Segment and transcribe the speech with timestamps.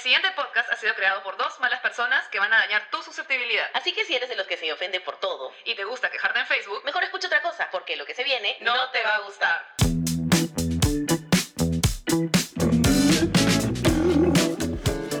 [0.00, 3.66] siguiente podcast ha sido creado por dos malas personas que van a dañar tu susceptibilidad.
[3.74, 6.38] Así que si eres de los que se ofende por todo, Y te gusta quejarte
[6.40, 9.20] en Facebook, mejor escucha otra cosa, porque lo que se viene no te va a
[9.20, 9.66] gustar.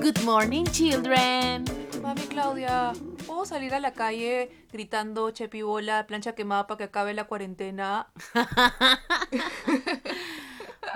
[0.00, 1.64] Good morning, children.
[2.00, 2.92] Mami Claudia,
[3.26, 8.08] ¿puedo salir a la calle gritando chepibola, plancha quemada para que acabe la cuarentena?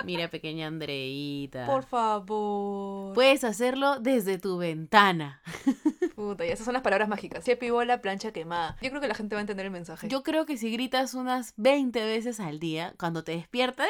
[0.05, 1.67] Mira, pequeña Andreita.
[1.67, 3.15] Por favor.
[3.15, 5.43] Puedes hacerlo desde tu ventana.
[6.17, 7.45] Puta, y esas son las palabras mágicas.
[7.45, 8.77] Chepibola, plancha quemada.
[8.83, 10.09] Yo creo que la gente va a entender el mensaje.
[10.09, 13.89] Yo creo que si gritas unas 20 veces al día, cuando te despiertas,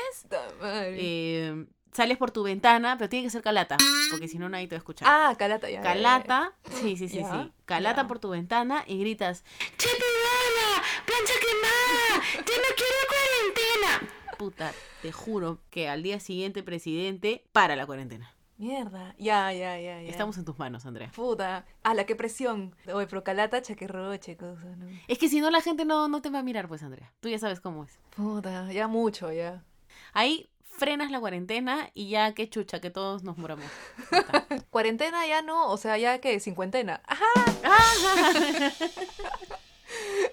[0.63, 3.77] eh, sales por tu ventana, pero tiene que ser calata,
[4.11, 5.09] porque si no nadie te va a escuchar.
[5.11, 5.77] ah, calata ya.
[5.77, 5.95] ya, ya, ya.
[5.95, 7.53] Calata, sí, sí, sí, sí.
[7.67, 9.45] Calata por tu ventana y gritas,
[9.77, 10.83] ¡Chepibola!
[11.07, 12.25] ¡Plancha quemada!
[12.35, 14.24] ¡Ya no quiero cuarentena!
[14.45, 18.31] Puta, te juro que al día siguiente, presidente, para la cuarentena.
[18.59, 19.15] Mierda.
[19.19, 20.11] Ya, ya, ya, ya.
[20.11, 21.11] Estamos en tus manos, Andrea.
[21.17, 21.65] Puta.
[21.83, 22.77] Ah, la qué presión.
[22.93, 24.87] Oye, pero calata, chaquerroche, cosa, ¿no?
[25.09, 27.11] Es que si no, la gente no, no te va a mirar, pues, Andrea.
[27.21, 27.99] Tú ya sabes cómo es.
[28.15, 29.65] Puta, ya mucho, ya.
[30.13, 33.65] Ahí frenas la cuarentena y ya, qué chucha, que todos nos muramos.
[34.11, 34.47] Puta.
[34.71, 37.01] Cuarentena ya no, o sea, ya que cincuentena.
[37.07, 37.25] Ajá.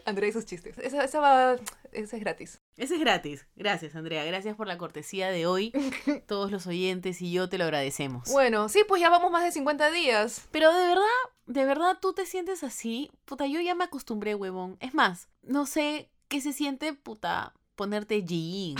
[0.05, 0.77] Andrea y sus chistes.
[0.77, 1.55] Esa, esa va,
[1.91, 2.61] esa es gratis.
[2.77, 3.45] Ese es gratis.
[3.55, 4.23] Gracias, Andrea.
[4.25, 5.71] Gracias por la cortesía de hoy.
[6.27, 8.29] Todos los oyentes y yo te lo agradecemos.
[8.31, 10.47] Bueno, sí, pues ya vamos más de 50 días.
[10.51, 11.05] Pero de verdad,
[11.45, 13.11] de verdad, tú te sientes así.
[13.25, 14.77] Puta, yo ya me acostumbré, huevón.
[14.79, 18.75] Es más, no sé qué se siente, puta, ponerte jean.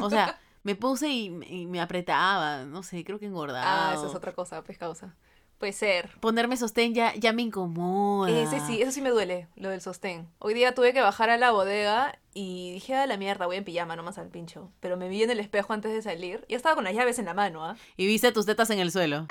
[0.00, 2.64] O sea, me puse y, me- y me apretaba.
[2.64, 3.90] No sé, creo que engordaba.
[3.90, 5.16] Ah, esa es otra cosa, pues causa.
[5.62, 6.10] Puede ser.
[6.18, 8.28] Ponerme sostén ya, ya me incomoda.
[8.28, 10.26] Ese sí, eso sí me duele, lo del sostén.
[10.40, 13.64] Hoy día tuve que bajar a la bodega y dije, a la mierda, voy en
[13.64, 14.72] pijama nomás al pincho.
[14.80, 16.44] Pero me vi en el espejo antes de salir.
[16.48, 17.76] Ya estaba con las llaves en la mano, ¿ah?
[17.96, 19.28] Y viste tus tetas en el suelo.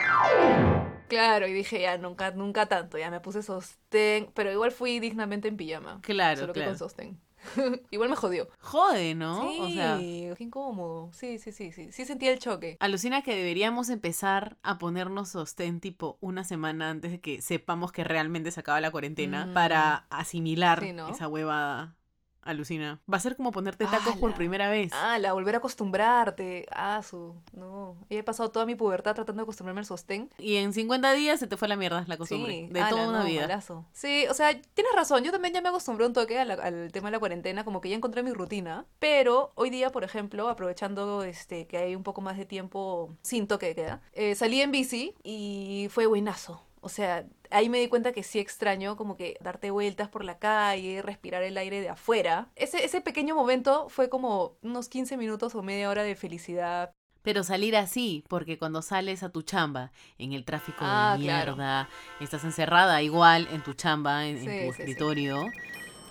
[1.10, 2.98] Claro, y dije, ya, nunca, nunca tanto.
[2.98, 6.00] Ya me puse sostén, pero igual fui dignamente en pijama.
[6.02, 6.72] Claro, Solo que claro.
[6.72, 7.20] con sostén.
[7.92, 8.48] igual me jodió.
[8.60, 9.42] Jode, ¿no?
[9.50, 11.10] Sí, O sea, qué incómodo.
[11.14, 11.92] Sí, sí, sí, sí.
[11.92, 12.78] Sí sentí el choque.
[12.80, 18.04] alucina que deberíamos empezar a ponernos sostén tipo una semana antes de que sepamos que
[18.04, 19.54] realmente se acaba la cuarentena Mm.
[19.54, 21.10] para asimilar Sí, ¿no?
[21.10, 21.96] esa huevada.
[22.44, 23.00] Alucina.
[23.12, 24.92] Va a ser como ponerte tacos por primera vez.
[24.96, 26.66] Ah, la volver a acostumbrarte.
[26.72, 27.36] Ah, su.
[27.54, 27.96] No.
[28.10, 30.30] Y he pasado toda mi pubertad tratando de acostumbrarme al sostén.
[30.40, 32.52] Y en 50 días se te fue la mierda la costumbre.
[32.68, 33.42] Sí, de ala, toda una no, vida.
[33.42, 33.86] malazo.
[33.94, 35.24] Sí, o sea, tienes razón.
[35.24, 37.90] Yo también ya me acostumbré un toque la- al tema de la cuarentena, como que
[37.90, 38.86] ya encontré mi rutina.
[39.00, 43.48] Pero hoy día, por ejemplo, aprovechando este que hay un poco más de tiempo sin
[43.48, 46.64] toque de queda, eh, salí en bici y fue buenazo.
[46.84, 50.40] O sea, ahí me di cuenta que sí extraño como que darte vueltas por la
[50.40, 52.50] calle, respirar el aire de afuera.
[52.56, 56.92] Ese, ese pequeño momento fue como unos 15 minutos o media hora de felicidad.
[57.22, 61.56] Pero salir así, porque cuando sales a tu chamba, en el tráfico Ah, de claro.
[61.56, 61.88] mierda,
[62.20, 64.68] estás encerrada igual en tu chamba, en, tu sí, sí.
[64.70, 65.46] escritorio,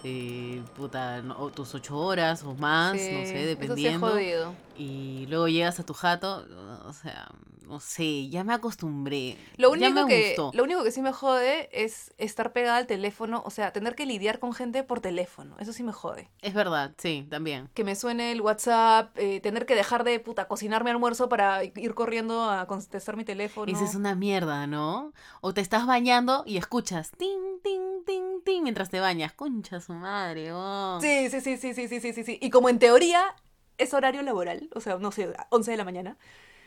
[0.04, 4.06] eh, puta, no- tus ocho horas o más, no sé, Eso dependiendo.
[4.08, 4.54] es jodido.
[4.80, 6.46] Y luego llegas a tu jato,
[6.86, 7.28] o sea,
[7.66, 9.36] no sé, ya me acostumbré.
[9.58, 10.50] Lo ya único, me que, gustó.
[10.54, 14.06] lo único que sí me jode es estar pegada al teléfono, o sea, tener que
[14.06, 15.54] lidiar con gente por teléfono.
[15.58, 16.30] Eso sí me jode.
[16.40, 17.68] Es verdad, sí, también.
[17.74, 21.62] Que me suene el WhatsApp, eh, tener que dejar de puta cocinar mi almuerzo para
[21.62, 23.70] ir corriendo a contestar mi teléfono.
[23.70, 25.12] Esa es una mierda, ¿no?
[25.42, 29.34] O te estás bañando y escuchas ting, ting, ting, ting mientras te bañas.
[29.34, 30.98] Concha su madre, oh.
[31.02, 32.38] Sí, sí, sí, sí, sí, sí, sí, sí, sí.
[32.40, 33.36] Y como en teoría
[33.82, 36.16] es horario laboral, o sea, no sé, 11 de la mañana,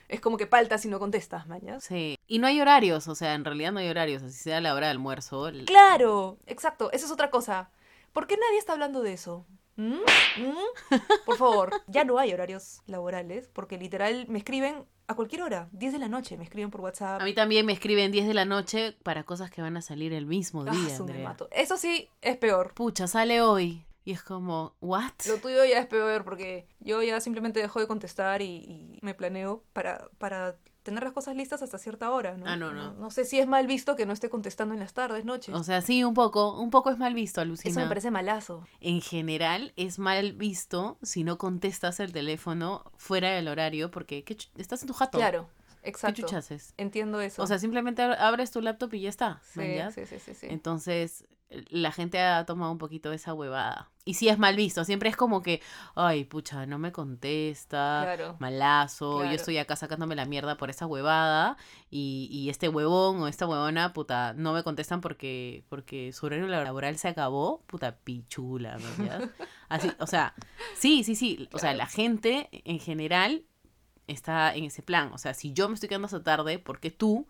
[0.09, 1.83] es como que paltas y no contestas, mañas.
[1.83, 4.73] Sí, y no hay horarios, o sea, en realidad no hay horarios, así sea la
[4.75, 5.47] hora de almuerzo.
[5.47, 7.69] el- Claro, exacto, esa es otra cosa.
[8.11, 9.45] ¿Por qué nadie está hablando de eso?
[9.75, 9.93] ¿Mm?
[10.37, 10.95] ¿Mm?
[11.25, 15.93] Por favor, ya no hay horarios laborales, porque literal me escriben a cualquier hora, 10
[15.93, 17.21] de la noche, me escriben por WhatsApp.
[17.21, 20.13] A mí también me escriben 10 de la noche para cosas que van a salir
[20.13, 21.23] el mismo Ah, día, me Andrea.
[21.29, 21.47] mato.
[21.51, 22.73] Eso sí es peor.
[22.75, 23.85] Pucha, sale hoy.
[24.05, 25.11] Y es como, ¿what?
[25.27, 29.13] Lo tuyo ya es peor porque yo ya simplemente dejo de contestar y, y me
[29.13, 32.45] planeo para, para tener las cosas listas hasta cierta hora, ¿no?
[32.45, 32.91] Ah, no, no.
[32.95, 35.55] No sé si es mal visto que no esté contestando en las tardes, noches.
[35.55, 37.81] O sea, sí, un poco, un poco es mal visto, Eso alucina.
[37.83, 38.67] me parece malazo.
[38.81, 44.35] En general es mal visto si no contestas el teléfono fuera del horario porque ¿qué
[44.57, 45.17] estás en tu jato.
[45.17, 45.49] Claro,
[45.81, 46.21] ¿Qué exacto.
[46.23, 46.73] chucha haces?
[46.75, 47.41] Entiendo eso.
[47.41, 49.41] O sea, simplemente ab- abres tu laptop y ya está.
[49.53, 50.47] sí, sí, sí, sí, sí.
[50.49, 51.25] Entonces,
[51.69, 53.89] la gente ha tomado un poquito de esa huevada.
[54.05, 55.61] Y sí es mal visto, siempre es como que,
[55.95, 58.35] ay, pucha, no me contesta, Claro.
[58.39, 59.29] malazo, Claro.
[59.29, 61.57] yo estoy acá sacándome la mierda por esa huevada
[61.89, 66.47] y, y este huevón o esta huevona, puta, no me contestan porque, porque su horario
[66.47, 68.83] laboral se acabó, puta, pichula, ¿me
[69.69, 70.33] Así, o sea,
[70.75, 73.45] sí, sí, sí, o sea, la gente en general
[74.07, 76.91] está en ese plan, o sea, si yo me estoy quedando hasta tarde, ¿por qué
[76.91, 77.27] tú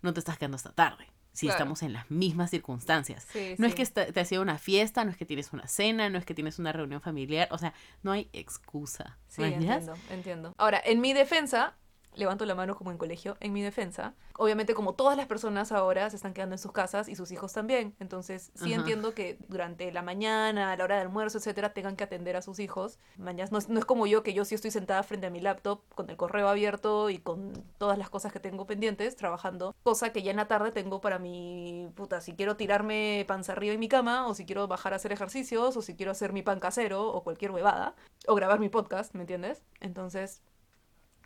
[0.00, 1.08] no te estás quedando hasta tarde.
[1.34, 1.58] Si Claro.
[1.58, 3.26] estamos en las mismas circunstancias.
[3.30, 6.08] Sí, No es que te ha sido una fiesta, no es que tienes una cena,
[6.08, 9.18] no es que tienes una reunión familiar, o sea, no hay excusa.
[9.28, 10.54] Sí, entiendo, entiendo.
[10.56, 11.74] Ahora, en mi defensa,
[12.14, 16.08] levanto la mano como en colegio, en mi defensa, obviamente como todas las personas ahora
[16.10, 18.80] se están quedando en sus casas y sus hijos también, entonces sí Ajá.
[18.80, 22.42] entiendo que durante la mañana, a la hora de almuerzo, etcétera, tengan que atender a
[22.42, 22.98] sus hijos.
[23.16, 25.40] Mañas, no, es- no es como yo, que yo sí estoy sentada frente a mi
[25.40, 30.12] laptop con el correo abierto y con todas las cosas que tengo pendientes, trabajando, cosa
[30.12, 33.80] que ya en la tarde tengo para mi puta, si quiero tirarme panza arriba en
[33.80, 36.60] mi cama, o si quiero bajar a hacer ejercicios, o si quiero hacer mi pan
[36.60, 37.94] casero, o cualquier huevada
[38.26, 39.62] o grabar mi podcast, ¿me entiendes?
[39.80, 40.42] Entonces,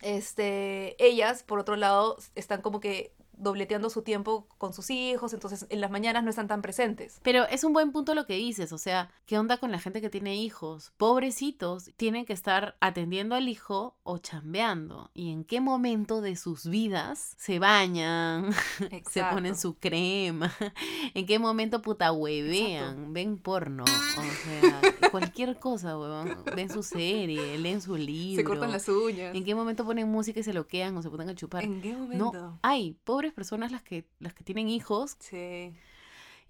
[0.03, 5.67] este, ellas, por otro lado, están como que dobleteando su tiempo con sus hijos, entonces
[5.71, 7.21] en las mañanas no están tan presentes.
[7.23, 10.01] Pero es un buen punto lo que dices, o sea, ¿qué onda con la gente
[10.01, 10.93] que tiene hijos?
[10.97, 15.11] Pobrecitos, tienen que estar atendiendo al hijo o chambeando.
[15.15, 18.51] ¿Y en qué momento de sus vidas se bañan,
[19.11, 20.53] se ponen su crema?
[21.15, 23.13] ¿En qué momento puta huevean?
[23.13, 24.81] Ven porno, o sea,
[25.11, 26.37] cualquier cosa, huevón.
[26.55, 28.43] Ven su serie, leen su libro.
[28.43, 29.35] Se cortan las uñas.
[29.35, 31.65] ¿En qué momento ponen música y se loquean o se ponen a chupar?
[31.65, 32.33] ¿En qué momento?
[32.33, 35.17] No, hay pobres personas las que, las que tienen hijos.
[35.21, 35.73] Sí.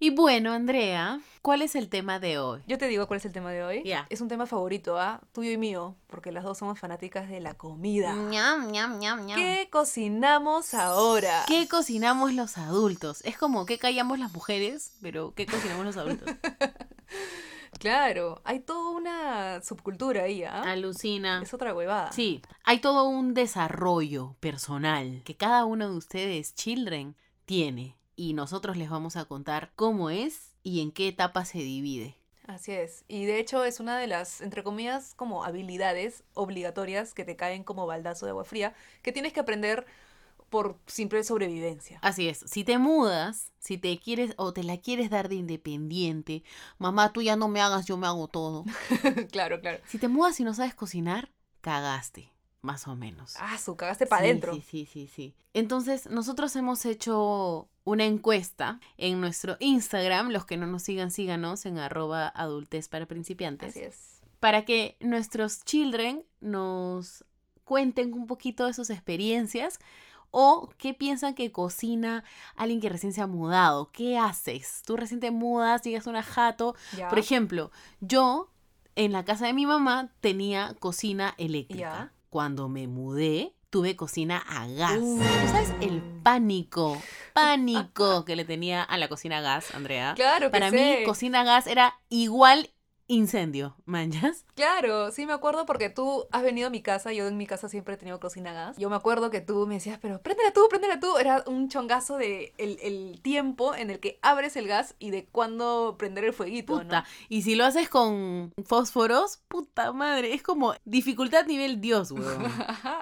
[0.01, 2.61] Y bueno, Andrea, ¿cuál es el tema de hoy?
[2.67, 3.83] Yo te digo cuál es el tema de hoy.
[3.83, 4.07] Ya.
[4.09, 5.19] Es un tema favorito, ¿ah?
[5.33, 8.13] Tuyo y mío, porque las dos somos fanáticas de la comida.
[8.13, 9.37] Ñam, ñam, ñam, ñam.
[9.37, 11.43] ¿Qué cocinamos ahora?
[11.47, 13.21] ¿Qué cocinamos los adultos?
[13.25, 14.93] Es como ¿qué callamos las mujeres?
[15.01, 16.29] Pero ¿qué cocinamos los adultos?
[17.79, 20.63] Claro, hay toda una subcultura ahí, ¿ah?
[20.63, 21.41] Alucina.
[21.41, 22.11] Es otra huevada.
[22.11, 27.15] Sí, hay todo un desarrollo personal que cada uno de ustedes, children,
[27.45, 27.95] tiene.
[28.17, 32.17] Y nosotros les vamos a contar cómo es y en qué etapa se divide.
[32.47, 33.05] Así es.
[33.07, 37.63] Y de hecho es una de las, entre comillas, como habilidades obligatorias que te caen
[37.63, 38.73] como baldazo de agua fría,
[39.03, 39.85] que tienes que aprender
[40.49, 41.99] por simple sobrevivencia.
[42.01, 46.43] Así es, si te mudas, si te quieres o te la quieres dar de independiente,
[46.77, 48.65] mamá, tú ya no me hagas, yo me hago todo.
[49.31, 49.79] claro, claro.
[49.87, 51.31] Si te mudas y no sabes cocinar,
[51.61, 52.31] cagaste,
[52.61, 53.35] más o menos.
[53.39, 54.53] Ah, su cagaste para Sí, adentro.
[54.53, 55.35] Sí, sí, sí, sí.
[55.53, 60.29] Entonces, nosotros hemos hecho una encuesta en nuestro Instagram.
[60.29, 63.71] Los que no nos sigan, síganos en arroba adultez para principiantes.
[63.71, 64.21] Así es.
[64.39, 67.25] Para que nuestros children nos
[67.63, 69.79] cuenten un poquito de sus experiencias
[70.31, 72.23] o qué piensan que cocina
[72.55, 73.91] alguien que recién se ha mudado.
[73.91, 74.81] ¿Qué haces?
[74.85, 76.75] Tú recién te mudas, llegas a una jato.
[77.09, 78.51] Por ejemplo, yo
[78.95, 82.11] en la casa de mi mamá tenía cocina eléctrica.
[82.29, 84.99] Cuando me mudé, tuve cocina a gas.
[84.99, 85.19] Uh.
[85.19, 87.01] ¿Tú sabes el pánico,
[87.33, 90.13] pánico que le tenía a la cocina a gas, Andrea?
[90.15, 92.69] Claro que Para mí, cocina a gas era igual
[93.09, 94.45] incendio, ¿manjas?
[94.55, 97.67] Claro, sí me acuerdo porque tú has venido a mi casa, yo en mi casa
[97.67, 98.77] siempre he tenido cocina gas.
[98.77, 101.17] Yo me acuerdo que tú me decías, pero préndela tú, préndela tú.
[101.17, 105.25] Era un chongazo de el, el tiempo en el que abres el gas y de
[105.25, 107.01] cuándo prender el fueguito, Puta.
[107.01, 107.07] ¿no?
[107.27, 112.43] Y si lo haces con fósforos, puta madre, es como dificultad nivel Dios, weón.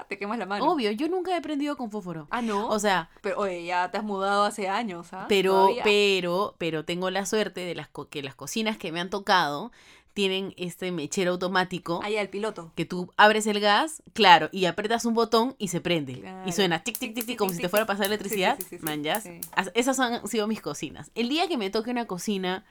[0.07, 0.71] Te quemas la mano.
[0.71, 2.27] Obvio, yo nunca he prendido con fósforo.
[2.31, 2.69] Ah, no.
[2.69, 5.25] O sea, pero oye, ya te has mudado hace años, ¿ah?
[5.27, 5.83] Pero, Todavía.
[5.83, 9.71] pero, pero tengo la suerte de las que las cocinas que me han tocado
[10.17, 12.71] tienen este mechero automático Ah, ya, el piloto.
[12.75, 16.19] que tú abres el gas, claro, y apretas un botón y se prende.
[16.21, 16.49] Claro.
[16.49, 18.57] Y suena tic, tic, tic, tic, como si te fuera a pasar electricidad.
[18.57, 19.21] Sí, sí, sí, sí, Man, ya.
[19.21, 19.39] sí.
[19.51, 21.11] As- Esas han sido mis cocinas.
[21.13, 22.65] El día que me toque una cocina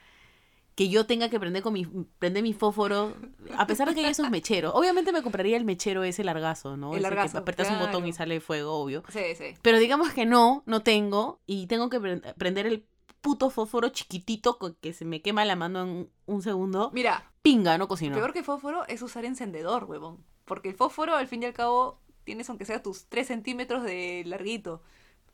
[0.75, 1.87] que yo tenga que prender con mi
[2.19, 3.15] prender mi fósforo,
[3.57, 6.91] a pesar de que hay esos mecheros, obviamente me compraría el mechero ese largazo, ¿no?
[6.95, 9.05] El Ese largazo, que apretas un botón y sale fuego, obvio.
[9.09, 9.55] Sí, sí.
[9.63, 12.85] Pero digamos que no, no tengo y tengo que pre- prender el
[13.21, 16.91] puto fósforo chiquitito que se me quema la mano en un segundo.
[16.93, 18.17] Mira, Pinga, no cocino.
[18.17, 20.25] peor que fósforo es usar encendedor, huevón.
[20.45, 24.23] Porque el fósforo, al fin y al cabo, tienes aunque sea tus 3 centímetros de
[24.27, 24.83] larguito.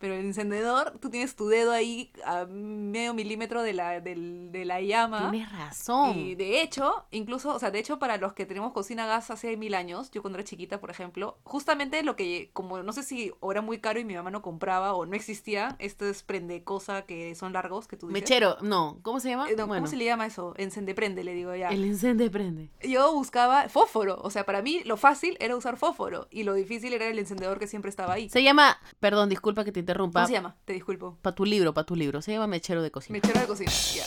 [0.03, 4.65] Pero el encendedor, tú tienes tu dedo ahí a medio milímetro de la, del- de
[4.65, 5.31] la llama.
[5.31, 6.19] Tienes razón.
[6.19, 9.31] Y de hecho, incluso, o sea, de hecho, para los que tenemos cocina a gas
[9.31, 13.05] hace mil años, yo cuando era chiquita, por ejemplo, justamente lo que, como no sé
[13.05, 16.65] si o era muy caro y mi mamá no compraba o no existía, estos prende
[16.65, 18.23] cosa que son largos que tú dices.
[18.23, 19.49] Mechero, no, ¿cómo se llama?
[19.49, 20.53] Eh, no, bueno, ¿Cómo se le llama eso?
[20.57, 21.69] Encende prende, le digo ya.
[21.69, 22.71] el encende prende.
[22.83, 26.93] Yo buscaba fósforo, o sea, para mí lo fácil era usar fósforo y lo difícil
[26.93, 28.29] era el encendedor que siempre estaba ahí.
[28.29, 29.92] Se llama, perdón, disculpa que te interrumpa.
[29.97, 30.57] ¿Cómo se llama?
[30.65, 31.19] Te disculpo.
[31.23, 32.23] Para tu libro, para tu libro.
[32.23, 33.19] Se llama mechero de cocina.
[33.23, 34.05] Mechero de cocina, ya.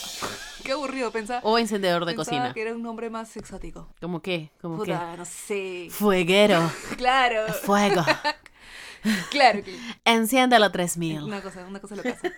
[0.64, 1.40] Qué aburrido, pensaba.
[1.44, 2.54] O encendedor de pensaba cocina.
[2.54, 3.88] que era un nombre más exótico.
[4.00, 4.50] ¿Cómo qué?
[4.60, 4.92] ¿Cómo qué?
[4.92, 5.88] Puta, no sé.
[5.90, 6.70] Fueguero.
[6.96, 8.02] Claro, Fuego.
[9.30, 11.22] claro que Enciéndalo 3000.
[11.22, 12.32] una cosa, una cosa lo pasa.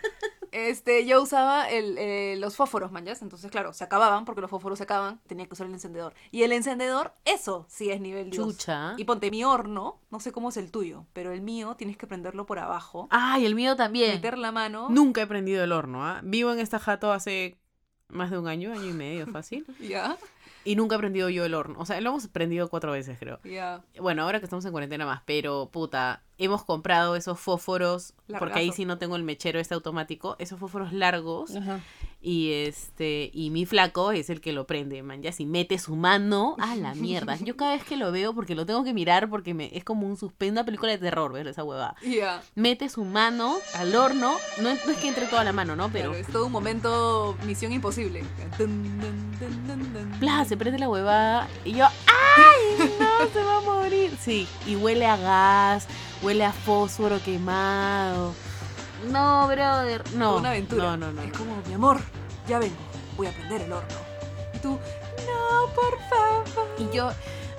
[0.53, 3.23] Este, yo usaba el, eh, los fósforos, manjas.
[3.23, 5.21] Entonces, claro, se acababan porque los fósforos se acaban.
[5.27, 6.15] Tenía que usar el encendedor.
[6.31, 8.47] Y el encendedor, eso sí es nivel Dios.
[8.47, 8.95] Chucha.
[8.97, 12.07] Y ponte mi horno, no sé cómo es el tuyo, pero el mío tienes que
[12.07, 13.09] prenderlo por abajo.
[13.11, 14.15] Ay, el mío también.
[14.15, 14.89] Meter la mano.
[14.91, 16.21] Nunca he prendido el horno, ¿ah?
[16.23, 17.59] Vivo en esta jato hace
[18.09, 19.67] más de un año, año y medio, fácil.
[19.81, 20.17] Ya,
[20.69, 21.79] Y nunca he prendido yo el horno.
[21.79, 23.41] O sea, lo hemos prendido cuatro veces, creo.
[23.99, 28.71] Bueno, ahora que estamos en cuarentena más, pero puta, hemos comprado esos fósforos, porque ahí
[28.73, 31.55] sí no tengo el mechero este automático, esos fósforos largos,
[32.21, 35.95] y este, y mi flaco es el que lo prende, man, ya si mete su
[35.95, 37.37] mano a la mierda.
[37.37, 40.07] Yo cada vez que lo veo, porque lo tengo que mirar, porque me, es como
[40.07, 41.95] un suspenso, una película de terror, ver esa huevada.
[42.03, 42.43] Ya.
[42.57, 45.91] Mete su mano al horno, no, es- no es que entre toda la mano, ¿no?
[45.93, 48.25] Pero, es todo un momento misión imposible.
[48.59, 50.19] Dun, dun, dun, dun, dun.
[50.19, 54.11] bla, se prende la huevada, y yo, ¡ay, no, se va a morir!
[54.21, 55.87] Sí, y huele a gas,
[56.23, 58.35] huele a fósforo quemado.
[59.11, 60.37] No, brother, no.
[60.37, 60.83] Una aventura.
[60.85, 61.23] No, no, no.
[61.23, 62.01] Es como, mi amor,
[62.49, 62.77] ya vengo,
[63.17, 63.97] voy a prender el horno.
[64.55, 64.71] Y tú,
[65.27, 66.69] no, por favor.
[66.79, 67.09] Y yo,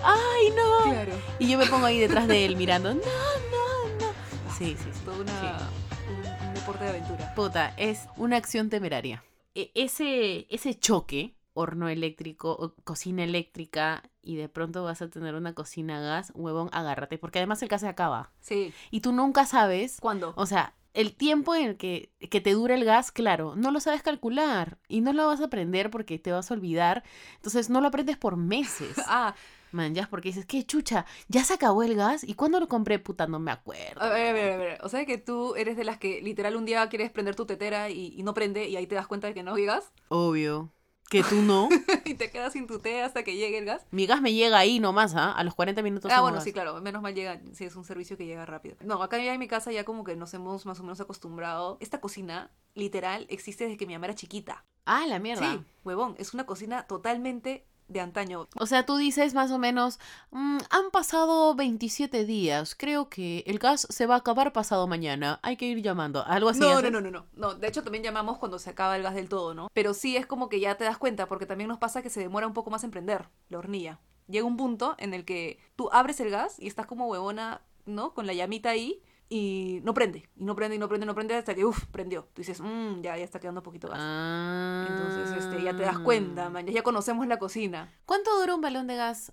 [0.03, 0.91] ¡ay, no!
[0.91, 1.13] Claro.
[1.39, 4.11] Y yo me pongo ahí detrás de él mirando, no, no, no.
[4.57, 4.99] Sí, sí, sí.
[5.05, 5.69] Toda una,
[6.09, 7.33] un, un deporte de aventura.
[7.35, 9.23] Puta, es una acción temeraria.
[9.55, 15.53] E- ese, ese choque, horno eléctrico, cocina eléctrica, y de pronto vas a tener una
[15.53, 18.31] cocina a gas, huevón, agárrate, porque además el gas se acaba.
[18.41, 18.73] Sí.
[18.91, 20.33] Y tú nunca sabes, ¿Cuándo?
[20.35, 23.79] o sea, el tiempo en el que, que te dura el gas, claro, no lo
[23.79, 27.03] sabes calcular y no lo vas a aprender porque te vas a olvidar.
[27.37, 28.95] Entonces no lo aprendes por meses.
[29.07, 29.35] Ah,
[29.71, 31.05] Man, ya porque dices, ¿qué chucha?
[31.27, 32.23] ¿Ya se acabó el gas?
[32.23, 32.97] ¿Y cuándo lo compré?
[32.99, 34.01] Puta, no me acuerdo.
[34.01, 34.79] a ver, a ver, a ver.
[34.83, 37.89] O sea que tú eres de las que literal un día quieres prender tu tetera
[37.89, 40.71] y, y no prende y ahí te das cuenta de que no hay gas Obvio.
[41.09, 41.69] Que tú no.
[42.05, 43.85] y te quedas sin tu té hasta que llegue el gas.
[43.89, 45.31] Mi gas me llega ahí nomás, ¿ah?
[45.31, 46.11] A los 40 minutos.
[46.13, 46.43] Ah, bueno, gas.
[46.43, 48.75] sí, claro, menos mal llega, sí, es un servicio que llega rápido.
[48.81, 51.77] No, acá ya en mi casa ya como que nos hemos más o menos acostumbrado.
[51.79, 54.65] Esta cocina, literal, existe desde que mi mamá era chiquita.
[54.85, 55.51] Ah, la mierda.
[55.51, 58.47] Sí, huevón, es una cocina totalmente de antaño.
[58.57, 59.99] O sea, tú dices más o menos,
[60.31, 65.39] "Mm, han pasado 27 días, creo que el gas se va a acabar pasado mañana,
[65.43, 66.59] hay que ir llamando, algo así.
[66.61, 66.91] No, ¿haces?
[66.91, 67.25] no, no, no, no.
[67.33, 69.69] No, de hecho también llamamos cuando se acaba el gas del todo, ¿no?
[69.73, 72.19] Pero sí es como que ya te das cuenta, porque también nos pasa que se
[72.21, 73.99] demora un poco más en prender la hornilla.
[74.27, 78.13] Llega un punto en el que tú abres el gas y estás como huevona, ¿no?
[78.13, 81.35] Con la llamita ahí y no prende, y no prende, y no prende, no prende
[81.35, 82.23] hasta que, uff, prendió.
[82.33, 83.99] Tú dices, mmm, ya, ya está quedando poquito gas.
[84.01, 84.87] Ah.
[84.89, 87.93] Entonces, este, ya te das cuenta, man, ya- conocemos la cocina.
[88.05, 89.31] ¿Cuánto dura un balón de gas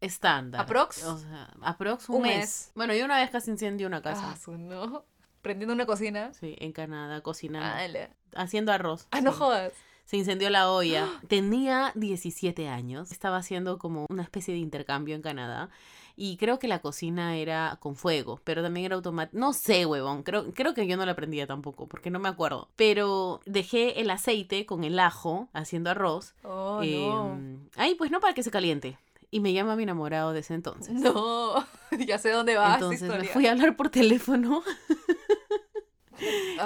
[0.00, 0.60] estándar?
[0.60, 1.02] ¿Aprox?
[1.04, 2.36] O sea, aprox un, Un mes.
[2.38, 2.72] mes.
[2.74, 4.34] Bueno, yo una vez casi incendié una casa.
[4.36, 5.04] Ah, no.
[5.42, 6.32] Prendiendo una cocina.
[6.34, 7.76] Sí, en Canadá, cocinando.
[7.76, 8.10] Ala.
[8.36, 9.08] Haciendo arroz.
[9.10, 9.38] Ah, no Sí.
[9.38, 9.72] jodas.
[10.04, 11.08] Se incendió la olla.
[11.28, 13.10] Tenía 17 años.
[13.10, 15.68] Estaba haciendo como una especie de intercambio en Canadá.
[16.16, 19.38] Y creo que la cocina era con fuego, pero también era automática.
[19.38, 20.22] No sé, huevón.
[20.22, 22.68] Creo, creo que yo no la aprendía tampoco, porque no me acuerdo.
[22.76, 26.34] Pero dejé el aceite con el ajo haciendo arroz.
[26.42, 27.32] Oh, no.
[27.32, 28.98] em, ahí, pues no para que se caliente.
[29.30, 30.94] Y me llama mi enamorado de ese entonces.
[30.94, 31.54] No,
[32.06, 34.62] ya sé dónde va esta Entonces me fui a hablar por teléfono.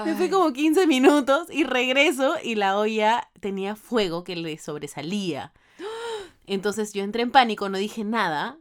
[0.04, 5.54] Me fui como 15 minutos y regreso y la olla tenía fuego que le sobresalía.
[6.46, 8.58] Entonces yo entré en pánico, no dije nada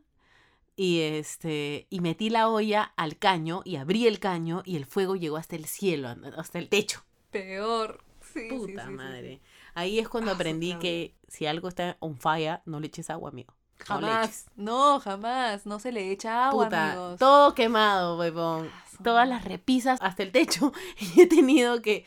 [0.75, 5.15] y este y metí la olla al caño y abrí el caño y el fuego
[5.15, 7.03] llegó hasta el cielo, hasta el techo.
[7.32, 8.03] Peor.
[8.34, 9.41] Sí, Puta sí, sí, madre.
[9.74, 13.29] Ahí es cuando Ah, aprendí que si algo está on fire, no le eches agua,
[13.29, 13.53] amigo.
[13.79, 14.46] Jamás.
[14.55, 15.65] No, jamás.
[15.65, 17.20] No se le echa agua, Puta, amigos.
[17.20, 18.70] todo quemado, huevón.
[18.74, 20.72] Ah, Todas las repisas hasta el techo.
[21.15, 22.05] Y he tenido que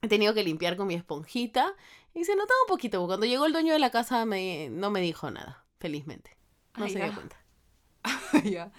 [0.00, 1.74] he tenido que limpiar con mi esponjita
[2.14, 3.06] y se notaba un poquito.
[3.06, 6.36] Cuando llegó el dueño de la casa me, no me dijo nada, felizmente.
[6.76, 7.36] No Ay, se dio cuenta.
[8.44, 8.70] Ya.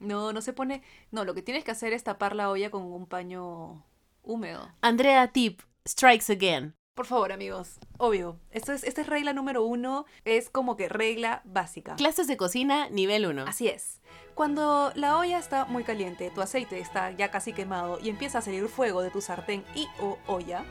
[0.00, 0.82] No, no se pone.
[1.10, 3.84] No, lo que tienes que hacer es tapar la olla con un paño
[4.22, 4.70] húmedo.
[4.80, 6.74] Andrea Tip, strikes again.
[6.94, 7.78] Por favor, amigos.
[7.98, 8.38] Obvio.
[8.52, 10.06] Esto es, esta es regla número uno.
[10.24, 11.96] Es como que regla básica.
[11.96, 13.46] Clases de cocina, nivel 1.
[13.48, 14.00] Así es.
[14.34, 18.42] Cuando la olla está muy caliente, tu aceite está ya casi quemado y empieza a
[18.42, 20.64] salir fuego de tu sartén y o olla,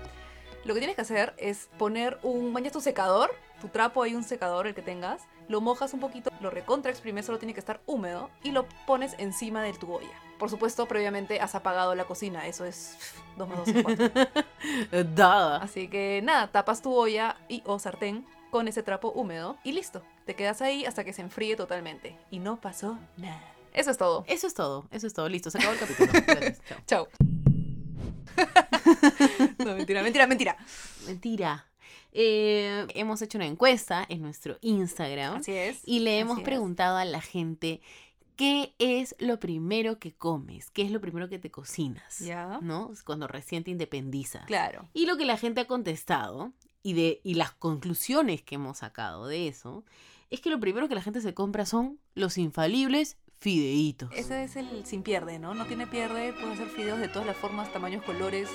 [0.66, 4.24] lo que tienes que hacer es poner un, bañas tu secador, tu trapo hay un
[4.24, 7.82] secador el que tengas, lo mojas un poquito, lo recontra exprimes, solo tiene que estar
[7.86, 10.20] húmedo y lo pones encima de tu olla.
[10.40, 12.98] Por supuesto, previamente has apagado la cocina, eso es
[13.38, 14.10] 2 más 2 es 4.
[15.16, 15.64] Duh.
[15.64, 20.04] Así que nada, tapas tu olla y o sartén con ese trapo húmedo y listo.
[20.26, 22.18] Te quedas ahí hasta que se enfríe totalmente.
[22.30, 23.42] Y no pasó nada.
[23.74, 24.24] Eso es todo.
[24.28, 25.28] Eso es todo, eso es todo.
[25.28, 26.12] Listo, se acabó el capítulo.
[26.12, 26.78] Gracias, chao.
[26.86, 27.08] Chao.
[29.66, 30.58] no, mentira, mentira, mentira.
[31.06, 31.66] Mentira.
[32.14, 35.38] Eh, hemos hecho una encuesta en nuestro Instagram.
[35.38, 35.82] Así es.
[35.86, 36.44] Y le hemos es.
[36.44, 37.82] preguntado a la gente
[38.36, 40.70] ¿qué es lo primero que comes?
[40.72, 42.20] ¿Qué es lo primero que te cocinas?
[42.20, 42.60] Ya.
[42.62, 42.92] ¿No?
[43.06, 44.46] Cuando recién te independizas.
[44.46, 44.90] Claro.
[44.94, 49.28] Y lo que la gente ha contestado y, de, y las conclusiones que hemos sacado
[49.28, 49.84] de eso
[50.30, 54.10] es que lo primero que la gente se compra son los infalibles fideitos.
[54.16, 55.54] Ese es el sin pierde, ¿no?
[55.54, 58.50] No tiene pierde, puedes hacer fideos de todas las formas, tamaños, colores,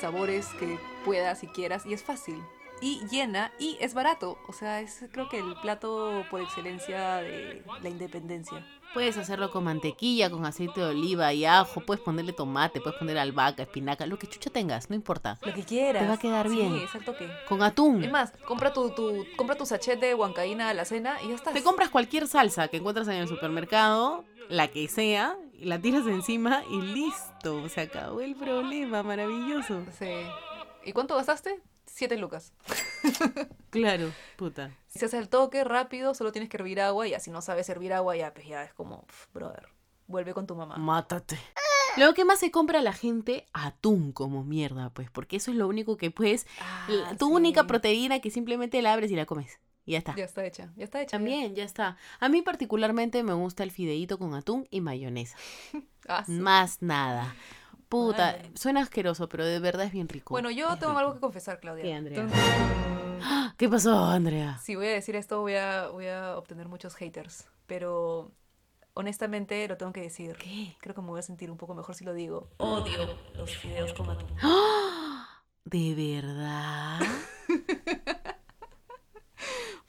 [0.00, 2.36] sabores que puedas y quieras y es fácil.
[2.80, 7.62] Y llena y es barato, o sea, es creo que el plato por excelencia de
[7.82, 8.66] la independencia.
[8.92, 13.18] Puedes hacerlo con mantequilla, con aceite de oliva y ajo, puedes ponerle tomate, puedes poner
[13.18, 15.38] albahaca, espinaca, lo que chucha tengas, no importa.
[15.42, 16.02] Lo que quieras.
[16.02, 16.74] Te va a quedar bien.
[16.74, 17.28] Sí, exacto que.
[17.48, 18.04] Con atún.
[18.04, 21.34] Es más, compra tu, tu, compra tu sachet de huancaína a la cena y ya
[21.34, 21.52] está.
[21.52, 26.06] Te compras cualquier salsa que encuentras en el supermercado, la que sea, y la tiras
[26.06, 27.68] encima y listo.
[27.68, 29.84] Se acabó el problema, maravilloso.
[29.98, 30.10] Sí.
[30.84, 31.60] ¿Y cuánto gastaste?
[31.94, 32.52] Siete lucas.
[33.70, 34.70] Claro, puta.
[34.86, 37.42] Si se hace el toque rápido, solo tienes que hervir agua y ya si no
[37.42, 39.66] sabes hervir agua, ya, pues ya es como, brother,
[40.06, 40.76] vuelve con tu mamá.
[40.76, 41.36] Mátate.
[41.96, 43.46] Luego, ¿qué más se compra la gente?
[43.52, 46.46] Atún como mierda, pues, porque eso es lo único que puedes.
[46.60, 47.32] Ah, tu sí.
[47.32, 49.58] única proteína que simplemente la abres y la comes.
[49.84, 50.14] Y ya está.
[50.14, 51.16] Ya está hecha, ya está hecha.
[51.16, 51.96] También, ya está.
[52.20, 55.36] A mí particularmente me gusta el fideíto con atún y mayonesa.
[56.06, 56.32] Ah, sí.
[56.32, 57.34] Más nada.
[57.94, 60.34] Puta, suena asqueroso, pero de verdad es bien rico.
[60.34, 60.98] Bueno, yo Es tengo rico.
[60.98, 62.02] algo que confesar, Claudia.
[63.56, 64.58] ¿Qué, pasó, Andrea?
[64.58, 67.46] Si voy a decir esto, voy a, voy a obtener muchos haters.
[67.66, 68.32] Pero
[68.94, 70.36] honestamente lo tengo que decir.
[70.36, 70.76] ¿Qué?
[70.80, 72.48] Creo que me voy a sentir un poco mejor si lo digo.
[72.56, 74.28] Odio los fideos con atún.
[75.64, 77.00] ¿De verdad?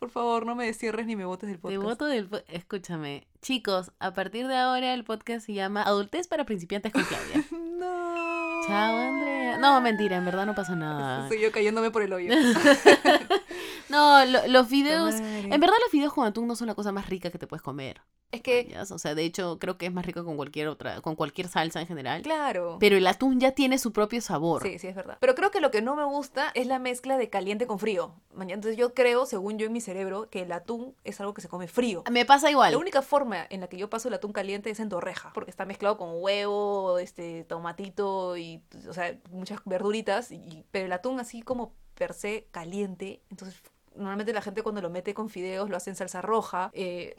[0.06, 1.82] Por favor, no me descierres ni me botes del Te podcast.
[1.82, 2.30] voto del...
[2.48, 3.26] Escúchame.
[3.42, 7.44] Chicos, a partir de ahora el podcast se llama Adultez para principiantes con Claudia.
[7.76, 8.62] No.
[8.68, 9.58] Chao, Andrea.
[9.58, 11.28] No, mentira, en verdad no pasó nada.
[11.28, 12.32] Soy yo cayéndome por el hoyo.
[13.90, 14.70] No, lo- los.
[14.72, 15.42] Madre.
[15.44, 17.62] En verdad los fideos con atún no son la cosa más rica que te puedes
[17.62, 18.02] comer.
[18.32, 18.76] Es que.
[18.90, 21.80] O sea, de hecho, creo que es más rico con cualquier otra, con cualquier salsa
[21.80, 22.22] en general.
[22.24, 22.78] claro.
[22.80, 24.64] Pero el atún ya tiene su propio sabor.
[24.64, 25.18] Sí, sí, es verdad.
[25.22, 28.16] Pero creo que lo que no me gusta es la mezcla de caliente con frío.
[28.40, 31.48] Entonces yo creo, según yo en mi cerebro, que el atún es algo que se
[31.48, 32.04] come frío.
[32.12, 32.72] Me pasa igual.
[32.74, 35.52] La única forma en la que yo paso el atún caliente es en torreja, porque
[35.52, 41.20] está mezclado con huevo, este, tomatito y, o sea, muchas verduritas, y, pero el atún
[41.20, 43.62] así como per se caliente, entonces
[43.96, 47.16] normalmente la gente cuando lo mete con fideos lo hace en salsa roja, eh,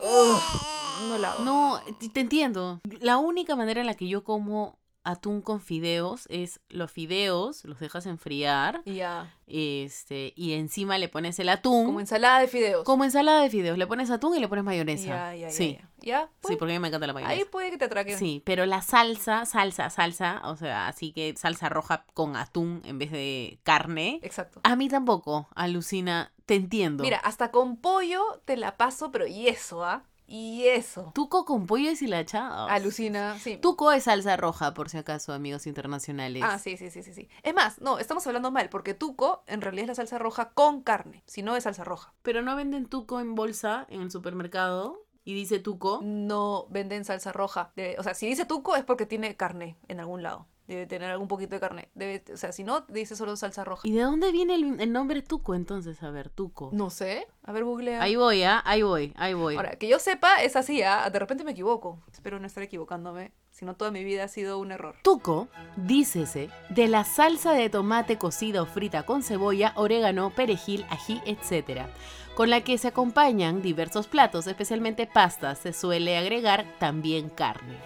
[1.08, 1.44] no la hago.
[1.44, 1.80] No,
[2.12, 2.80] te entiendo.
[3.00, 7.78] La única manera en la que yo como atún con fideos es los fideos, los
[7.78, 11.86] dejas enfriar, ya, este, y encima le pones el atún.
[11.86, 12.84] como ensalada de fideos.
[12.84, 15.06] como ensalada de fideos, le pones atún y le pones mayonesa.
[15.06, 15.88] Ya, ya, ya, sí, ya.
[15.98, 17.38] Ya, sí, pues, porque a mí me encanta la mayonesa.
[17.38, 18.16] ahí puede que te atraque.
[18.18, 22.98] Sí, pero la salsa, salsa, salsa, o sea, así que salsa roja con atún en
[22.98, 24.20] vez de carne.
[24.22, 24.60] Exacto.
[24.64, 27.02] A mí tampoco, alucina, te entiendo.
[27.02, 30.04] Mira, hasta con pollo te la paso, pero y eso, ¿ah?
[30.26, 31.12] Y eso.
[31.14, 32.68] Tuco con pollo deshilachado.
[32.68, 33.58] Alucina, sí.
[33.58, 36.42] Tuco es salsa roja, por si acaso, amigos internacionales.
[36.44, 37.28] Ah, sí, sí, sí, sí, sí.
[37.42, 40.82] Es más, no, estamos hablando mal, porque tuco en realidad es la salsa roja con
[40.82, 42.12] carne, si no es salsa roja.
[42.22, 46.00] Pero no venden tuco en bolsa en el supermercado y dice tuco.
[46.02, 47.72] No venden salsa roja.
[47.98, 50.48] O sea, si dice tuco es porque tiene carne en algún lado.
[50.66, 51.88] Debe tener algún poquito de carne.
[51.94, 53.87] Debe, o sea, si no, dice solo salsa roja.
[53.87, 56.02] ¿Y de dónde viene el, el nombre tuco entonces?
[56.02, 56.70] A ver, tuco.
[56.72, 57.26] No sé.
[57.44, 58.02] A ver, googlea.
[58.02, 58.62] Ahí voy, ¿ah?
[58.64, 59.57] Ahí voy, ahí voy.
[59.57, 61.09] Ahora, que yo sepa, es así, ¿ah?
[61.09, 62.02] De repente me equivoco.
[62.12, 63.33] Espero no estar equivocándome.
[63.52, 64.96] Si no, toda mi vida ha sido un error.
[65.02, 71.22] Tuco, dícese, de la salsa de tomate cocida o frita con cebolla, orégano, perejil, ají,
[71.24, 71.87] etc.
[72.35, 75.59] Con la que se acompañan diversos platos, especialmente pastas.
[75.59, 77.76] Se suele agregar también carne.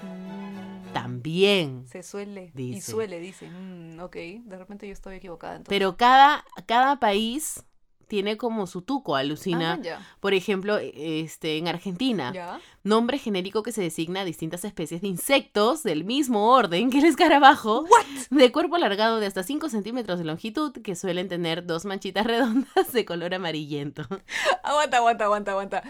[0.92, 1.87] También.
[1.87, 2.53] Se suele.
[2.55, 2.90] Y Dice.
[2.92, 3.48] suele, dice.
[3.48, 5.57] Mm, ok, de repente yo estoy equivocada.
[5.57, 5.70] Entonces.
[5.79, 7.64] Pero cada, cada país
[8.11, 9.81] tiene como su tuco, alucina.
[9.88, 10.01] Ah.
[10.18, 15.85] Por ejemplo, este, en Argentina, nombre genérico que se designa a distintas especies de insectos
[15.85, 17.87] del mismo orden que el escarabajo,
[18.31, 22.92] de cuerpo alargado de hasta 5 centímetros de longitud, que suelen tener dos manchitas redondas
[22.92, 24.03] de color amarillento.
[24.64, 25.83] Aguanta, aguanta, aguanta, aguanta.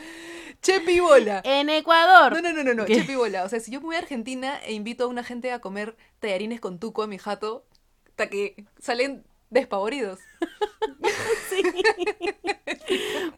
[0.60, 1.40] Chepi bola.
[1.44, 2.84] En Ecuador, No, no, no, no, no.
[2.84, 2.96] ¿Qué?
[2.96, 3.44] Chepi bola.
[3.44, 5.96] O sea, si yo me voy a Argentina e invito a una gente a comer
[6.18, 7.64] tallarines con tuco a mi jato,
[8.08, 10.18] hasta que salen despavoridos.
[11.50, 11.62] sí.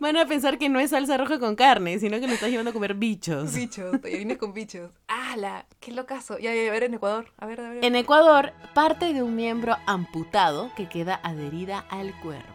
[0.00, 2.70] van a pensar que no es salsa roja con carne, sino que nos estás llevando
[2.70, 3.54] a comer bichos.
[3.54, 4.92] Bichos, tallarines con bichos.
[5.08, 5.66] ¡Hala!
[5.80, 6.38] ¡Qué locazo!
[6.38, 7.26] Ya, ya, a ver en Ecuador.
[7.38, 7.84] A ver, a ver.
[7.84, 12.48] En Ecuador, parte de un miembro amputado que queda adherida al cuerpo.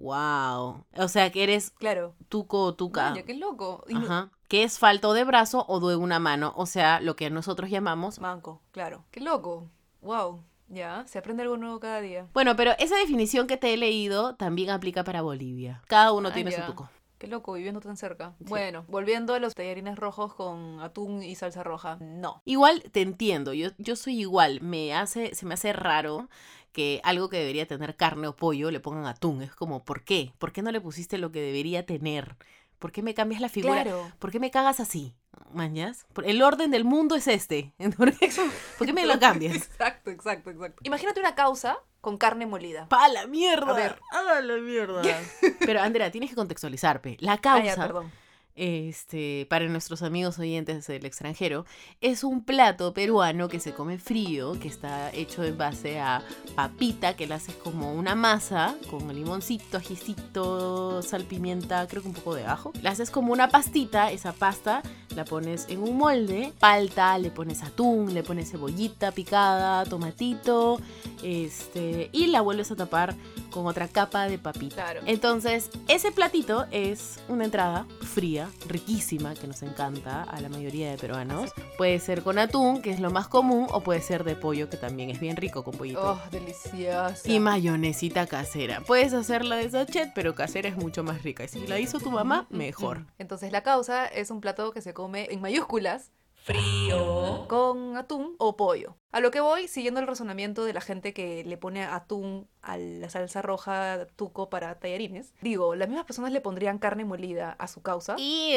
[0.00, 0.84] Wow.
[0.96, 2.14] O sea que eres Claro.
[2.28, 3.10] tuco o tuca.
[3.10, 3.84] Vaya, qué loco.
[3.88, 4.30] Y no- Ajá.
[4.48, 6.52] Que es falto de brazo o de una mano.
[6.56, 8.18] O sea, lo que nosotros llamamos.
[8.20, 9.04] Manco, claro.
[9.10, 9.68] Qué loco.
[10.02, 10.42] Wow.
[10.72, 12.26] Ya, se aprende algo nuevo cada día.
[12.32, 15.82] Bueno, pero esa definición que te he leído también aplica para Bolivia.
[15.86, 16.64] Cada uno Ah, tiene ya.
[16.64, 16.88] su tuco.
[17.18, 18.34] Qué loco, viviendo tan cerca.
[18.40, 21.98] Bueno, volviendo a los tallarines rojos con atún y salsa roja.
[22.00, 22.40] No.
[22.46, 26.28] Igual te entiendo, yo, yo soy igual, me hace, se me hace raro
[26.72, 29.42] que algo que debería tener carne o pollo le pongan atún.
[29.42, 30.32] Es como, ¿por qué?
[30.38, 32.34] ¿Por qué no le pusiste lo que debería tener?
[32.78, 33.82] ¿Por qué me cambias la figura?
[33.82, 34.10] Claro.
[34.18, 35.14] ¿Por qué me cagas así?
[35.52, 36.06] ¿Mañas?
[36.24, 37.72] El orden del mundo es este.
[37.96, 38.30] ¿Por qué,
[38.78, 39.54] por qué me lo cambias?
[39.56, 40.80] Exacto, exacto, exacto.
[40.84, 42.88] Imagínate una causa con carne molida.
[42.88, 43.70] ¡Pa la mierda!
[43.70, 43.98] A ver.
[44.10, 45.02] ¡A la mierda!
[45.60, 47.16] Pero Andrea, tienes que contextualizar, pe.
[47.20, 48.10] La Ah, causa, ya, perdón.
[48.54, 51.64] Este, para nuestros amigos oyentes del extranjero,
[52.00, 56.22] es un plato peruano que se come frío, que está hecho en base a
[56.54, 62.14] papita, que la haces como una masa, con limoncito, ajicito, sal, pimienta, creo que un
[62.14, 62.72] poco de ajo.
[62.82, 64.82] La haces como una pastita, esa pasta
[65.14, 70.80] la pones en un molde, palta, le pones atún, le pones cebollita picada, tomatito,
[71.22, 73.14] este, y la vuelves a tapar
[73.52, 74.74] con otra capa de papita.
[74.74, 75.02] Claro.
[75.06, 80.98] Entonces, ese platito es una entrada fría, riquísima, que nos encanta a la mayoría de
[80.98, 81.52] peruanos.
[81.78, 84.76] Puede ser con atún, que es lo más común, o puede ser de pollo, que
[84.76, 86.12] también es bien rico con pollito.
[86.12, 87.30] Oh, deliciosa.
[87.30, 88.80] Y mayonesita casera.
[88.80, 91.44] Puedes hacerla de sachet, pero casera es mucho más rica.
[91.44, 93.06] Y si la hizo tu mamá, mejor.
[93.18, 96.10] Entonces la causa es un plato que se come en mayúsculas.
[96.34, 97.46] Frío.
[97.46, 98.96] Con atún o pollo.
[99.12, 102.78] A lo que voy, siguiendo el razonamiento de la gente que le pone atún a
[102.78, 105.34] la salsa roja tuco para tallarines.
[105.42, 108.16] Digo, las mismas personas le pondrían carne molida a su causa.
[108.18, 108.54] Y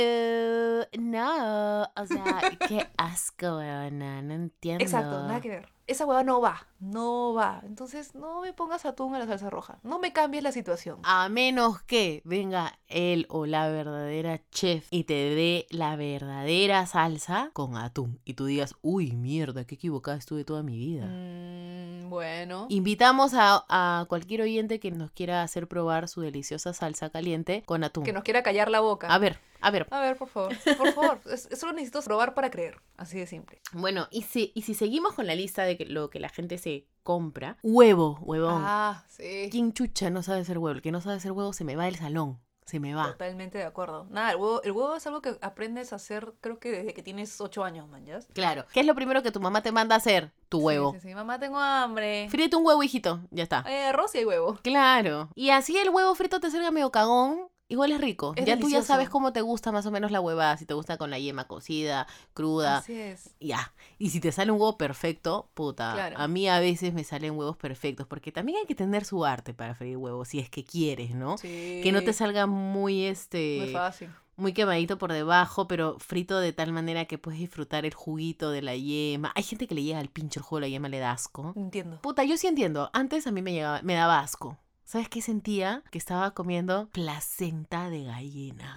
[0.98, 4.84] no, o sea, qué asco, weona, no entiendo.
[4.84, 5.76] Exacto, nada que ver.
[5.88, 7.62] Esa hueá no va, no va.
[7.64, 9.78] Entonces no me pongas atún a la salsa roja.
[9.84, 11.00] No me cambies la situación.
[11.04, 17.52] A menos que venga él o la verdadera chef y te dé la verdadera salsa
[17.54, 18.20] con atún.
[18.26, 21.06] Y tú digas, uy, mierda, qué equivocada estuve toda mi vida.
[21.08, 22.68] Mm, bueno.
[22.70, 27.84] Invitamos a, a cualquier oyente que nos quiera hacer probar su deliciosa salsa caliente con
[27.84, 28.04] atún.
[28.06, 29.08] Que nos quiera callar la boca.
[29.08, 29.88] A ver, a ver.
[29.92, 30.54] A ver, por favor.
[30.78, 31.20] Por favor.
[31.32, 32.78] Es- Solo necesito probar para creer.
[32.98, 33.60] Así de simple.
[33.74, 36.88] Bueno, y si, y si seguimos con la lista de lo que la gente se
[37.04, 38.62] compra, huevo, huevón.
[38.66, 39.50] Ah, sí.
[39.52, 40.76] ¿Quién chucha no sabe hacer huevo?
[40.76, 42.40] El que no sabe hacer huevo se me va del salón.
[42.66, 43.12] Se me va.
[43.12, 44.08] Totalmente de acuerdo.
[44.10, 47.04] Nada, el huevo, el huevo es algo que aprendes a hacer, creo que desde que
[47.04, 48.20] tienes 8 años, man, ¿ya?
[48.34, 48.66] Claro.
[48.74, 50.32] ¿Qué es lo primero que tu mamá te manda a hacer?
[50.50, 50.94] Tu huevo.
[50.94, 51.16] Sí, sí, sí.
[51.16, 52.28] Mamá, tengo hambre.
[52.30, 53.22] Fríete un huevo, hijito.
[53.30, 53.64] Ya está.
[53.66, 54.58] Hay arroz y huevo.
[54.64, 55.30] Claro.
[55.36, 57.48] Y así el huevo frito te salga medio cagón.
[57.68, 58.34] Igual es rico.
[58.36, 58.88] Es ya tú ya delicioso.
[58.88, 60.56] sabes cómo te gusta más o menos la huevada.
[60.58, 62.78] Si te gusta con la yema cocida, cruda.
[62.78, 63.34] Así es.
[63.40, 63.74] Ya.
[63.98, 65.94] Y si te sale un huevo perfecto, puta.
[65.94, 66.16] Claro.
[66.20, 68.06] A mí a veces me salen huevos perfectos.
[68.06, 70.28] Porque también hay que tener su arte para freír huevos.
[70.28, 71.40] Si es que quieres, ¿no?
[71.40, 71.80] Sí.
[71.82, 73.58] Que no te salga muy este.
[73.62, 74.10] Muy fácil.
[74.36, 78.62] muy quemadito por debajo, pero frito de tal manera que puedes disfrutar el juguito de
[78.62, 79.32] la yema.
[79.34, 81.54] Hay gente que le llega al pincho el jugo de la yema, le da asco.
[81.56, 82.00] Entiendo.
[82.02, 82.92] Puta, yo sí entiendo.
[82.94, 84.58] Antes a mí me, llegaba, me daba asco.
[84.86, 85.84] ¿Sabes qué sentía?
[85.90, 88.76] Que estaba comiendo placenta de gallina.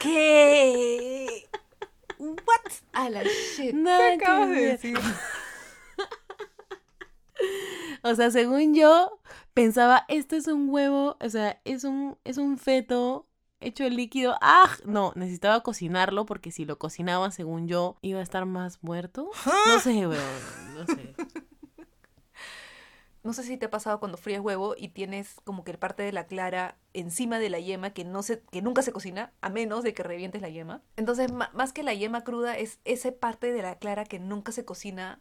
[0.00, 1.48] ¿Qué?
[2.18, 2.72] What?
[2.92, 3.72] A la shit.
[3.72, 4.98] Nada ¿Qué acabas de decir?
[8.06, 9.18] O sea, según yo,
[9.54, 13.26] pensaba, esto es un huevo, o sea, es un, es un feto
[13.60, 14.36] hecho de líquido.
[14.42, 14.70] ¡Ah!
[14.84, 19.30] No, necesitaba cocinarlo porque si lo cocinaba, según yo, iba a estar más muerto.
[19.66, 20.20] No sé, weón,
[20.74, 21.14] no sé.
[23.24, 26.02] No sé si te ha pasado cuando fríes huevo y tienes como que el parte
[26.02, 29.48] de la clara encima de la yema que no se, que nunca se cocina, a
[29.48, 30.82] menos de que revientes la yema.
[30.96, 34.66] Entonces, más que la yema cruda, es esa parte de la clara que nunca se
[34.66, 35.20] cocina,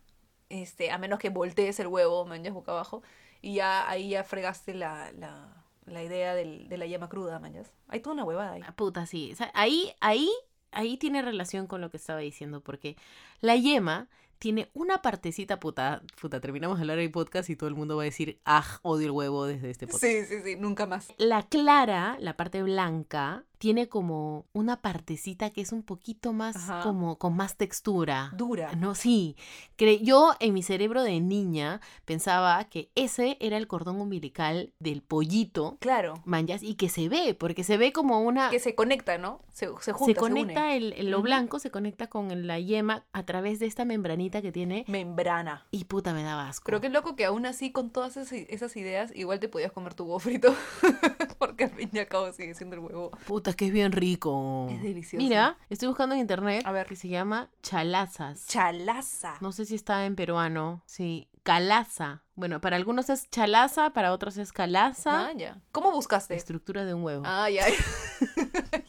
[0.49, 3.03] este, a menos que voltees el huevo, manjas boca abajo,
[3.41, 7.71] y ya ahí ya fregaste la, la, la idea del- de la yema cruda, manjas.
[7.87, 8.61] Hay toda una huevada ahí.
[8.65, 9.31] Ah, Puta, sí.
[9.31, 10.29] O sea, ahí, ahí,
[10.71, 12.97] ahí tiene relación con lo que estaba diciendo, porque
[13.39, 14.09] la yema
[14.43, 18.01] tiene una partecita, puta, puta, terminamos de hablar del podcast y todo el mundo va
[18.01, 20.03] a decir, ah, odio el huevo desde este podcast.
[20.03, 21.13] Sí, sí, sí, nunca más.
[21.17, 26.81] La clara, la parte blanca, tiene como una partecita que es un poquito más, Ajá.
[26.83, 28.29] como, con más textura.
[28.35, 28.73] Dura.
[28.75, 29.37] No, sí.
[29.77, 35.01] Cre- yo en mi cerebro de niña pensaba que ese era el cordón umbilical del
[35.01, 36.15] pollito, Claro.
[36.25, 38.49] manjas, y que se ve, porque se ve como una...
[38.49, 39.39] Que se conecta, ¿no?
[39.53, 40.75] Se, se junta, se se conecta une.
[40.75, 44.51] el, el- lo blanco, se conecta con la yema a través de esta membranita que
[44.51, 44.83] tiene.
[44.89, 45.65] Membrana.
[45.71, 46.65] Y puta, me daba asco.
[46.65, 49.93] Pero qué loco que aún así, con todas esas, esas ideas, igual te podías comer
[49.93, 50.53] tu huevo frito.
[51.39, 53.11] Porque al fin y al cabo sigue siendo el huevo.
[53.25, 54.67] Puta, que es bien rico.
[54.71, 55.23] Es delicioso.
[55.23, 56.87] Mira, estoy buscando en internet A ver.
[56.87, 58.47] que se llama chalazas.
[58.47, 59.35] Chalaza.
[59.41, 60.81] No sé si está en peruano.
[60.85, 62.21] Sí, calaza.
[62.35, 65.27] Bueno, para algunos es chalaza, para otros es calaza.
[65.27, 65.57] Ah, ya.
[65.71, 66.35] ¿Cómo buscaste?
[66.35, 67.23] Estructura de un huevo.
[67.25, 67.65] Ah, ya.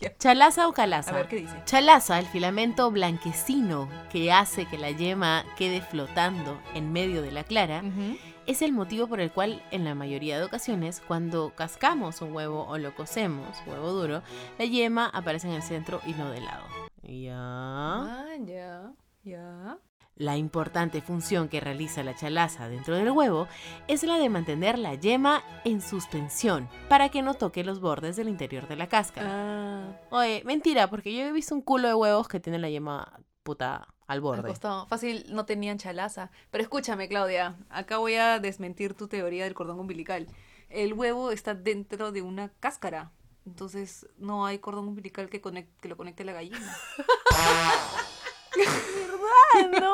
[0.01, 0.17] Ya.
[0.19, 1.11] Chalaza o calaza.
[1.11, 1.55] A ver qué dice.
[1.65, 7.45] Chalaza, el filamento blanquecino que hace que la yema quede flotando en medio de la
[7.45, 8.17] clara, Ujú.
[8.47, 12.67] Es el motivo por el cual en la mayoría de ocasiones cuando cascamos un huevo
[12.67, 14.23] o lo cocemos, huevo duro,
[14.59, 16.65] la yema aparece en el centro y no de lado.
[17.03, 17.35] Ya.
[17.37, 19.79] Ah, ya, ya.
[20.17, 23.49] La importante función que realiza la chalaza dentro del huevo
[23.89, 28.29] es la de mantener la yema en suspensión para que no toque los bordes del
[28.29, 29.29] interior de la cáscara.
[29.29, 33.21] Ah, Oye, mentira, porque yo he visto un culo de huevos que tienen la yema
[33.43, 34.51] puta al borde.
[34.89, 36.31] Fácil, no tenían chalaza.
[36.51, 40.27] Pero escúchame, Claudia, acá voy a desmentir tu teoría del cordón umbilical.
[40.69, 43.13] El huevo está dentro de una cáscara.
[43.47, 46.77] Entonces no hay cordón umbilical que, conec- que lo conecte a la gallina.
[49.81, 49.93] ¿no?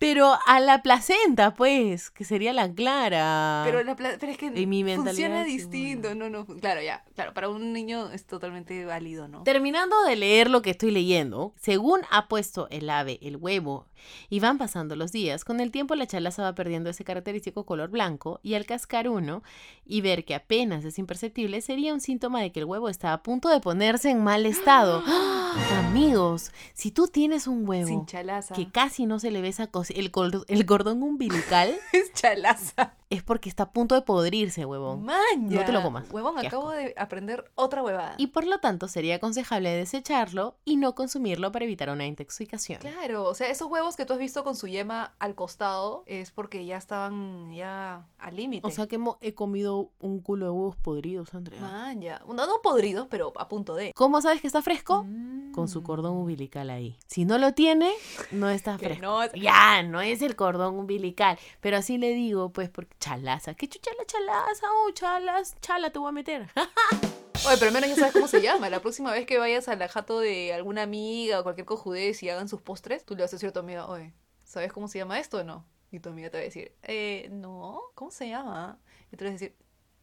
[0.00, 3.62] Pero a la placenta, pues, que sería la clara.
[3.66, 6.08] Pero, la pero es que En mi mentalidad funciona sí, distinto.
[6.08, 6.30] bueno.
[6.30, 6.56] No, no.
[6.58, 7.04] Claro, ya.
[7.14, 9.42] Claro, para un niño es totalmente válido, ¿no?
[9.42, 13.88] Terminando de leer lo que estoy leyendo, según ha puesto el ave el huevo
[14.30, 17.90] y van pasando los días, con el tiempo la chalaza va perdiendo ese característico color
[17.90, 19.42] blanco y al cascar uno
[19.84, 23.22] y ver que apenas es imperceptible sería un síntoma de que el huevo está a
[23.22, 25.02] punto de ponerse en mal estado.
[25.06, 25.36] ¡Ah!
[25.90, 28.54] Amigos, si tú tienes un huevo Sin chalaza.
[28.54, 30.10] que casi no se le ve esa cos- el,
[30.48, 32.94] el cordón umbilical, es chalaza.
[33.10, 35.04] Es porque está a punto de podrirse, huevón.
[35.04, 35.58] Maña.
[35.60, 36.08] No te lo comas.
[36.10, 38.14] Huevón, Qué acabo de aprender otra huevada.
[38.18, 42.78] Y por lo tanto sería aconsejable desecharlo y no consumirlo para evitar una intoxicación.
[42.80, 46.30] Claro, o sea, esos huevos que tú has visto con su yema al costado es
[46.30, 48.66] porque ya estaban ya al límite.
[48.66, 51.60] O sea que hemo- he comido un culo de huevos podridos, Andrea.
[51.60, 52.22] Man, ya.
[52.28, 53.92] No, no podridos, pero a punto de.
[53.94, 55.02] ¿Cómo sabes que está fresco?
[55.04, 55.50] Mm.
[55.52, 56.96] Con su cordón umbilical ahí.
[57.08, 57.90] Si no lo tiene,
[58.30, 59.02] no está fresco.
[59.02, 61.38] no es- Ya, no es el cordón umbilical.
[61.60, 63.54] Pero así le digo, pues, porque chalaza.
[63.54, 64.66] ¿Qué chucha la chalaza?
[64.70, 66.48] Oh, chalas, chala te voy a meter.
[67.46, 68.68] Oye, pero al menos ya sabes cómo se llama.
[68.68, 72.48] La próxima vez que vayas al jato de alguna amiga o cualquier cojudez y hagan
[72.48, 74.12] sus postres, tú le vas a decir a tu amiga, oye,
[74.44, 75.66] ¿sabes cómo se llama esto o no?
[75.90, 78.78] Y tu amiga te va a decir, eh, no, ¿cómo se llama?
[79.10, 79.56] Y tú le vas a decir,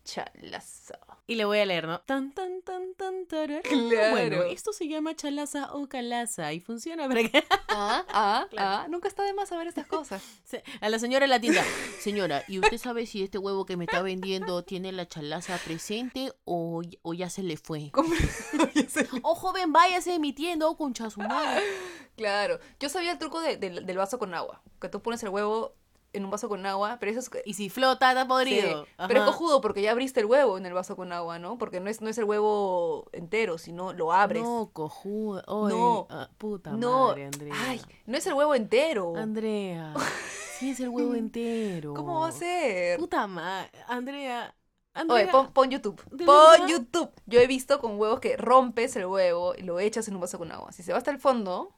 [0.08, 0.98] chalaza.
[1.30, 2.00] Y le voy a leer, ¿no?
[2.00, 3.62] Tan, tan, tan, tan, tarara.
[3.62, 4.12] Claro.
[4.12, 7.43] Bueno, esto se llama chalaza o calaza y funciona para que...
[7.67, 8.84] Ah, ah, Claro.
[8.86, 10.24] ah, nunca está de más saber estas cosas.
[10.82, 11.62] A la señora en la tienda.
[12.00, 16.32] Señora, ¿y usted sabe si este huevo que me está vendiendo tiene la chalaza presente
[16.46, 17.89] o, o ya se le fue?
[17.91, 18.13] ¿Cómo?
[19.24, 21.62] Oh, joven, váyase de mi tienda, oh, concha su madre.
[22.15, 25.30] claro, yo sabía el truco de- del- del vaso con agua, que tú pones el
[25.30, 25.76] huevo
[26.13, 27.30] en un vaso con agua, pero eso es...
[27.46, 28.88] Y si flota, está Sí, podrido.
[29.08, 31.58] pero es cojudo porque ya abriste el huevo en el vaso con agua, ¿no?
[31.58, 34.43] Porque no es, no es el huevo entero, sino lo abres.
[34.43, 35.43] No, cojuda.
[35.48, 36.08] Oye, No.
[36.10, 37.56] ah, puta No, madre, Andrea.
[37.67, 39.13] Ay, no es el huevo entero.
[39.15, 39.93] Andrea.
[40.58, 41.93] Sí es el huevo entero.
[41.93, 42.98] ¿Cómo va a ser?
[42.98, 43.70] Puta madre.
[43.88, 44.56] Andrea.
[44.96, 45.24] Andrea.
[45.26, 46.02] Oye, pon, pon YouTube.
[46.10, 46.67] ¿De Pon verdad?
[46.67, 47.12] YouTube.
[47.28, 50.39] Yo he visto con huevos que rompes el huevo y lo echas en un vaso
[50.39, 50.72] con agua.
[50.72, 51.76] Si se va hasta el fondo,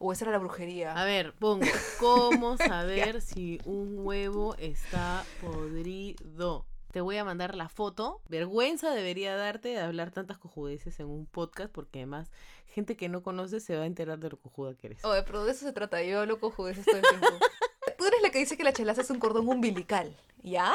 [0.00, 0.94] o esa era la brujería.
[0.94, 1.66] A ver, pongo.
[2.00, 6.64] ¿Cómo saber si un huevo está podrido?
[6.90, 8.22] Te voy a mandar la foto.
[8.28, 12.30] Vergüenza debería darte de hablar tantas cojudeces en un podcast, porque además,
[12.66, 15.04] gente que no conoce se va a enterar de lo cojuda que eres.
[15.04, 16.02] Oye, pero de eso se trata.
[16.02, 17.26] Yo hablo cojudeces todo el tiempo.
[17.98, 20.74] Tú eres la que dice que la chalaza es un cordón umbilical, ¿ya?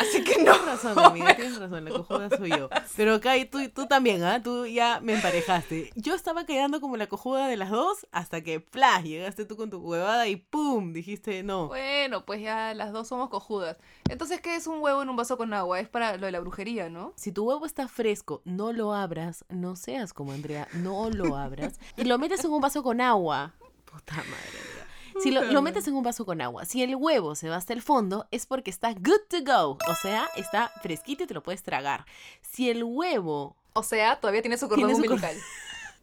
[0.00, 0.52] Así que no.
[0.52, 2.68] Tienes razón, amiga, tienes razón, la cojuda soy yo.
[2.96, 4.42] Pero y tú, tú también, ¿ah?
[4.42, 5.90] Tú ya me emparejaste.
[5.94, 9.04] Yo estaba quedando como la cojuda de las dos hasta que, ¡plas!
[9.04, 10.92] Llegaste tú con tu huevada y ¡pum!
[10.92, 11.68] Dijiste, no.
[11.68, 13.76] Bueno, pues ya las dos somos cojudas.
[14.08, 15.80] Entonces, ¿qué es un huevo en un vaso con agua?
[15.80, 17.12] Es para lo de la brujería, ¿no?
[17.16, 21.78] Si tu huevo está fresco, no lo abras, no seas como Andrea, no lo abras
[21.96, 23.54] y lo metes en un vaso con agua.
[23.84, 24.83] Puta madre.
[25.22, 27.72] Si lo, lo metes en un vaso con agua, si el huevo se va hasta
[27.72, 29.78] el fondo, es porque está good to go.
[29.88, 32.04] O sea, está fresquito y te lo puedes tragar.
[32.42, 35.36] Si el huevo O sea, todavía tiene su cordón Tiene su cor- umbilical.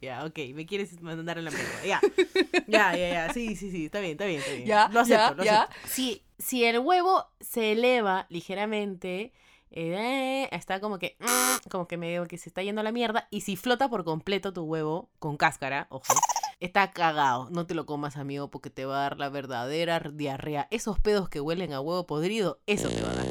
[0.01, 1.85] Ya, ok, me quieres mandar a la mierda.
[1.85, 2.01] Ya,
[2.67, 4.65] ya, ya, ya, sí, sí, sí, está bien, está bien, está bien.
[4.65, 5.61] Ya, lo acepto, ya, lo ya.
[5.61, 5.87] acepto.
[5.87, 9.31] Si, si el huevo se eleva ligeramente,
[9.69, 13.27] eh, está como que, mm, como que medio que se está yendo a la mierda.
[13.29, 16.15] Y si flota por completo tu huevo, con cáscara, ojo,
[16.61, 17.49] está cagado.
[17.49, 20.67] No te lo comas, amigo, porque te va a dar la verdadera diarrea.
[20.71, 23.25] Esos pedos que huelen a huevo podrido, eso te va a dar.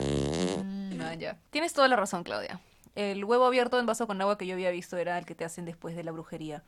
[1.00, 1.38] Ah, ya.
[1.50, 2.60] Tienes toda la razón, Claudia.
[2.94, 5.44] El huevo abierto en vaso con agua que yo había visto era el que te
[5.44, 6.64] hacen después de la brujería.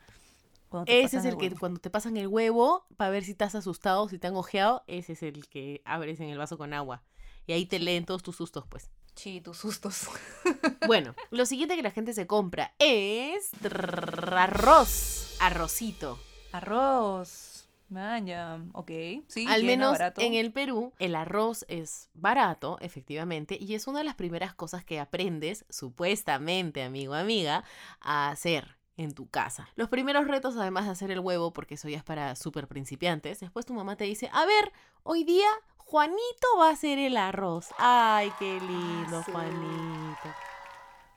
[0.86, 4.08] Ese es pasan el que cuando te pasan el huevo, para ver si estás asustado,
[4.08, 7.02] si te han ojeado, ese es el que abres en el vaso con agua.
[7.46, 8.88] Y ahí te leen todos tus sustos, pues.
[9.14, 10.08] Sí, tus sustos.
[10.86, 15.36] Bueno, lo siguiente que la gente se compra es arroz.
[15.38, 16.18] Arrocito.
[16.52, 17.68] Arroz.
[17.88, 18.64] Maña.
[18.72, 18.90] Ok.
[19.28, 20.22] Sí, Al menos barato.
[20.22, 24.82] en el Perú, el arroz es barato, efectivamente, y es una de las primeras cosas
[24.82, 27.64] que aprendes, supuestamente, amigo, amiga,
[28.00, 29.68] a hacer en tu casa.
[29.76, 33.40] Los primeros retos, además de hacer el huevo, porque eso ya es para súper principiantes,
[33.40, 37.68] después tu mamá te dice, a ver, hoy día Juanito va a hacer el arroz.
[37.78, 39.32] Ay, qué lindo, Ah, sí.
[39.32, 40.28] Juanito.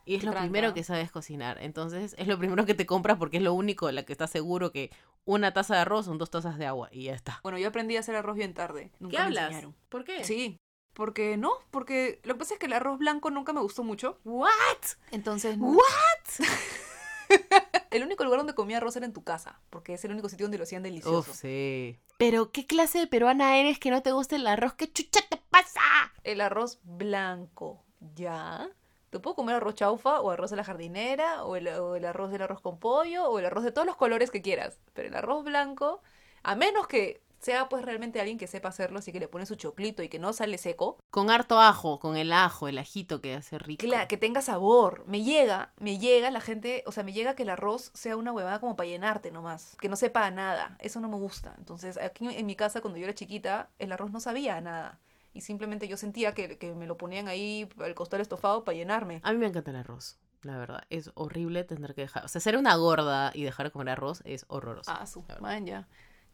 [0.07, 0.49] Y es Qué lo tranca.
[0.51, 1.57] primero que sabes cocinar.
[1.61, 4.29] Entonces, es lo primero que te compras porque es lo único en la que estás
[4.29, 4.91] seguro que
[5.25, 7.39] una taza de arroz son dos tazas de agua y ya está.
[7.43, 8.91] Bueno, yo aprendí a hacer arroz bien tarde.
[8.99, 9.43] Nunca ¿Qué me hablas?
[9.45, 9.75] enseñaron.
[9.89, 10.23] ¿Por qué?
[10.23, 10.57] Sí.
[10.93, 14.19] Porque no, porque lo que pasa es que el arroz blanco nunca me gustó mucho.
[14.23, 14.49] ¿What?
[15.11, 15.71] Entonces, no.
[15.71, 16.45] ¿What?
[17.91, 20.45] El único lugar donde comía arroz era en tu casa, porque es el único sitio
[20.45, 21.31] donde lo hacían delicioso.
[21.31, 21.97] Uf, sí.
[22.17, 24.73] Pero, ¿qué clase de peruana eres que no te gusta el arroz?
[24.73, 25.79] ¿Qué chucha te pasa?
[26.23, 27.83] El arroz blanco,
[28.13, 28.69] ¿ya?
[29.09, 32.31] Te puedo comer arroz chaufa o arroz de la jardinera o el, o el arroz
[32.31, 34.79] del arroz con pollo o el arroz de todos los colores que quieras.
[34.93, 36.01] Pero el arroz blanco,
[36.43, 39.55] a menos que sea pues realmente alguien que sepa hacerlo, así que le pone su
[39.55, 43.35] choclito y que no sale seco, Con harto ajo, con el ajo, el ajito que
[43.35, 43.85] hace rico.
[44.09, 45.03] Que tenga sabor.
[45.07, 48.31] Me llega, me llega la gente, o sea, me llega que el arroz sea una
[48.33, 50.75] huevada como para llenarte nomás, que no sepa a nada.
[50.79, 51.53] Eso no me gusta.
[51.59, 54.99] Entonces, aquí en mi casa, cuando yo era chiquita, el arroz no sabía a nada.
[55.35, 59.19] Y simplemente yo sentía que, que me lo ponían ahí al costar estofado para llenarme.
[59.21, 60.83] A mí me encanta el arroz, la verdad.
[60.89, 62.25] Es horrible tener que dejar...
[62.25, 64.89] O sea, ser una gorda y dejar de comer arroz es horroroso.
[64.91, 65.87] Ah, su man, ya.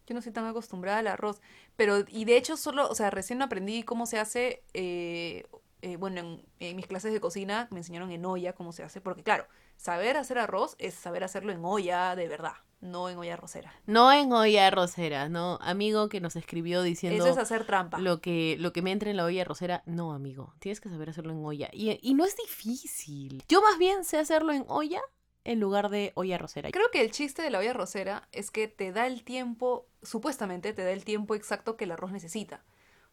[0.05, 1.41] Yo no soy tan acostumbrada al arroz.
[1.75, 4.63] Pero, y de hecho, solo, o sea, recién aprendí cómo se hace.
[4.73, 5.47] eh,
[5.81, 9.01] eh, bueno, en, en mis clases de cocina me enseñaron en olla cómo se hace.
[9.01, 13.35] Porque, claro, saber hacer arroz es saber hacerlo en olla de verdad, no en olla
[13.35, 13.73] arrocera.
[13.85, 15.59] No en olla arrocera, ¿no?
[15.61, 17.23] Amigo que nos escribió diciendo...
[17.23, 17.99] Eso es hacer trampa.
[17.99, 20.53] Lo que, lo que me entra en la olla arrocera, no, amigo.
[20.59, 21.69] Tienes que saber hacerlo en olla.
[21.71, 23.43] Y, y no es difícil.
[23.47, 25.01] Yo más bien sé hacerlo en olla
[25.43, 26.71] en lugar de olla arrocera.
[26.71, 30.73] Creo que el chiste de la olla arrocera es que te da el tiempo, supuestamente
[30.73, 32.63] te da el tiempo exacto que el arroz necesita.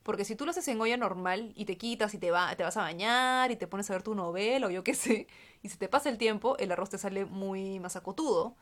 [0.03, 2.63] Porque si tú lo haces en olla normal y te quitas y te, va, te
[2.63, 5.27] vas a bañar y te pones a ver tu novela o yo qué sé,
[5.63, 8.57] y se te pasa el tiempo, el arroz te sale muy más acotudo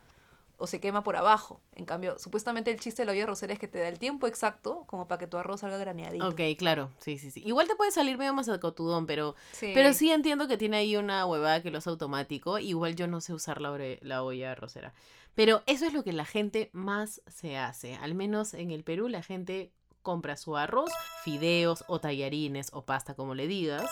[0.57, 1.61] o se quema por abajo.
[1.75, 4.27] En cambio, supuestamente el chiste de la olla arrocera es que te da el tiempo
[4.27, 6.27] exacto como para que tu arroz salga graneadito.
[6.27, 6.91] Ok, claro.
[6.99, 7.43] Sí, sí, sí.
[7.45, 9.35] Igual te puede salir medio más acotudón, pero...
[9.51, 9.71] Sí.
[9.73, 12.59] Pero sí entiendo que tiene ahí una huevada que lo hace automático.
[12.59, 14.93] Igual yo no sé usar la, la olla arrocera.
[15.35, 17.95] Pero eso es lo que la gente más se hace.
[17.95, 20.91] Al menos en el Perú la gente compra su arroz,
[21.23, 23.89] fideos o tallarines o pasta como le digas,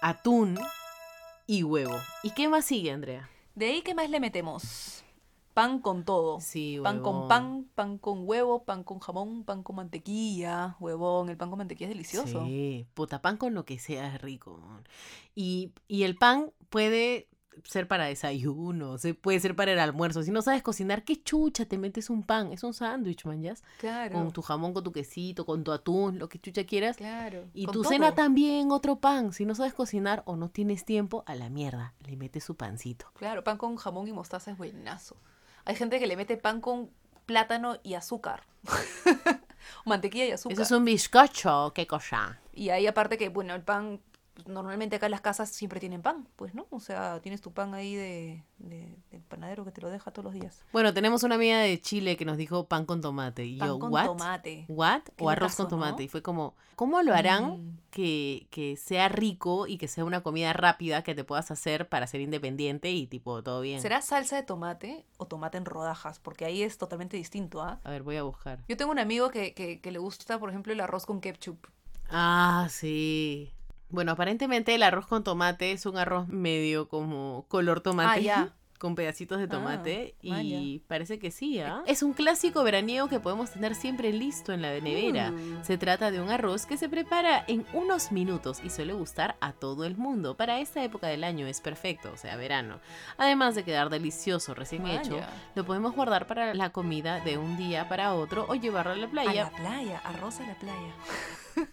[0.00, 0.58] atún
[1.46, 1.98] y huevo.
[2.22, 3.28] ¿Y qué más sigue, Andrea?
[3.54, 5.03] De ahí, ¿qué más le metemos?
[5.54, 6.40] Pan con todo.
[6.40, 11.30] Sí, Pan con pan, pan con huevo, pan con jamón, pan con mantequilla, huevón.
[11.30, 12.44] El pan con mantequilla es delicioso.
[12.44, 14.60] Sí, puta, pan con lo que sea es rico.
[15.36, 17.28] Y, y el pan puede
[17.62, 20.22] ser para desayuno, se puede ser para el almuerzo.
[20.24, 22.52] Si no sabes cocinar, qué chucha, te metes un pan.
[22.52, 23.54] Es un sándwich, man, ¿ya?
[23.78, 24.14] Claro.
[24.14, 26.96] Con tu jamón, con tu quesito, con tu atún, lo que chucha quieras.
[26.96, 27.44] Claro.
[27.54, 27.92] Y con tu todo.
[27.92, 29.32] cena también, otro pan.
[29.32, 33.06] Si no sabes cocinar o no tienes tiempo, a la mierda, le metes su pancito.
[33.14, 35.16] Claro, pan con jamón y mostaza es buenazo.
[35.64, 36.90] Hay gente que le mete pan con
[37.26, 38.44] plátano y azúcar.
[39.84, 40.54] Mantequilla y azúcar.
[40.54, 42.38] Eso es un bizcocho, qué cosa.
[42.52, 44.00] Y ahí aparte que, bueno, el pan,
[44.34, 46.66] pues, normalmente acá en las casas siempre tienen pan, pues, ¿no?
[46.70, 50.24] O sea, tienes tu pan ahí de, de- del panadero que te lo deja todos
[50.24, 50.62] los días.
[50.72, 53.46] Bueno, tenemos una amiga de Chile que nos dijo pan con tomate.
[53.46, 54.04] Y Pan yo, con ¿what?
[54.06, 54.64] tomate.
[54.68, 55.02] ¿What?
[55.20, 56.02] O arroz con tomate.
[56.02, 56.02] ¿no?
[56.02, 57.78] Y fue como, ¿cómo lo harán Mm.
[57.90, 62.06] que, que sea rico y que sea una comida rápida que te puedas hacer para
[62.08, 63.80] ser independiente y tipo todo bien?
[63.80, 66.18] ¿Será salsa de tomate o tomate en rodajas?
[66.18, 67.78] Porque ahí es totalmente distinto, ¿ah?
[67.84, 68.58] A ver, voy a buscar.
[68.68, 71.66] Yo tengo un amigo que, que, que le gusta, por ejemplo, el arroz con ketchup.
[72.10, 73.52] Ah, sí.
[73.94, 78.10] Bueno, aparentemente el arroz con tomate es un arroz medio como color tomate.
[78.10, 78.54] Ah, ya.
[78.76, 81.82] Con pedacitos de tomate Ah, y parece que sí, ¿ah?
[81.86, 85.30] Es un clásico veraniego que podemos tener siempre listo en la nevera.
[85.30, 85.64] Mm.
[85.64, 89.52] Se trata de un arroz que se prepara en unos minutos y suele gustar a
[89.52, 90.36] todo el mundo.
[90.36, 92.78] Para esta época del año es perfecto, o sea, verano.
[93.16, 95.18] Además de quedar delicioso recién hecho,
[95.54, 99.06] lo podemos guardar para la comida de un día para otro o llevarlo a la
[99.06, 99.44] A playa.
[99.44, 100.94] la playa, arroz a la playa.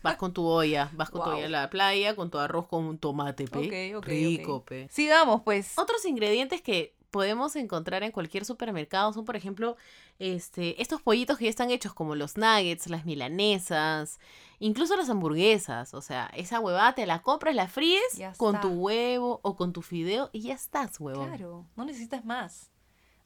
[0.03, 2.85] Vas con tu olla, vas con tu olla a la playa, con tu arroz con
[2.85, 3.91] un tomate, pe.
[3.93, 4.65] Ok, ok, Rico, ok.
[4.67, 4.87] pe.
[4.91, 5.77] Sigamos, pues.
[5.77, 9.75] Otros ingredientes que podemos encontrar en cualquier supermercado son, por ejemplo,
[10.17, 14.19] este, estos pollitos que ya están hechos, como los nuggets, las milanesas,
[14.59, 15.93] incluso las hamburguesas.
[15.93, 18.67] O sea, esa huevada te la compras, la fríes Ya con está.
[18.67, 21.27] tu huevo o con tu fideo y ya estás, huevón.
[21.27, 22.71] Claro, no necesitas más.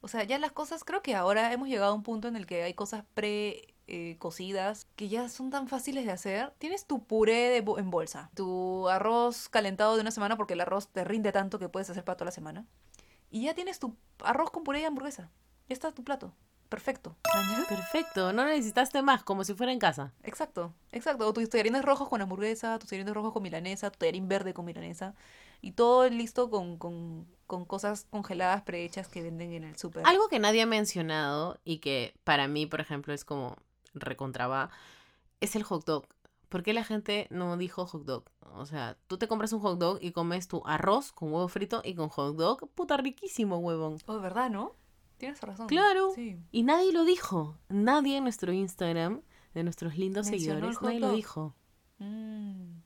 [0.00, 2.46] O sea, ya las cosas, creo que ahora hemos llegado a un punto en el
[2.46, 6.52] que hay cosas pre eh, cocidas que ya son tan fáciles de hacer.
[6.58, 10.60] Tienes tu puré de bo- en bolsa, tu arroz calentado de una semana porque el
[10.60, 12.66] arroz te rinde tanto que puedes hacer para toda la semana.
[13.30, 15.30] Y ya tienes tu arroz con puré y hamburguesa.
[15.68, 16.32] Ya está tu plato.
[16.68, 17.16] Perfecto.
[17.68, 20.12] Perfecto, no necesitaste más, como si fuera en casa.
[20.24, 21.28] Exacto, exacto.
[21.28, 24.64] O tus tallarines rojos con hamburguesa, tus tallarines rojos con milanesa, tu tallarín verde con
[24.64, 25.14] milanesa.
[25.62, 30.06] Y todo listo con, con, con cosas congeladas prehechas que venden en el súper.
[30.06, 33.56] Algo que nadie ha mencionado y que para mí, por ejemplo, es como
[33.96, 34.70] recontraba,
[35.40, 36.06] es el hot dog.
[36.48, 38.24] ¿Por qué la gente no dijo hot dog?
[38.54, 41.82] O sea, tú te compras un hot dog y comes tu arroz con huevo frito
[41.84, 42.70] y con hot dog.
[42.74, 43.98] Puta, riquísimo, huevón.
[44.06, 44.74] Oh, ¿verdad, no?
[45.18, 45.66] Tienes razón.
[45.66, 46.12] Claro.
[46.14, 46.38] Sí.
[46.52, 47.58] Y nadie lo dijo.
[47.68, 49.22] Nadie en nuestro Instagram,
[49.54, 51.54] de nuestros lindos Mencionó seguidores, nadie lo dijo.
[51.98, 52.80] Mm.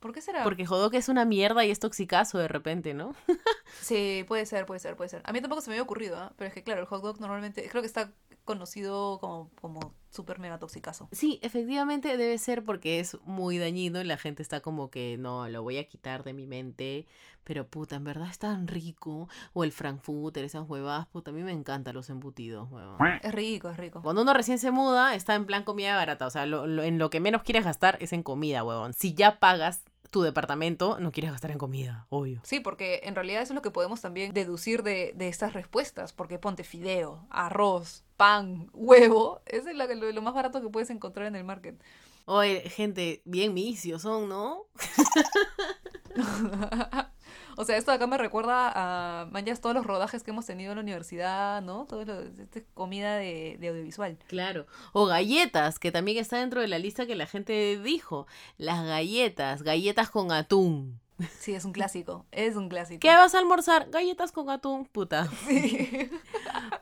[0.00, 0.44] ¿Por qué será?
[0.44, 3.14] Porque hot dog es una mierda y es toxicazo de repente, ¿no?
[3.80, 5.22] Sí, puede ser, puede ser, puede ser.
[5.24, 6.32] A mí tampoco se me había ocurrido, ¿ah?
[6.36, 8.12] pero es que claro, el hot dog normalmente creo que está
[8.54, 11.08] conocido como, como súper mega toxicazo.
[11.12, 15.48] Sí, efectivamente debe ser porque es muy dañino y la gente está como que no,
[15.48, 17.06] lo voy a quitar de mi mente,
[17.44, 19.28] pero puta, en verdad es tan rico.
[19.52, 22.98] O el frankfurter, esas huevadas, puta, a mí me encantan los embutidos, huevón.
[23.22, 24.02] Es rico, es rico.
[24.02, 26.26] Cuando uno recién se muda, está en plan comida barata.
[26.26, 28.92] O sea, lo- lo- en lo que menos quieres gastar es en comida, huevón.
[28.94, 32.40] Si ya pagas tu departamento, no quieres gastar en comida, obvio.
[32.42, 36.12] Sí, porque en realidad eso es lo que podemos también deducir de, de estas respuestas,
[36.12, 41.26] porque ponte fideo, arroz, pan, huevo, es la- lo, lo más barato que puedes encontrar
[41.26, 41.82] en el market.
[42.26, 44.66] Oye, gente, bien misios son, ¿no?
[47.56, 50.72] o sea, esto de acá me recuerda a manjas todos los rodajes que hemos tenido
[50.72, 51.86] en la universidad, ¿no?
[51.86, 54.18] Todo lo, esta comida de, de audiovisual.
[54.28, 54.66] Claro.
[54.92, 58.26] O galletas, que también está dentro de la lista que la gente dijo.
[58.58, 61.00] Las galletas, galletas con atún.
[61.38, 63.00] Sí, es un clásico, es un clásico.
[63.00, 63.90] ¿Qué vas a almorzar?
[63.90, 65.28] Galletas con atún, puta.
[65.46, 66.10] Sí.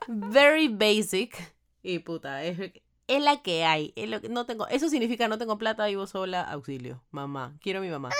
[0.08, 1.36] Very basic.
[1.82, 2.72] Y puta, es,
[3.06, 3.92] es la que hay.
[3.96, 7.02] Lo que, no tengo, eso significa no tengo plata, vivo sola, auxilio.
[7.10, 8.10] Mamá, quiero a mi mamá.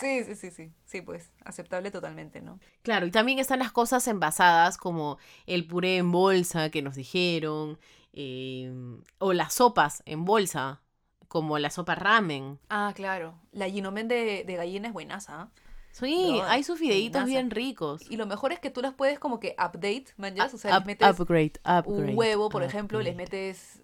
[0.00, 2.58] sí, sí, sí, sí, sí, pues, aceptable totalmente, ¿no?
[2.82, 7.78] Claro, y también están las cosas envasadas como el puré en bolsa que nos dijeron,
[8.12, 8.72] eh,
[9.18, 10.80] o las sopas en bolsa,
[11.28, 12.58] como la sopa ramen.
[12.70, 15.50] Ah, claro, la ginomen de, de gallina es buenaza, ¿ah?
[15.98, 18.02] Sí, hay sus videitos bien ricos.
[18.10, 20.80] Y lo mejor es que tú las puedes como que update, manjas, o sea, Up-
[20.80, 23.82] les metes upgrade, upgrade, un huevo, por ejemplo, les metes...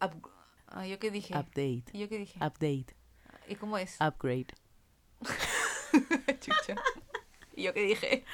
[0.00, 0.30] up-
[0.68, 1.32] Ah, ¿yo qué dije?
[1.32, 2.38] Update, ¿Y yo qué dije?
[2.44, 2.94] update,
[3.48, 3.96] ¿Y cómo es?
[4.00, 4.48] upgrade,
[6.40, 6.74] Chucha.
[7.54, 8.24] ¿Y yo qué dije?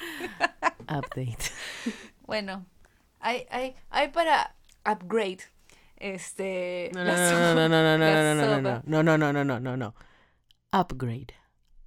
[0.81, 1.37] update.
[2.25, 2.65] Bueno,
[3.19, 4.55] hay, hay, hay para
[4.85, 5.39] upgrade,
[5.97, 6.89] este...
[6.93, 8.81] No, no, no, no, no, no, no, la no, no, sopa.
[8.85, 9.95] no, no, no, no, no, no, no.
[10.73, 11.33] Upgrade,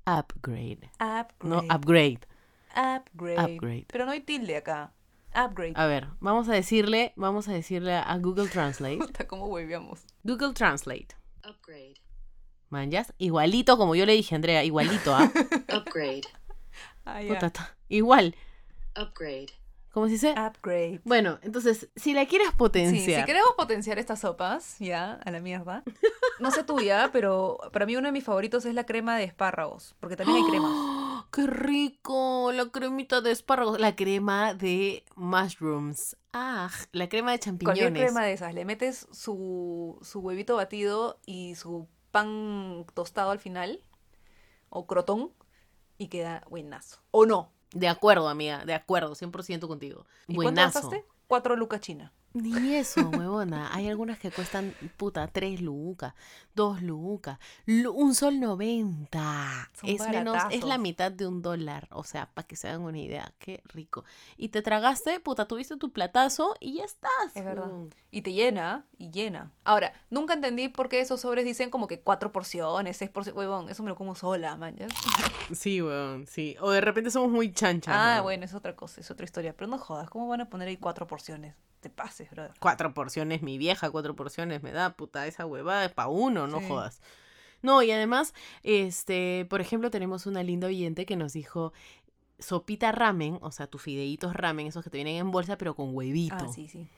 [0.06, 1.34] upgrade, Upgrade.
[1.42, 2.26] no upgrade.
[2.74, 3.38] Upgrade.
[3.38, 3.86] Upgrade.
[3.88, 4.92] Pero no hay tilde acá.
[5.34, 5.72] Upgrade.
[5.76, 8.98] A ver, vamos a decirle, vamos a decirle a Google Translate.
[9.26, 10.06] ¿cómo hueveamos?
[10.22, 11.08] Google Translate.
[11.44, 12.00] Upgrade.
[12.70, 15.30] Manjas, igualito como yo le dije a Andrea, igualito, ¿ah?
[15.76, 16.26] Upgrade.
[17.04, 17.22] Ah,
[17.88, 18.34] igual.
[18.96, 19.52] Upgrade.
[19.96, 20.32] ¿Cómo se dice?
[20.32, 21.00] Upgrade.
[21.04, 23.24] Bueno, entonces, si la quieres Sí, si potenciar.
[23.24, 25.84] queremos potenciar estas sopas, ya, a la mierda.
[26.38, 29.96] No sé tuya, pero para mí uno de mis favoritos es la crema de espárragos,
[29.98, 30.70] porque también hay cremas.
[30.70, 32.52] ¡Oh, ¡Qué rico!
[32.52, 33.80] La cremita de espárragos.
[33.80, 36.14] La crema de mushrooms.
[36.34, 36.68] ¡Ah!
[36.92, 37.80] La crema de champiñones.
[37.80, 43.38] Cualquier crema de esas, le metes su, su huevito batido y su pan tostado al
[43.38, 43.82] final,
[44.68, 45.32] o crotón,
[45.96, 47.00] y queda buenazo.
[47.12, 47.55] ¿O no?
[47.72, 48.64] De acuerdo, amiga.
[48.64, 50.06] De acuerdo, 100% contigo.
[50.26, 50.80] ¿Y cuánto Buenazo.
[50.80, 51.04] gastaste?
[51.26, 52.12] Cuatro lucas china.
[52.42, 53.74] Ni eso, huevona.
[53.74, 56.14] Hay algunas que cuestan, puta, 3 lucas,
[56.54, 59.70] 2 lucas, lu- un sol 90.
[59.74, 61.88] Son es menos, es la mitad de un dólar.
[61.92, 63.32] O sea, para que se hagan una idea.
[63.38, 64.04] Qué rico.
[64.36, 67.10] Y te tragaste, puta, tuviste tu platazo y ya estás.
[67.34, 67.66] Es verdad.
[67.68, 67.94] huevón.
[68.10, 69.52] Y te llena, y llena.
[69.64, 73.36] Ahora, nunca entendí por qué esos sobres dicen como que cuatro porciones, seis porciones.
[73.38, 74.76] Huevón, eso me lo como sola, man.
[75.54, 76.56] Sí, weón, sí.
[76.60, 77.94] O de repente somos muy chanchas.
[77.96, 79.54] Ah, bueno, es otra cosa, es otra historia.
[79.56, 81.54] Pero no jodas, ¿cómo van a poner ahí cuatro porciones?
[81.86, 82.52] Te pases, brother.
[82.58, 86.58] Cuatro porciones, mi vieja, cuatro porciones me da, puta, esa huevada es pa' uno, no
[86.58, 86.66] Sí.
[86.66, 87.00] jodas.
[87.62, 88.34] No, y además,
[88.64, 91.72] este, por ejemplo, tenemos una linda oyente que nos dijo
[92.40, 95.94] sopita ramen, o sea, tus fideitos ramen, esos que te vienen en bolsa, pero con
[95.94, 96.34] huevito.
[96.34, 96.88] Ah, sí, sí.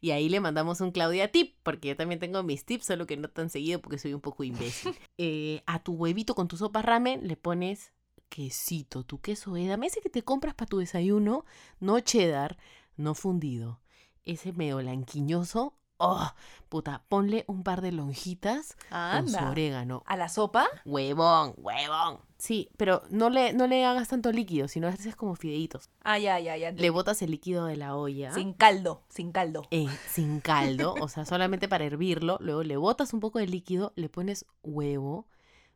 [0.00, 3.16] Y ahí le mandamos un Claudia tip, porque yo también tengo mis tips, solo que
[3.16, 4.94] no tan seguido porque soy un poco imbécil.
[5.18, 7.90] Eh, a tu huevito con tu sopa ramen le pones
[8.28, 11.44] quesito, tu queso edam, ese que te compras para tu desayuno,
[11.80, 12.58] no cheddar,
[12.96, 13.80] no fundido,
[14.26, 15.74] ese medio blanquiñoso.
[15.98, 16.30] Oh,
[16.68, 20.02] puta, ponle un par de lonjitas con su orégano.
[20.04, 20.66] ¿A la sopa?
[20.84, 22.18] Huevón, huevón.
[22.36, 25.88] Sí, pero no le, no le hagas tanto líquido, sino haces como fideitos.
[26.02, 26.72] Ah, ya, ya, ya.
[26.72, 28.30] Le botas el líquido de la olla.
[28.34, 29.62] Sin caldo, sin caldo.
[29.70, 32.36] eh, sin caldo, o sea, solamente para hervirlo.
[32.42, 35.26] Luego le botas un poco de líquido, le pones huevo,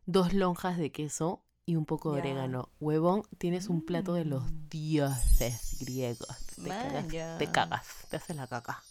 [0.04, 2.68] dos lonjas de queso y un poco de orégano.
[2.80, 4.68] Huevón, tienes un plato de los Mm.
[4.68, 6.26] dioses griegos.
[6.56, 7.38] Te cagas, Vaya.
[7.38, 8.82] te cagas, te haces la caca.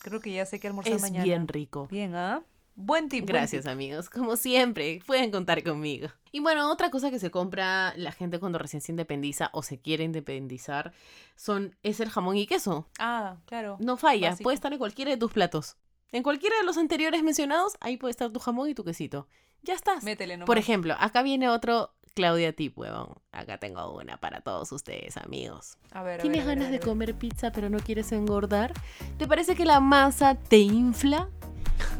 [0.00, 1.24] Creo que ya sé que almorzar Es mañana.
[1.24, 1.88] bien rico.
[1.90, 2.42] Bien, ¿ah?
[2.78, 3.22] Buen tip.
[3.24, 3.72] buen Gracias tip.
[3.72, 6.08] amigos, como siempre, pueden contar conmigo.
[6.30, 9.80] Y bueno, otra cosa que se compra la gente cuando recién se independiza o se
[9.80, 10.92] quiere independizar
[11.36, 12.86] son, es el jamón y queso.
[12.98, 13.78] Ah, claro.
[13.80, 14.42] No falla, Básico.
[14.44, 15.76] puede estar en cualquiera de tus platos.
[16.12, 19.26] En cualquiera de los anteriores mencionados, ahí puede estar tu jamón y tu quesito.
[19.62, 20.04] Ya estás.
[20.04, 20.46] Métele nomás.
[20.46, 23.14] Por ejemplo, acá viene otro Claudia Tip, huevón.
[23.30, 25.76] Acá tengo una para todos ustedes, amigos.
[25.92, 28.72] A ver, a ¿Tienes ver, a ver, ganas de comer pizza pero no quieres engordar?
[29.18, 31.28] ¿Te parece que la masa te infla?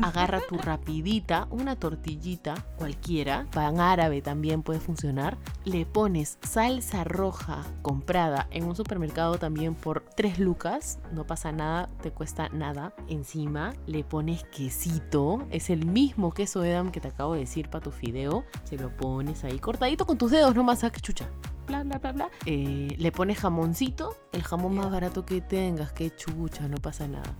[0.02, 5.36] Agarra tu rapidita, una tortillita cualquiera, pan árabe también puede funcionar.
[5.64, 11.88] Le pones salsa roja comprada en un supermercado también por 3 lucas, no pasa nada,
[12.02, 12.94] te cuesta nada.
[13.08, 17.84] Encima le pones quesito, es el mismo queso Edam que te acabo de decir para
[17.84, 18.44] tu fideo.
[18.64, 21.28] Se lo pones ahí cortadito con tus dedos, no más, que chucha
[21.66, 22.30] bla, bla, bla, bla.
[22.46, 24.90] Eh, le pones jamoncito, el jamón más Ya.
[24.92, 27.34] barato que tengas, que chucha, no pasa nada.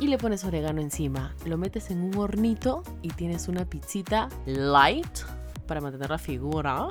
[0.00, 1.34] Y le pones orégano encima.
[1.46, 5.18] Lo metes en un hornito y tienes una pizzita light
[5.66, 6.88] para mantener la figura.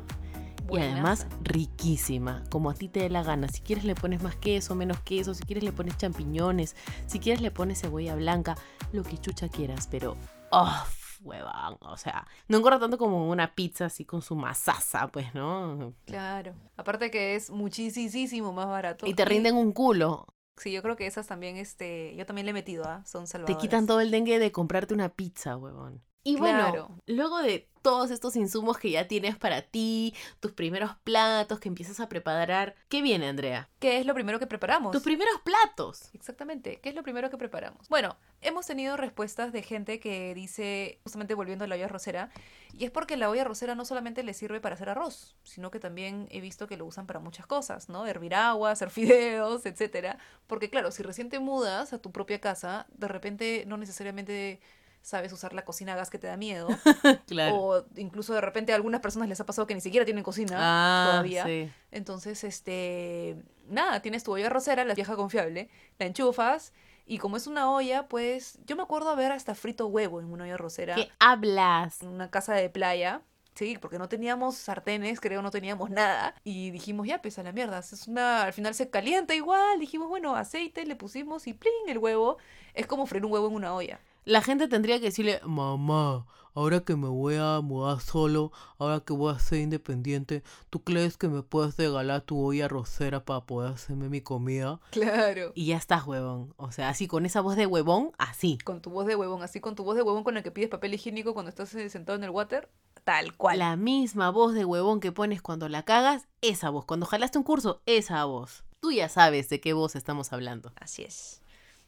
[0.72, 3.50] Y además riquísima, como a ti te dé la gana.
[3.50, 6.76] Si quieres le pones más queso, menos queso, si quieres le pones champiñones,
[7.06, 8.56] si quieres le pones cebolla blanca,
[8.94, 10.16] lo que chucha quieras, pero
[10.52, 10.86] ¡oh!
[11.24, 15.94] huevón, o sea, no engorda tanto como una pizza así con su masaza, pues, ¿no?
[16.06, 16.54] Claro.
[16.78, 19.06] Aparte que es muchísimo más barato.
[19.08, 20.28] Y te rinden un culo.
[20.58, 23.04] Sí, yo creo que esas también, este, yo también le he metido, ¿ah?
[23.06, 23.58] Son Te salvadoras.
[23.58, 26.02] quitan todo el dengue de comprarte una pizza, huevón.
[26.24, 26.96] Y bueno, Claro.
[27.06, 32.00] luego de todos estos insumos que ya tienes para ti, tus primeros platos que empiezas
[32.00, 33.70] a preparar, ¿qué viene, Andrea?
[33.80, 34.94] ¿Qué es lo primero que preparamos?
[34.94, 36.10] Tus primeros platos.
[36.14, 36.80] Exactamente.
[36.82, 37.90] ¿Qué es lo primero que preparamos?
[37.90, 42.30] Bueno, hemos tenido respuestas de gente que dice, justamente volviendo a la olla rosera,
[42.72, 45.82] y es porque la olla rosera no solamente le sirve para hacer arroz, sino que
[45.82, 48.08] también he visto que lo usan para muchas cosas, ¿no?
[48.08, 50.18] Hervir agua, hacer fideos, etcétera.
[50.48, 54.62] Porque claro, si recién te mudas a tu propia casa, de repente no necesariamente
[55.04, 56.68] sabes usar la cocina a gas que te da miedo.
[57.28, 57.56] Claro.
[57.56, 60.58] O incluso de repente a algunas personas les ha pasado que ni siquiera tienen cocina
[60.60, 61.46] ah, todavía.
[61.46, 61.72] sí.
[61.92, 63.38] Entonces, este,
[63.68, 66.74] nada, tienes tu olla rosera, la vieja confiable, la enchufas
[67.06, 70.46] y como es una olla, pues yo me acuerdo haber hasta frito huevo en una
[70.46, 72.02] olla rosera ¿Qué hablas?
[72.02, 73.22] en una casa de playa.
[73.56, 76.34] Sí, porque no teníamos sartenes, creo, no teníamos nada.
[76.44, 77.80] Y dijimos, ya, pues a la mierda.
[77.80, 79.80] Es una, al final se calienta igual.
[79.80, 82.38] Dijimos, bueno, aceite, le pusimos y plin, el huevo.
[82.74, 84.00] Es como freír un huevo en una olla.
[84.26, 89.12] La gente tendría que decirle, mamá, ahora que me voy a mudar solo, ahora que
[89.12, 93.74] voy a ser independiente, ¿tú crees que me puedes regalar tu olla rosera para poder
[93.74, 94.80] hacerme mi comida?
[94.92, 95.52] Claro.
[95.56, 96.54] Y ya estás, huevón.
[96.56, 98.58] O sea, así con esa voz de huevón, así.
[98.64, 100.70] Con tu voz de huevón, así con tu voz de huevón con la que pides
[100.70, 102.70] papel higiénico cuando estás eh, sentado en el water.
[103.04, 103.60] Tal cual.
[103.60, 106.86] La misma voz de huevón que pones cuando la cagas, esa voz.
[106.86, 108.64] Cuando jalaste un curso, esa voz.
[108.80, 110.72] Tú ya sabes de qué voz estamos hablando.
[110.80, 111.43] Así es.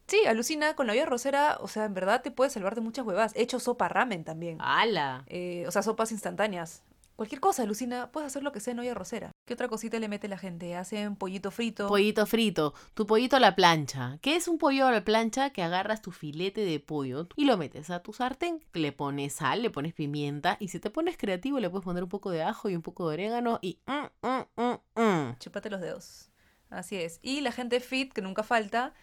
[0.08, 3.06] Sí, alucina, con la olla rosera, o sea, en verdad te puede salvar de muchas
[3.06, 3.36] huevas.
[3.36, 4.58] He hecho sopa ramen también.
[4.62, 5.24] ¡Hala!
[5.28, 6.84] Eh, o sea, sopas instantáneas.
[7.16, 9.32] Cualquier cosa, alucina, puedes hacer lo que sea en olla rosera.
[9.46, 10.76] ¿Qué otra cosita le mete la gente?
[10.76, 11.88] Hacen pollito frito.
[11.88, 14.20] Pollito frito, tu pollito a la plancha.
[14.22, 15.52] ¿Qué es un pollo a la plancha?
[15.52, 18.62] Que agarras tu filete de pollo y lo metes a tu sartén.
[18.74, 22.10] Le pones sal, le pones pimienta y si te pones creativo le puedes poner un
[22.10, 23.80] poco de ajo y un poco de orégano y...
[23.86, 25.38] mm, mm, mm, mm.
[25.40, 26.32] Chúpate los dedos.
[26.70, 27.20] Así es.
[27.22, 28.94] Y la gente fit, que nunca falta,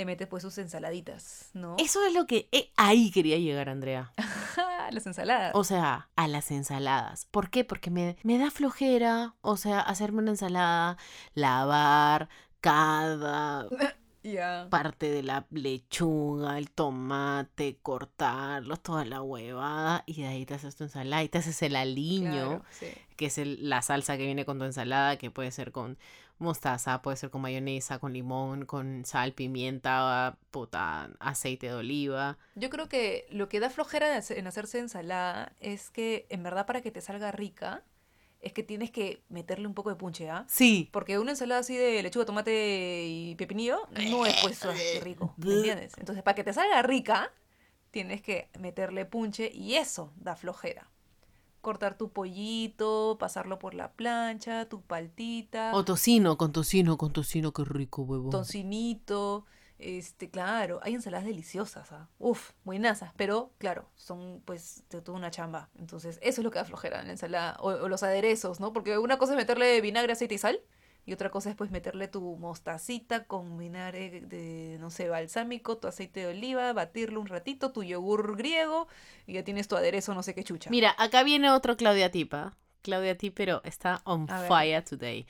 [0.00, 1.76] le mete pues sus ensaladitas, ¿no?
[1.78, 2.48] Eso es lo que...
[2.52, 4.14] eh, ahí quería llegar, Andrea.
[4.90, 5.52] Las ensaladas.
[5.54, 7.26] O sea, a las ensaladas.
[7.26, 7.64] ¿Por qué?
[7.64, 10.96] Porque me, me da flojera, o sea, hacerme una ensalada,
[11.34, 12.30] lavar
[12.62, 13.68] cada
[14.70, 20.76] parte de la lechuga, el tomate, cortarlos, toda la huevada, y de ahí te haces
[20.76, 22.86] tu ensalada y te haces el aliño, Claro, sí.
[23.16, 25.98] que es el- la salsa que viene con tu ensalada, que puede ser con
[26.40, 32.38] mostaza, puede ser con mayonesa, con limón, con sal, pimienta, puta, aceite de oliva.
[32.54, 36.42] Yo creo que lo que da flojera en hacer- en hacerse ensalada es que, en
[36.42, 37.82] verdad, para que te salga rica,
[38.40, 40.46] es que tienes que meterle un poco de punche, ¿ah?
[40.48, 40.88] Sí.
[40.92, 45.52] Porque una ensalada así de lechuga, tomate y pepinillo no es pues así rico, ¿me
[45.56, 45.92] entiendes?
[45.98, 47.30] Entonces, para que te salga rica,
[47.90, 50.88] tienes que meterle punche y eso da flojera.
[51.60, 57.52] Cortar tu pollito, pasarlo por la plancha, tu paltita, O tocino, con tocino, con tocino,
[57.52, 58.30] qué rico, huevo.
[58.30, 59.44] tocinito,
[59.78, 62.08] este, claro, hay ensaladas deliciosas, ¿ah?
[62.18, 65.68] Uf, buenasas, pero claro, son pues de toda una chamba.
[65.78, 68.72] Entonces, eso es lo que da flojera en la ensalada, o, o los aderezos, ¿no?
[68.72, 70.60] Porque una cosa es meterle vinagre, aceite y sal,
[71.10, 75.88] y otra cosa es pues meterle tu mostacita con vinagre de, no sé, balsámico, tu
[75.88, 78.86] aceite de oliva, batirlo un ratito, tu yogur griego,
[79.26, 80.70] y ya tienes tu aderezo, no sé qué chucha.
[80.70, 82.56] Mira, acá viene otro Claudia Tipa.
[82.82, 84.48] Claudia Tipa, pero está on A ver.
[84.48, 85.26] fire today.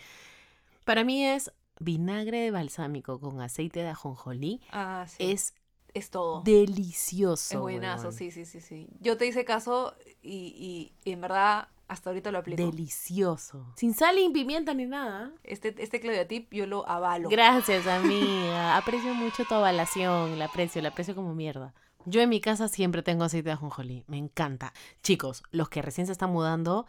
[0.84, 4.60] Para mí es vinagre de balsámico con aceite de ajonjolí.
[4.72, 5.24] Ah, sí.
[5.30, 5.54] Es
[5.94, 6.42] es todo.
[6.44, 7.54] delicioso.
[7.54, 8.86] Es buenazo, sí, sí, sí, sí.
[9.00, 12.62] Yo te hice caso y, y- y en verdad hasta ahorita lo aplico.
[12.62, 13.66] Delicioso.
[13.74, 15.32] Sin sal y pimienta ni nada.
[15.42, 17.28] Este, este Claudia Tip yo lo avalo.
[17.28, 18.76] Gracias, amiga.
[18.78, 20.38] Aprecio mucho tu avalación.
[20.38, 21.74] La aprecio, la aprecio como mierda.
[22.06, 24.04] Yo en mi casa siempre tengo aceite de ajonjolí.
[24.06, 24.72] Me encanta.
[25.02, 26.86] Chicos, los que recién se están mudando,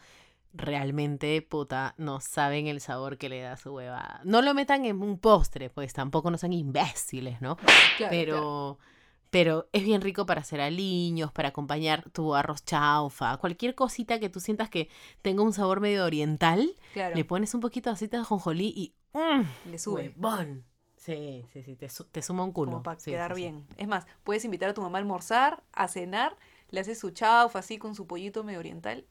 [0.54, 4.22] realmente, puta, no saben el sabor que le da su huevada.
[4.24, 7.58] No lo metan en un postre, pues tampoco no sean imbéciles, ¿no?
[7.98, 8.78] Claro, pero, claro.
[9.32, 14.30] Pero es bien rico para hacer aliños, para acompañar tu arroz chaufa, cualquier cosita que
[14.30, 14.90] tú sientas que
[15.24, 18.94] tenga un sabor medio oriental, Claro, le pones un poquito de aceite de ajonjolí y
[19.18, 19.70] ¡mm!
[19.72, 20.14] le sube.
[20.16, 20.66] Huevón.
[20.98, 22.72] Sí, sí, sí, te, su- te suma un culo.
[22.72, 23.42] Como para Sí, quedar sí, sí.
[23.42, 23.66] bien.
[23.78, 26.38] Es más, puedes invitar a tu mamá a almorzar, a cenar,
[26.70, 29.08] le haces su chaufa así con su pollito medio oriental.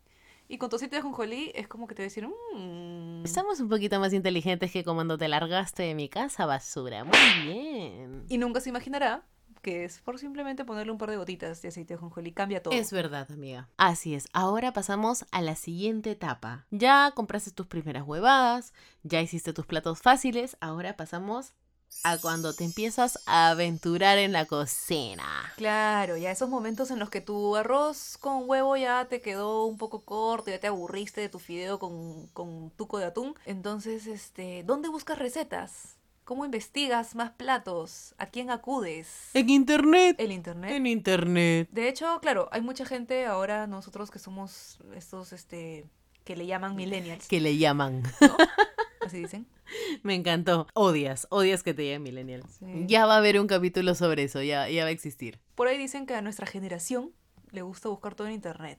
[0.47, 3.25] Y con tu aceite de ajonjolí es como que te va a decir, mmm.
[3.25, 7.03] Estamos un poquito más inteligentes que cuando te largaste de mi casa, basura.
[7.05, 8.25] Muy bien.
[8.29, 9.25] Y nunca se imaginará
[9.61, 12.33] que es por simplemente ponerle un par de gotitas de aceite de ajonjolí.
[12.33, 12.75] Cambia todo.
[12.75, 13.69] Es verdad, amiga.
[13.77, 14.29] Así es.
[14.33, 16.67] Ahora pasamos a la siguiente etapa.
[16.71, 20.57] Ya compraste tus primeras huevadas, ya hiciste tus platos fáciles.
[20.61, 21.55] Ahora pasamos
[22.05, 25.25] a cuando te empiezas a aventurar en la cocina.
[25.57, 29.77] Claro, ya esos momentos en los que tu arroz con huevo ya te quedó un
[29.77, 33.35] poco corto, ya te aburriste de tu fideo con, con tuco de atún.
[33.45, 35.99] Entonces, este, ¿dónde buscas recetas?
[36.31, 38.14] ¿Cómo investigas más platos?
[38.16, 39.31] ¿A quién acudes?
[39.35, 40.14] En internet.
[40.16, 40.70] El internet.
[40.70, 41.68] En internet.
[41.72, 45.87] De hecho, claro, hay mucha gente ahora, nosotros que somos estos, este,
[46.22, 48.05] que le llaman millennials, Que le llaman.
[49.05, 49.49] así dicen.
[50.05, 50.68] Me encantó.
[50.74, 52.45] Odias, odias que te llamen millennial.
[52.61, 52.85] Sí.
[52.87, 55.41] Ya va a haber un capítulo sobre eso, ya, ya va a existir.
[55.57, 57.11] Por ahí dicen que a nuestra generación
[57.51, 58.78] le gusta buscar todo en internet.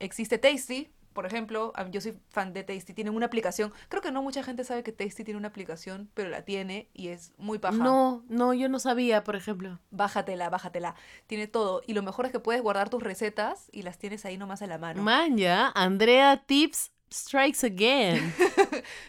[0.00, 3.72] Existe Tasty, por ejemplo, yo soy fan de Tasty, tienen una aplicación.
[3.88, 7.08] Creo que no mucha gente sabe que Tasty tiene una aplicación, pero la tiene y
[7.08, 7.76] es muy paja.
[7.76, 9.78] No, no, yo no sabía, por ejemplo.
[9.90, 10.96] Bájatela, bájatela.
[11.26, 11.82] Tiene todo.
[11.86, 14.66] Y lo mejor es que puedes guardar tus recetas y las tienes ahí nomás a
[14.66, 15.02] la mano.
[15.02, 18.34] Man, ya, Andrea Tips Strikes Again.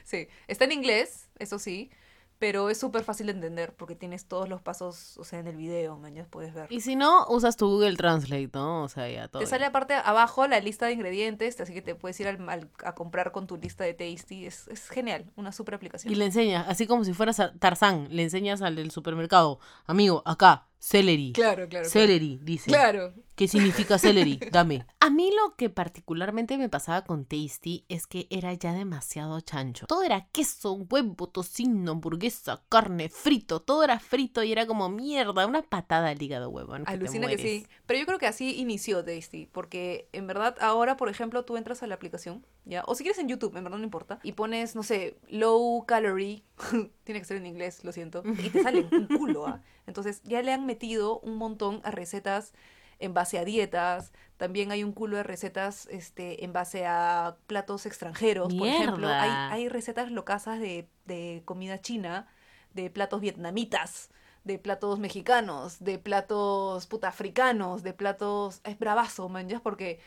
[0.03, 1.89] Sí, está en inglés, eso sí,
[2.37, 5.55] pero es súper fácil de entender porque tienes todos los pasos, o sea, en el
[5.55, 6.67] video, mañana puedes ver.
[6.71, 8.83] y si no, usas tu Google Translate, ¿no?
[8.83, 9.41] O sea, ya todo.
[9.41, 12.69] Te sale aparte abajo la lista de ingredientes, así que te puedes ir al- al-
[12.83, 14.45] a comprar con tu lista de Tasty.
[14.45, 16.11] Es, es genial, una super aplicación.
[16.11, 19.59] Y le enseñas, así como si fueras a Tarzán, le enseñas al del supermercado.
[19.85, 21.33] Amigo, acá, celery.
[21.33, 21.89] Claro, claro.
[21.89, 22.69] Celery, dice.
[22.69, 23.13] Claro.
[23.35, 24.39] ¿Qué significa celery?
[24.51, 24.85] Dame.
[24.99, 29.87] A mí lo que particularmente me pasaba con Tasty es que era ya demasiado chancho.
[29.87, 33.61] Todo era queso, huevo, tocino, hamburguesa, carne, frito.
[33.61, 35.47] Todo era frito y era como mierda.
[35.47, 36.85] Una patada al hígado, huevón.
[36.85, 37.67] que te Alucina que sí.
[37.87, 41.81] Pero yo creo que así inició Tasty, porque en verdad ahora, por ejemplo, tú entras
[41.81, 42.83] a la aplicación, ¿ya?
[42.87, 46.43] O si quieres en YouTube, en verdad no importa, y pones, no sé, low calorie,
[47.03, 49.61] tiene que ser en inglés, lo siento, y te salen un culo, ¿ah?
[49.87, 52.53] Entonces ya le han metido un montón a recetas
[52.99, 57.85] en base a dietas, también hay un culo de recetas este, en base a platos
[57.85, 59.51] extranjeros, por ejemplo, hay, Mierda.
[59.51, 62.27] hay recetas locasas de, de comida china,
[62.73, 64.09] de platos vietnamitas,
[64.45, 68.61] de platos mexicanos, de platos puta africanos, de platos...
[68.63, 69.99] Es bravazo, man, ya, porque...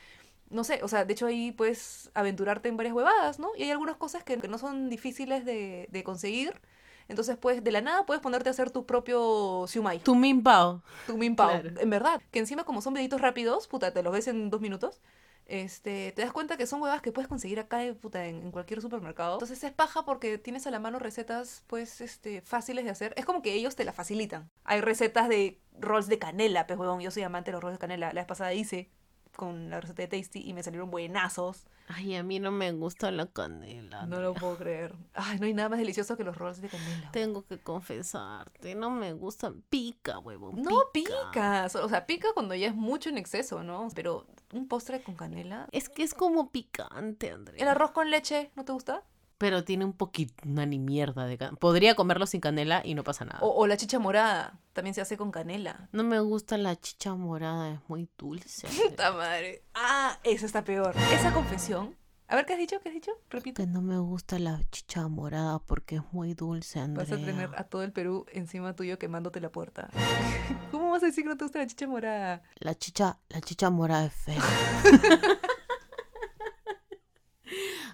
[0.51, 3.51] No sé, o sea, de hecho ahí puedes aventurarte en varias huevadas, ¿no?
[3.57, 6.61] Y hay algunas cosas que, no son difíciles de, de conseguir.
[7.09, 10.83] Entonces, pues, de la nada puedes ponerte a hacer tu propio siumai, Tu min pao.
[11.07, 11.49] tu min pao.
[11.49, 11.81] Claro.
[11.81, 15.01] En verdad, que encima como son videitos rápidos, puta, te los ves en dos minutos.
[15.47, 18.51] Este, te das cuenta que son huevas que puedes conseguir acá eh, puta, en, en
[18.51, 19.37] cualquier supermercado.
[19.37, 23.15] Entonces es paja porque tienes a la mano recetas pues este, fáciles de hacer.
[23.17, 24.51] Es como que ellos te la facilitan.
[24.65, 27.79] Hay recetas de rolls de canela, pues huevón, yo soy amante de los rolls de
[27.79, 28.09] canela.
[28.13, 28.91] La vez pasada hice
[29.39, 31.69] con la receta de Tasty y me salieron buenazos.
[31.87, 34.05] Ay, a mí no me gusta la canela.
[34.07, 34.97] No lo puedo creer.
[35.15, 37.13] Ay, no hay nada más delicioso que los rolls de canela.
[37.13, 39.55] Tengo que confesarte, no me gusta.
[39.71, 40.53] Pica, huevo.
[40.53, 41.69] No pica.
[41.83, 43.89] O sea, pica cuando ya es mucho en exceso, ¿no?
[43.95, 45.69] Pero un postre con canela.
[45.71, 47.63] Es que es como picante, Andrea.
[47.63, 49.05] ¿El arroz con leche no te gusta?
[49.39, 51.57] Pero tiene un poquito, una ni mierda de canela.
[51.59, 53.39] Podría comerlo sin canela y no pasa nada.
[53.41, 54.59] O, o la chicha morada.
[54.73, 55.89] También se hace con canela.
[55.93, 58.67] No me gusta la chicha morada, es muy dulce.
[58.91, 59.63] Puta madre.
[59.75, 60.95] Ah, esa está peor.
[61.13, 61.97] Esa confesión.
[62.31, 62.79] A ver, ¿qué has dicho?
[62.81, 63.13] ¿Qué has dicho?
[63.31, 63.63] Repito.
[63.63, 67.07] que no me gusta la chicha morada porque es muy dulce, Andrea.
[67.09, 69.89] Vas a tener a todo el Perú encima tuyo quemándote la puerta.
[70.71, 72.43] ¿Cómo vas a decir que no te gusta la chicha morada?
[72.57, 74.43] La chicha, la chicha morada es fea.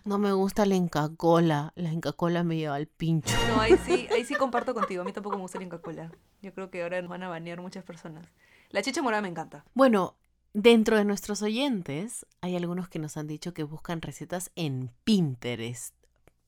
[0.05, 1.73] no me gusta la Inca Cola.
[1.77, 3.35] La Inca Cola me lleva al pincho.
[3.49, 5.03] No, ahí sí, ahí sí comparto contigo.
[5.03, 6.13] A mí tampoco me gusta la Inca Cola.
[6.43, 8.27] Yo creo que ahora nos van a banear muchas personas.
[8.71, 9.65] La chicha morada me encanta.
[9.75, 10.17] Bueno,
[10.53, 15.95] dentro de nuestros oyentes hay algunos que nos han dicho que buscan recetas en Pinterest.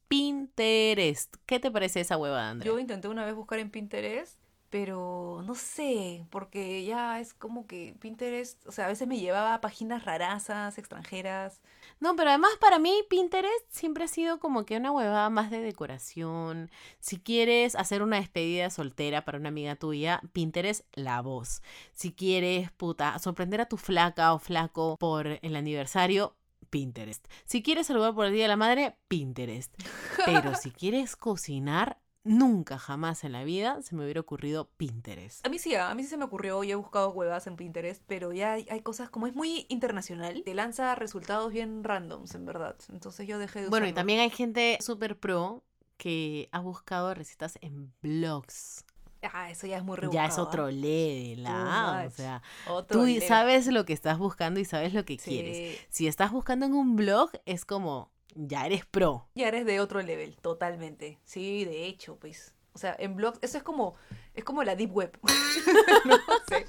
[0.08, 1.34] Pinterest.
[1.46, 2.70] ¿Qué te parece esa hueva, Andrea?
[2.70, 4.38] Yo intenté una vez buscar en Pinterest
[4.70, 9.54] Pero no sé, porque ya es como que Pinterest, o sea, a veces me llevaba
[9.54, 11.60] a páginas rarazas, extranjeras.
[12.00, 15.60] No, pero además para mí Pinterest siempre ha sido como que una huevada más de
[15.60, 16.70] decoración.
[16.98, 21.62] Si quieres hacer una despedida soltera para una amiga tuya, Pinterest la voz.
[21.92, 26.36] Si quieres, puta, sorprender a tu flaca o flaco por el aniversario,
[26.70, 27.26] Pinterest.
[27.44, 29.72] Si quieres saludar por el Día de la Madre, Pinterest.
[30.26, 35.46] Pero si quieres cocinar, nunca jamás en la vida se me hubiera ocurrido Pinterest.
[35.46, 38.02] A mí sí, a mí sí se me ocurrió y he buscado huevas en Pinterest,
[38.06, 42.44] pero ya hay, hay cosas como es muy internacional, te lanza resultados bien randoms, en
[42.46, 42.76] verdad.
[42.92, 45.62] Entonces yo dejé de Bueno, y también hay gente súper pro
[45.96, 48.84] que ha buscado recetas en blogs.
[49.32, 50.28] Ah, eso ya es muy Ya rebuscado.
[50.28, 50.70] es otro ¿ah?
[50.70, 53.22] level, Too ah, o sea, Otro tú level.
[53.26, 55.30] sabes lo que estás buscando y sabes lo que Sí.
[55.30, 55.80] quieres.
[55.88, 59.28] Si estás buscando en un blog, es como, ya eres pro.
[59.34, 61.18] Ya eres de otro level, totalmente.
[61.24, 62.52] Sí, de hecho, pues.
[62.72, 63.94] O sea, en blogs, eso es como,
[64.34, 65.18] es como la deep web.
[66.04, 66.66] no sé.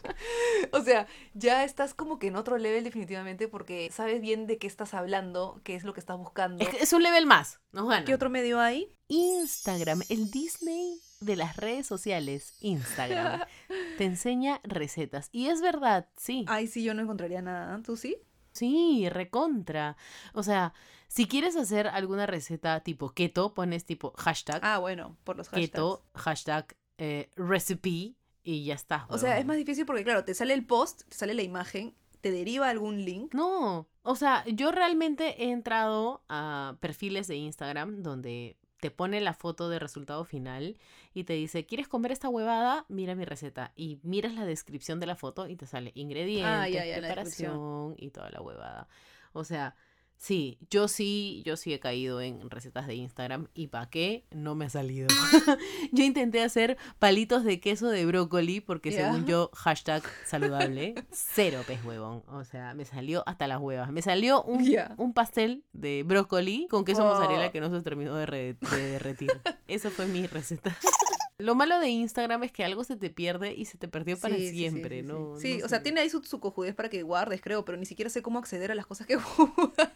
[0.72, 4.68] O sea, ya estás como que en otro level definitivamente porque sabes bien de qué
[4.68, 6.63] estás hablando, qué es lo que estás buscando.
[6.63, 8.05] Es, es un level más, nos gana.
[8.05, 8.95] ¿Qué otro medio hay?
[9.09, 13.41] Instagram, el Disney de las redes sociales, Instagram,
[13.97, 15.30] te enseña recetas.
[15.32, 16.45] Y es verdad, sí.
[16.47, 17.82] Ay, sí, yo no encontraría nada.
[17.84, 18.18] ¿Tú sí?
[18.58, 19.95] Sí, recontra.
[20.34, 20.74] O sea,
[21.08, 25.70] si quieres hacer alguna receta tipo keto, pones tipo hashtag Ah, bueno, por los hashtags.
[25.70, 29.05] keto, hashtag eh, recipe y ya está.
[29.10, 31.95] O sea, es más difícil porque, claro, te sale el post, te sale la imagen,
[32.22, 33.34] te deriva algún link.
[33.34, 39.34] No, o sea, yo realmente he entrado a perfiles de Instagram donde te pone la
[39.34, 40.78] foto de resultado final
[41.13, 42.86] y te dice, ¿quieres comer esta huevada?
[42.89, 43.71] Mira mi receta.
[43.75, 47.95] Y miras la descripción de la foto y te sale ingredientes, Ah, ya, ya, preparación
[47.97, 48.88] y toda la huevada.
[49.34, 49.75] O sea,
[50.18, 54.26] sí, yo sí, yo sí he caído en recetas de Instagram y ¿para qué?
[54.32, 55.07] No me ha salido.
[55.91, 61.84] yo intenté hacer palitos de queso de brócoli porque según yo, hashtag saludable, cero pez
[61.86, 62.24] huevón.
[62.28, 63.91] O sea, me salió hasta las huevas.
[63.91, 64.65] Me salió un,
[64.97, 67.13] un pastel de brócoli con queso Oh.
[67.13, 69.32] mozzarella que no se terminó de, re- de derretir.
[69.68, 70.76] Eso fue mi receta.
[71.40, 74.36] Lo malo de Instagram es que algo se te pierde y se te perdió para
[74.36, 75.14] Sí, siempre, sí, sí.
[75.14, 75.40] ¿no?
[75.40, 77.86] Sí, no o sea, tiene ahí su, su cojudez para que guardes, creo, pero ni
[77.86, 79.92] siquiera sé cómo acceder a las cosas que guardas.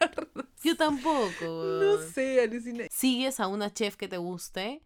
[0.64, 1.32] Yo tampoco.
[1.42, 2.86] No sé, alucina.
[2.92, 4.84] Sigues a una chef que te guste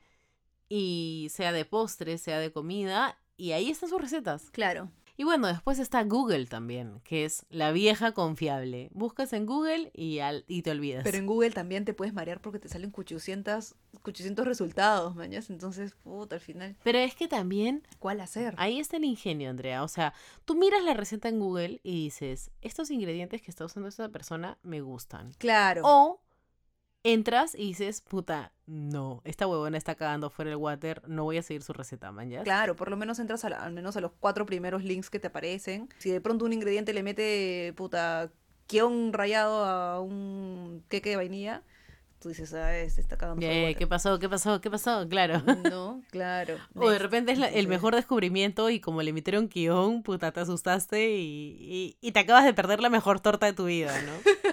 [0.69, 4.49] y sea de postre, sea de comida y ahí están sus recetas.
[4.51, 4.89] Claro.
[5.17, 8.89] Y bueno, después está Google también, que es la vieja confiable.
[8.93, 11.03] Buscas en Google y, al, y te olvidas.
[11.03, 15.49] Pero en Google también te puedes marear porque te salen 800, 800 resultados, mañas.
[15.49, 18.55] Entonces, puta, al final, Pero es que también ¿cuál hacer?
[18.57, 19.83] ahí está el ingenio, Andrea.
[19.83, 20.13] O sea,
[20.43, 24.57] tú miras la receta en Google y dices, estos ingredientes que está usando esta persona
[24.63, 25.31] me gustan.
[25.37, 25.81] Claro.
[25.85, 26.21] O
[27.05, 31.43] entras y dices, puta, no, esta huevona está cagando fuera el water, no voy a
[31.43, 32.43] seguir su receta, man, ¿ya?
[32.43, 35.19] Claro, por lo menos entras a la- al menos a los cuatro primeros links que
[35.19, 35.87] te aparecen.
[35.99, 38.31] Si de pronto un ingrediente le mete, puta,
[38.67, 41.61] guion rayado a un queque de vainilla,
[42.19, 44.17] tú dices, ah, este está cagando fuera Eh, ¿Qué pasó?
[44.17, 44.59] ¿Qué pasó?
[44.59, 45.07] ¿Qué pasó?
[45.07, 45.43] Claro.
[45.69, 46.57] No, claro.
[46.75, 50.39] O de repente es la- el mejor descubrimiento y como le metieron guion, puta, te
[50.39, 54.11] asustaste y, y, y te acabas de perder la mejor torta de tu vida, ¿no?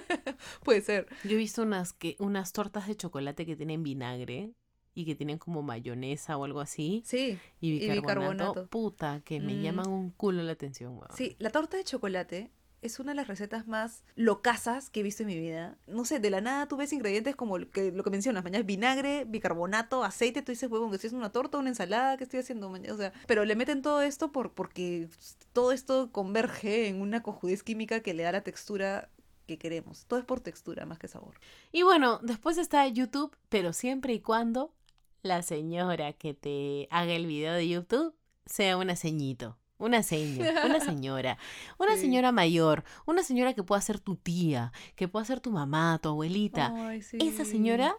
[0.65, 1.07] Puede ser.
[1.25, 4.53] Yo he visto unas, que, unas tortas de chocolate que tienen vinagre
[4.95, 8.03] y que tienen como mayonesa o algo así Sí, y y bicarbonato.
[8.03, 8.67] bicarbonato.
[8.69, 9.63] Puta, que me Mm.
[9.63, 11.09] llaman un culo la atención, weón.
[11.17, 11.35] sí.
[11.39, 12.51] La torta de chocolate
[12.83, 15.79] es una de las recetas más locasas que he visto en mi vida.
[15.87, 18.65] No sé, de la nada tú ves ingredientes como lo que, lo que mencionas, mañana
[18.65, 22.41] vinagre, bicarbonato, aceite, tú dices, huevón, que estoy haciendo una torta, una ensalada, ¿qué estoy
[22.41, 22.93] haciendo mañana?
[22.93, 25.09] O sea, pero le meten todo esto por, porque
[25.53, 29.09] todo esto converge en una cojudez química que le da la textura
[29.53, 30.07] que queremos.
[30.07, 31.35] Todo es por textura más que sabor.
[31.73, 34.75] Y bueno, después está YouTube, pero siempre y cuando
[35.23, 38.15] la señora que te haga el video de YouTube
[38.47, 39.59] sea una ceñito.
[39.79, 41.39] Una seña, una señora,
[41.79, 42.03] una Sí.
[42.03, 46.09] señora mayor, una señora que pueda ser tu tía, que pueda ser tu mamá, tu
[46.11, 46.73] abuelita.
[46.89, 47.19] Ay, sí.
[47.21, 47.97] Esa señora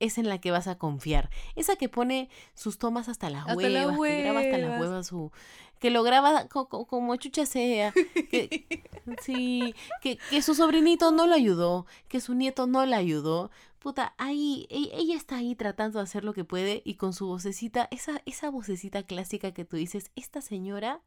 [0.00, 1.30] es en la que vas a confiar.
[1.54, 5.06] Esa que pone sus tomas hasta las Hasta huevas, que graba hasta las huevas.
[5.06, 5.32] su...
[5.78, 7.92] Que lo graba co- co- como chucha sea.
[8.30, 8.66] Que,
[9.22, 13.50] sí, que, que su sobrinito no lo ayudó, que su nieto no la ayudó.
[13.78, 17.26] Puta, ahí, e- ella está ahí tratando de hacer lo que puede y con su
[17.26, 21.02] vocecita, esa, esa vocecita clásica que tú dices, esta señora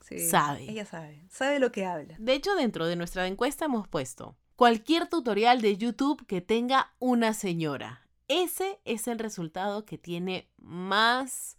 [0.00, 0.68] Sí, sabe.
[0.68, 1.24] Ella sabe.
[1.30, 2.16] Sabe lo que habla.
[2.18, 7.34] De hecho, dentro de nuestra encuesta hemos puesto cualquier tutorial de YouTube que tenga una
[7.34, 8.01] señora.
[8.32, 11.58] Ese es el resultado que tiene más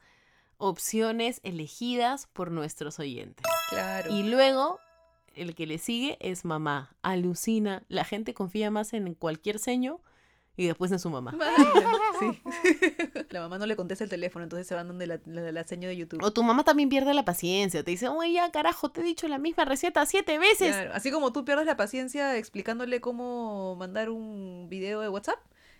[0.57, 3.45] opciones elegidas por nuestros oyentes.
[3.69, 4.11] Claro.
[4.11, 4.79] Y luego,
[5.35, 6.95] el que le sigue es mamá.
[7.01, 7.83] Alucina.
[7.89, 10.01] La gente confía más en cualquier seño
[10.55, 11.35] y después en su mamá.
[12.19, 12.41] Sí.
[13.31, 15.87] La mamá no le contesta el teléfono, entonces se van donde la, la, la seño
[15.89, 16.23] de YouTube.
[16.23, 17.83] O tu mamá también pierde la paciencia.
[17.83, 20.75] Te dice, oye, ya carajo, te he dicho la misma receta siete veces.
[20.75, 25.39] Claro, Así como tú pierdes la paciencia explicándole cómo mandar un video de WhatsApp,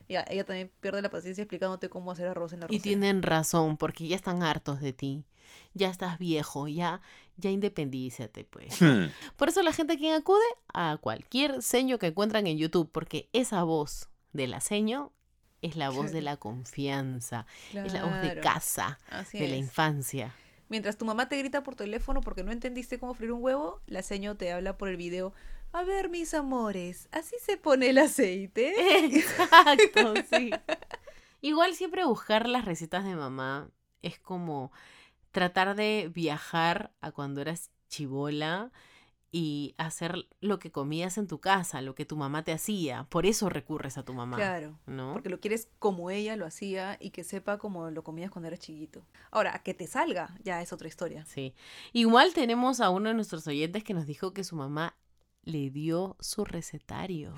[0.10, 2.84] ya, ella también pierde la paciencia explicándote cómo hacer arroz en la Y arrocera.
[2.84, 5.26] tienen razón, porque ya están hartos de ti.
[5.74, 7.02] Ya estás viejo, ya,
[7.38, 8.80] ya independízate, pues.
[8.82, 9.06] Hmm.
[9.38, 10.44] Por eso la gente quien acude
[10.74, 15.12] a cualquier seño que encuentran en YouTube, porque esa voz de la seño
[15.62, 19.56] es la voz de la confianza, es la voz de Claro, casa, así de la
[19.56, 20.34] infancia.
[20.70, 24.02] Mientras tu mamá te grita por teléfono porque no entendiste cómo freír un huevo, la
[24.02, 25.34] seño te habla por el video.
[25.74, 29.06] A ver, mis amores, así se pone el aceite.
[29.18, 30.52] Exacto, sí.
[31.42, 33.72] Igual siempre buscar las recetas de mamá
[34.04, 34.72] es como
[35.32, 38.72] tratar de viajar a cuando eras chivola
[39.32, 43.08] y hacer lo que comías en tu casa, lo que tu mamá te hacía.
[43.10, 44.38] Por eso recurres a tu mamá.
[44.38, 44.78] Claro.
[44.86, 45.14] ¿No?
[45.14, 48.60] Porque lo quieres como ella lo hacía y que sepa como lo comías cuando eras
[48.60, 49.08] chiquito.
[49.32, 51.26] Ahora, que te salga, ya es otra historia.
[51.26, 51.56] Sí.
[51.94, 54.96] Igual tenemos a uno de nuestros oyentes que nos dijo que su mamá
[55.44, 57.34] le dio su recetario.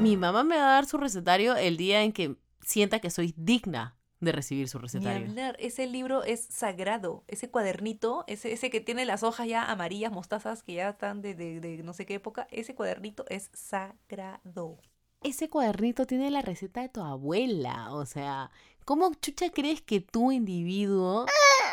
[0.00, 3.34] Mi mamá me va a dar su recetario el día en que sienta que soy
[3.36, 5.30] digna de recibir su recetario.
[5.58, 7.24] ese libro es sagrado.
[7.28, 11.34] Ese cuadernito, ese, ese que tiene las hojas ya amarillas, mostazas, que ya están de,
[11.34, 14.78] de- de no sé qué época, ese cuadernito es sagrado.
[15.22, 17.92] Ese cuadernito tiene la receta de tu abuela.
[17.92, 18.50] O sea,
[18.84, 21.26] ¿cómo chucha crees que tú, individuo,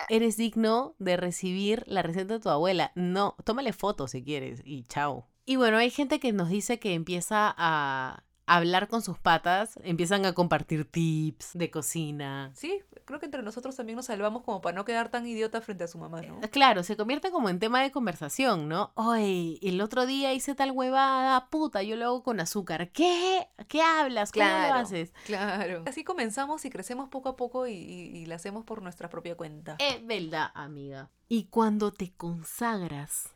[0.10, 2.92] eres digno de recibir la receta de tu abuela?
[2.96, 5.28] No, tómale fotos si quieres y chao.
[5.46, 10.26] Y bueno, hay gente que nos dice que empieza a hablar con sus patas, empiezan
[10.26, 12.52] a compartir tips de cocina.
[12.56, 15.84] Sí, creo que entre nosotros también nos salvamos como para no quedar tan idiota frente
[15.86, 16.42] a su mamá, ¿no?
[16.52, 18.92] Claro, se convierte como en tema de conversación, ¿no?
[18.96, 22.92] Oye, el otro día hice tal huevada, puta, yo lo hago con azúcar.
[22.92, 23.48] ¿Qué?
[23.68, 24.32] ¿Qué hablas?
[24.32, 25.14] ¿Cómo lo haces?
[25.26, 25.84] Claro.
[25.86, 29.36] Así comenzamos y crecemos poco a poco y, y, y la hacemos por nuestra propia
[29.36, 29.78] cuenta.
[29.80, 31.10] Es verdad, amiga.
[31.30, 33.34] Y cuando te consagras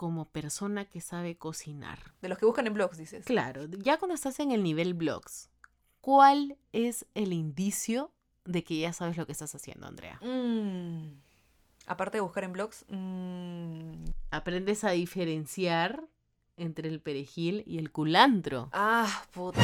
[0.00, 1.98] como persona que sabe cocinar.
[2.22, 3.26] De los que buscan en blogs, dices.
[3.26, 5.50] Claro, ya cuando estás en el nivel blogs,
[6.00, 8.10] ¿cuál es el indicio
[8.46, 10.18] de que ya sabes lo que estás haciendo, Andrea?
[10.22, 11.20] Mm.
[11.86, 16.08] Aparte de buscar en blogs, mm, Aprendes a diferenciar
[16.56, 18.70] entre el perejil y el culantro.
[18.72, 19.60] ah, puta.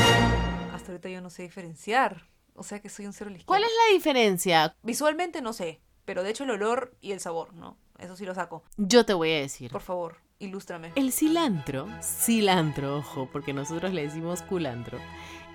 [0.75, 2.27] Hasta ahorita yo no sé diferenciar.
[2.53, 4.77] O sea que soy un cero a la ¿Cuál es la diferencia?
[4.83, 7.79] Visualmente no sé, pero de hecho el olor y el sabor, ¿no?
[7.99, 8.63] Eso sí lo saco.
[8.77, 9.71] Yo te voy a decir.
[9.71, 10.93] Por favor, ilústrame.
[10.95, 14.99] El cilantro, cilantro, ojo, porque nosotros le decimos culantro,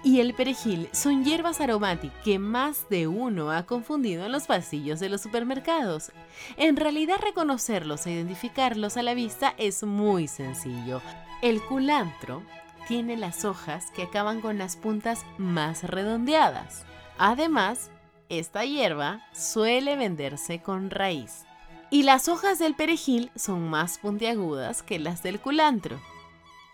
[0.04, 5.00] y el perejil son hierbas aromáticas que más de uno ha confundido en los pasillos
[5.00, 6.12] de los supermercados.
[6.58, 11.02] En realidad reconocerlos e identificarlos a la vista es muy sencillo.
[11.44, 12.44] El culantro
[12.88, 16.84] tiene las hojas que acaban con las puntas más redondeadas.
[17.18, 17.92] Además,
[18.30, 21.46] esta hierba suele venderse con raíz.
[21.94, 26.00] Y las hojas del perejil son más puntiagudas que las del culantro.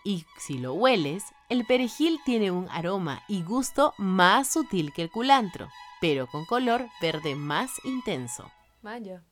[0.04, 5.10] Y si lo hueles, el perejil tiene un aroma y gusto más sutil que el
[5.10, 5.68] culantro,
[6.00, 8.48] pero con color verde más intenso.
[8.80, 9.24] Vaya.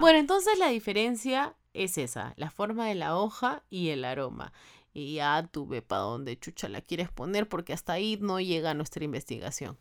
[0.00, 4.54] Bueno, entonces la diferencia es esa, la forma de la hoja y el aroma.
[4.94, 8.72] Y ya tú ve para dónde chucha la quieres poner porque hasta ahí no llega
[8.72, 9.76] nuestra investigación.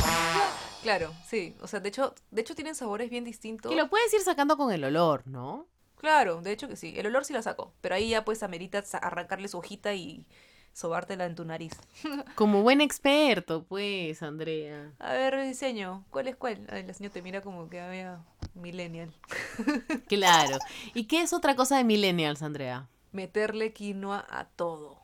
[0.83, 1.55] Claro, sí.
[1.61, 3.71] O sea, de hecho, de hecho tienen sabores bien distintos.
[3.71, 5.65] Que lo puedes ir sacando con el olor, ¿no?
[5.97, 6.93] Claro, de hecho que sí.
[6.97, 7.73] El olor sí la saco.
[7.79, 10.27] Pero ahí ya pues amerita arrancarle su hojita y
[10.73, 11.73] sobártela en tu nariz.
[12.35, 14.91] Como buen experto, pues, Andrea.
[14.99, 16.03] A ver, diseño.
[16.09, 16.67] ¿Cuál es cuál?
[16.69, 18.21] Ay, la señora te mira como que había
[18.53, 19.13] millennial.
[20.07, 20.57] Claro.
[20.93, 22.89] ¿Y qué es otra cosa de millennials, Andrea?
[23.11, 24.99] Meterle quinoa a todo.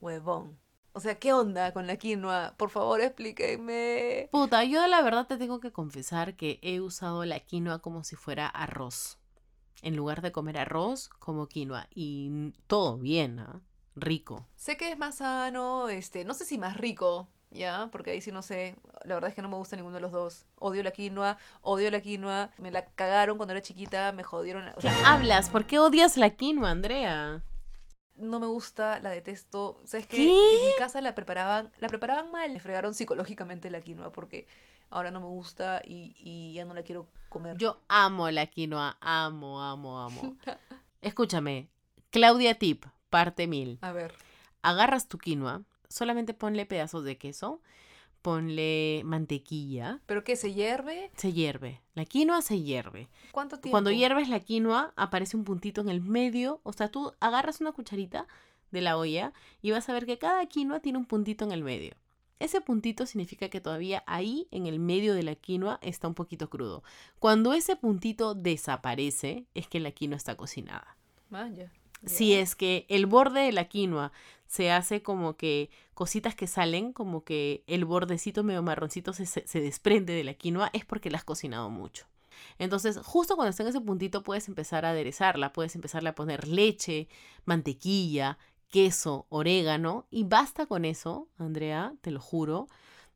[0.00, 0.58] Huevón.
[0.94, 2.54] O sea, ¿qué onda con la quinoa?
[2.58, 4.28] Por favor, explíquenme.
[4.30, 8.14] Puta, yo la verdad te tengo que confesar que he usado la quinoa como si
[8.16, 9.18] fuera arroz.
[9.80, 11.88] En lugar de comer arroz, como quinoa.
[11.94, 13.60] Y todo bien, ¿ah?
[13.96, 14.46] Rico.
[14.56, 17.88] Sé que es más sano, este, no sé si más rico, ¿ya?
[17.90, 18.76] Porque ahí sí no sé.
[19.04, 20.46] La verdad es que no me gusta ninguno de los dos.
[20.56, 22.50] Odio la quinoa, odio la quinoa.
[22.58, 24.64] Me la cagaron cuando era chiquita, me jodieron.
[24.66, 25.50] la- o ¿Qué sea, hablas?
[25.50, 27.42] ¿Por qué odias la quinoa, Andrea?
[28.16, 29.80] No me gusta, la detesto.
[29.84, 30.16] ¿Sabes qué?
[30.16, 30.28] ¿Qué?
[30.28, 32.52] En mi casa la preparaban, la preparaban mal.
[32.52, 34.46] Me fregaron psicológicamente la quinoa porque
[34.90, 37.56] ahora no me gusta y, y ya no la quiero comer.
[37.56, 38.98] Yo amo la quinoa.
[39.00, 40.36] Amo, amo, amo.
[41.00, 41.68] Escúchame.
[42.10, 43.78] Claudia Tip, parte mil.
[43.80, 44.14] A ver.
[44.62, 47.60] Agarras tu quinoa, solamente ponle pedazos de queso,
[48.22, 50.36] ponle mantequilla, ¿Pero qué?
[50.36, 51.10] ¿Se hierve?
[51.16, 51.82] se hierve.
[51.94, 53.08] La quinoa se hierve.
[53.32, 53.72] ¿Cuánto tiempo?
[53.72, 56.60] Cuando hierves la quinoa, aparece un puntito en el medio.
[56.62, 58.26] O sea, tú agarras una cucharita
[58.70, 61.62] de la olla y vas a ver que cada quinoa tiene un puntito en el
[61.62, 61.94] medio.
[62.38, 66.48] ese puntito significa que todavía ahí en el medio de la quinoa está un poquito
[66.50, 66.82] crudo.
[67.20, 70.96] Cuando ese puntito desaparece, es que la quinoa está cocinada.
[71.30, 71.70] Vaya.
[72.04, 74.12] Si es que el borde de la quinoa
[74.46, 79.60] se hace como que cositas que salen, como que el bordecito medio marroncito se, se,
[79.60, 82.06] desprende de la quinoa, es porque la has cocinado mucho.
[82.58, 86.48] Entonces, justo cuando está en ese puntito, puedes empezar a aderezarla, puedes empezarle a poner
[86.48, 87.08] leche,
[87.44, 88.38] mantequilla,
[88.68, 92.68] queso, orégano, y basta con eso, Andrea, te lo juro,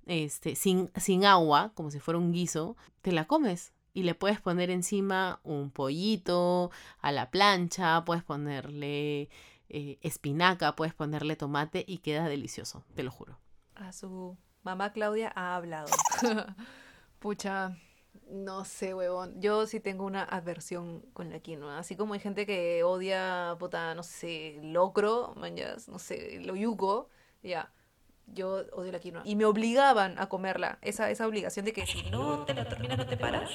[0.07, 3.72] este, sin, sin agua, como si fuera un guiso, te la comes.
[3.97, 6.71] Y le puedes poner encima un pollito
[7.01, 9.31] a la plancha, puedes ponerle
[9.71, 13.39] eh, espinaca, puedes ponerle tomate y queda delicioso, te lo juro.
[13.75, 15.89] A su mamá Claudia ha hablado.
[17.21, 17.79] Pucha,
[18.29, 19.41] no sé, huevón.
[19.41, 21.79] Yo sí tengo una aversión con la quinoa.
[21.79, 27.09] Así como hay gente que odia, puta, no sé, locro, mañas, no sé, lo yugo,
[27.43, 27.73] ya.
[28.27, 29.23] Yo odio la quinoa.
[29.25, 30.79] Y me obligaban a comerla.
[30.83, 33.51] Esa, esa obligación de que si no te la terminas, no te paras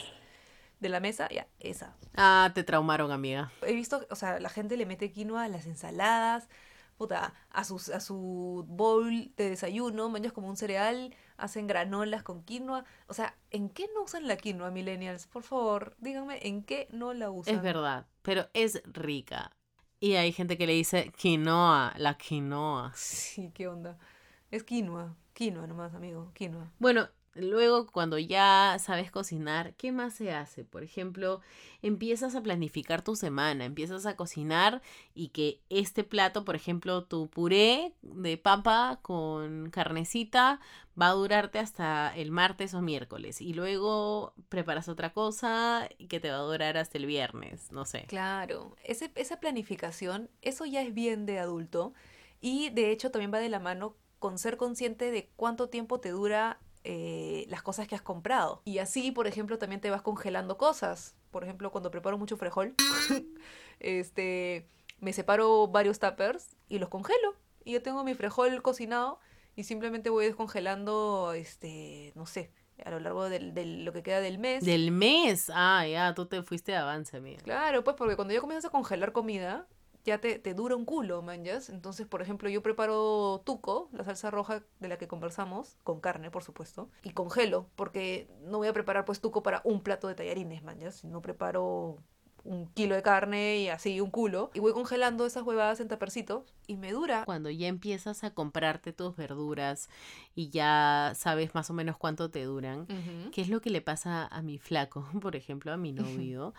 [0.82, 1.96] de la mesa, ya, esa.
[2.16, 3.52] Ah, te traumaron, amiga.
[3.62, 6.50] He visto, o sea, la gente le mete quinoa a las ensaladas,
[6.98, 12.44] puta, a, sus, a su bowl de desayuno, mañas como un cereal, hacen granolas con
[12.44, 12.84] quinoa.
[13.08, 15.28] O sea, ¿en qué no usan la quinoa, millennials?
[15.28, 17.56] Por favor, díganme, ¿en qué no la usan?
[17.56, 19.52] Es verdad, pero es rica.
[20.00, 22.92] Y hay gente que le dice quinoa, la quinoa.
[22.96, 24.00] Sí, ¿qué onda?
[24.50, 26.72] Es quinoa, quinoa nomás, amigo, quinoa.
[26.80, 30.66] Bueno, Luego, cuando ya sabes cocinar, ¿qué más se hace?
[30.66, 31.40] Por ejemplo,
[31.82, 34.82] empiezas a planificar tu semana, empiezas a cocinar
[35.14, 40.60] y que este plato, por ejemplo, tu puré de papa con carnecita
[41.02, 46.30] va a durarte hasta el martes o miércoles y luego preparas otra cosa que te
[46.30, 48.06] va a durar hasta el viernes, no sé.
[48.10, 51.94] Claro, Ese, esa planificación, eso ya es bien de adulto
[52.42, 56.10] y de hecho también va de la mano con ser consciente de cuánto tiempo te
[56.10, 58.62] dura eh, las cosas que has comprado.
[58.66, 61.16] Y así, por ejemplo, también te vas congelando cosas.
[61.30, 62.76] Por ejemplo, cuando preparo mucho frijol,
[63.80, 64.68] este,
[65.00, 67.36] me separo varios tuppers y los congelo.
[67.64, 69.20] Y yo tengo mi frijol cocinado
[69.56, 72.52] y simplemente voy descongelando, este, no sé,
[72.84, 74.64] a lo largo del, del, lo que queda del mes.
[74.66, 77.44] Del mes, ah, ya, tú te fuiste de avance, amiga.
[77.44, 79.68] Claro, pues porque cuando ya comienzas a congelar comida,
[80.04, 81.70] ya te, te dura un culo, manjas.
[81.70, 86.32] Entonces, por ejemplo, yo preparo tuco, la salsa roja de la que conversamos, con carne,
[86.32, 90.16] por supuesto, y congelo, porque no voy a preparar pues tuco para un plato de
[90.16, 91.04] tallarines, manjas.
[91.04, 91.98] No preparo
[92.44, 96.56] un kilo de carne y así un culo y voy congelando esas huevadas en tapercitos
[96.68, 97.24] y me dura.
[97.26, 99.90] Cuando ya empiezas a comprarte tus verduras
[100.34, 103.32] y ya sabes más o menos cuánto te duran, uh -huh.
[103.32, 105.92] ¿qué es lo que le pasa a mi flaco, por ejemplo, a mi
[106.32, 106.54] novio?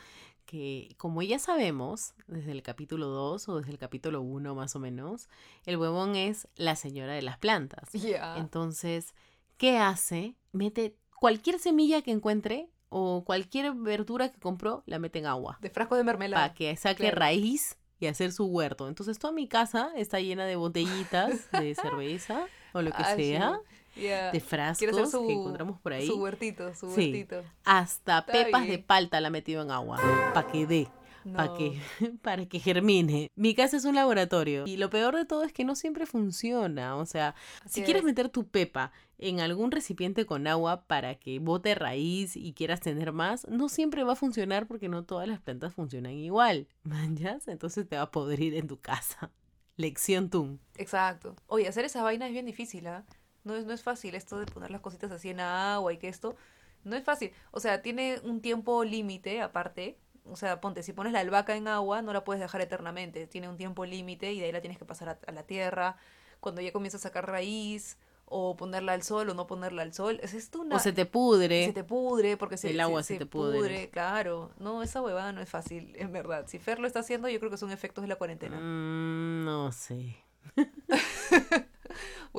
[0.44, 4.78] Que como ya sabemos, desde el capítulo 2 o desde el capítulo 1 más o
[4.78, 5.28] menos,
[5.64, 7.90] el huevón es la señora de las plantas.
[7.92, 8.38] Yeah.
[8.38, 9.14] Entonces,
[9.56, 10.36] ¿qué hace?
[10.52, 15.58] Mete cualquier semilla que encuentre o cualquier verdura que compró, la mete en agua.
[15.60, 16.48] De frasco de mermelada.
[16.48, 17.18] Para que saque claro.
[17.18, 18.88] raíz y hacer su huerto.
[18.88, 23.60] Entonces, toda mi casa está llena de botellitas de cerveza o lo que ah, sea.
[23.62, 23.76] Sí.
[23.94, 24.32] Yeah.
[24.32, 26.06] de frascos su, que encontramos por ahí.
[26.06, 27.12] Su huertito, su sí.
[27.12, 27.42] huertito.
[27.64, 28.72] Hasta Está pepas bien.
[28.76, 29.98] de palta la ha metido en agua.
[30.32, 30.88] Para que dé.
[31.24, 31.36] No.
[31.36, 31.80] Para que,
[32.22, 33.30] para que germine.
[33.36, 34.64] Mi casa es un laboratorio.
[34.66, 36.96] Y lo peor de todo es que no siempre funciona.
[36.96, 37.34] O sea,
[37.64, 37.84] Así si es.
[37.84, 42.80] quieres meter tu pepa en algún recipiente con agua para que bote raíz y quieras
[42.80, 46.66] tener más, no siempre va a funcionar porque no todas las plantas funcionan igual.
[46.82, 47.46] ¿Manjas?
[47.46, 49.30] Entonces te va a podrir en tu casa.
[49.76, 50.58] Lección TUM.
[50.76, 51.36] Exacto.
[51.46, 53.04] Oye, hacer esa vaina es bien difícil, ¿ah?
[53.44, 56.08] No es, no es fácil esto de poner las cositas así en agua y que
[56.08, 56.36] esto.
[56.84, 57.32] No es fácil.
[57.50, 59.98] O sea, tiene un tiempo límite aparte.
[60.24, 63.26] O sea, ponte, si pones la albahaca en agua, no la puedes dejar eternamente.
[63.26, 65.96] Tiene un tiempo límite y de ahí la tienes que pasar a, a, la tierra.
[66.40, 67.96] Cuando ya comienza a sacar raíz,
[68.32, 70.18] o ponerla al sol o no ponerla al sol.
[70.22, 70.76] Es esto una...
[70.76, 71.66] O se te pudre.
[71.66, 73.58] Se te pudre porque se, El agua se, se se te pudre.
[73.58, 73.90] pudre.
[73.90, 74.50] Claro.
[74.58, 76.46] No, esa huevada no es fácil, en verdad.
[76.48, 78.56] Si Fer lo está haciendo, yo creo que son efectos de la cuarentena.
[78.58, 80.16] Mm, no sé.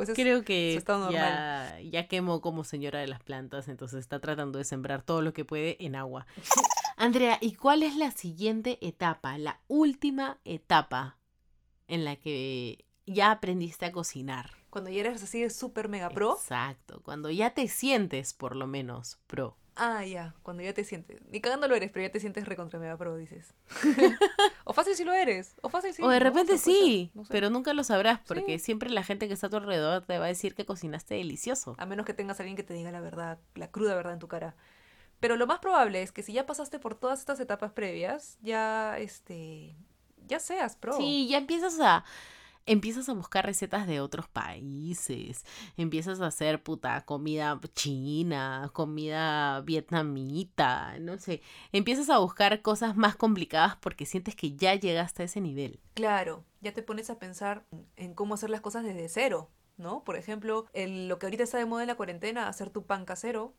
[0.02, 1.14] Es Creo que estado normal.
[1.14, 5.34] ya, ya quemó como señora de las plantas, entonces está tratando de sembrar todo lo
[5.34, 6.26] que puede en agua.
[6.98, 11.18] Andrea, ¿y cuál es la siguiente etapa, la última etapa
[11.88, 14.52] en la que ya aprendiste a cocinar?
[14.70, 16.36] Cuando ya eres así de súper mega pro.
[16.36, 19.58] Exacto, cuando ya te sientes por lo menos pro.
[19.76, 21.20] Ah, ya, cuando ya te sientes.
[21.32, 23.54] Ni cagando lo eres, pero ya te sientes recontra mega pro, dices.
[24.66, 25.56] o fácil si lo eres.
[25.62, 26.24] O fácil si o de ¿no?
[26.26, 27.32] repente sí, no sé.
[27.32, 28.66] pero nunca lo sabrás porque Sí.
[28.66, 31.76] siempre la gente que está a tu alrededor te va a decir que cocinaste delicioso.
[31.80, 34.20] A menos que tengas a alguien que te diga la verdad, la cruda verdad en
[34.20, 34.56] tu cara.
[35.20, 38.98] Pero lo más probable es que si ya pasaste por todas estas etapas previas, ya,
[39.00, 39.76] este,
[40.28, 40.98] ya seas pro.
[40.98, 42.04] Sí, ya empiezas a,
[42.66, 45.46] empiezas a buscar recetas de otros países,
[45.78, 51.42] empiezas a hacer puta comida china, comida vietnamita, no sé,
[51.72, 55.80] empiezas a buscar cosas más complicadas porque sientes que ya llegaste a ese nivel.
[55.94, 60.04] Claro, ya te pones a pensar en cómo hacer las cosas desde cero, ¿no?
[60.04, 63.06] Por ejemplo, el- lo que ahorita está de moda en la cuarentena, hacer tu pan
[63.06, 63.54] casero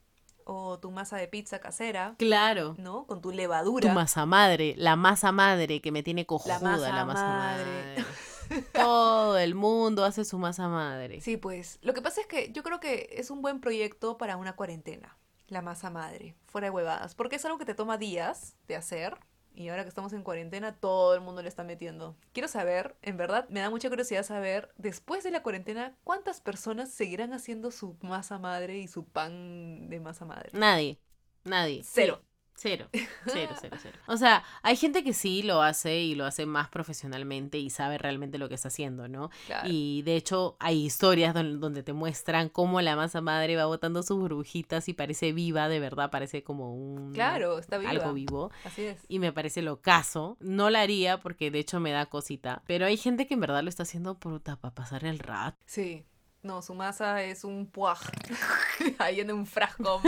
[0.46, 2.74] o tu masa de pizza casera, Claro.
[2.78, 3.06] ¿no?
[3.06, 3.94] Con tu Tu levadura.
[3.94, 7.64] masa madre, la masa madre que me tiene cojuda, la masa masa, madre.
[7.96, 8.04] madre.
[8.72, 11.20] Todo el mundo hace su masa madre.
[11.20, 11.78] Sí, pues.
[11.82, 15.16] Lo que pasa es que yo creo que es un buen proyecto para una cuarentena.
[15.48, 16.34] La masa madre.
[16.46, 17.14] Fuera de huevadas.
[17.14, 19.18] Porque es algo que te toma días de hacer.
[19.54, 22.16] Y ahora que estamos en cuarentena, todo el mundo le está metiendo.
[22.32, 26.90] Quiero saber, en verdad, me da mucha curiosidad saber, después de la cuarentena, ¿cuántas personas
[26.90, 30.50] seguirán haciendo su masa madre y su pan de masa madre?
[30.52, 30.98] Nadie,
[31.44, 31.82] nadie.
[31.84, 32.20] Cero.
[32.56, 32.86] Cero,
[33.26, 33.98] cero, cero, cero.
[34.06, 37.98] O sea, hay gente que sí lo hace y lo hace más profesionalmente y sabe
[37.98, 39.30] realmente lo que está haciendo, ¿no?
[39.46, 39.68] Claro.
[39.68, 44.02] Y de hecho hay historias don- donde te muestran cómo la masa madre va botando
[44.02, 47.12] sus burbujitas y parece viva, de verdad, parece como un...
[47.12, 47.90] Claro, está viva.
[47.90, 48.50] Algo vivo.
[48.64, 49.00] Así es.
[49.08, 50.36] Y me parece lo caso.
[50.40, 52.62] No la haría porque de hecho me da cosita.
[52.66, 55.58] Pero hay gente que en verdad lo está haciendo puta, para pasar el rato.
[55.66, 56.04] Sí.
[56.44, 58.00] No, su masa es un puaj.
[58.98, 60.02] Ahí en un frasco.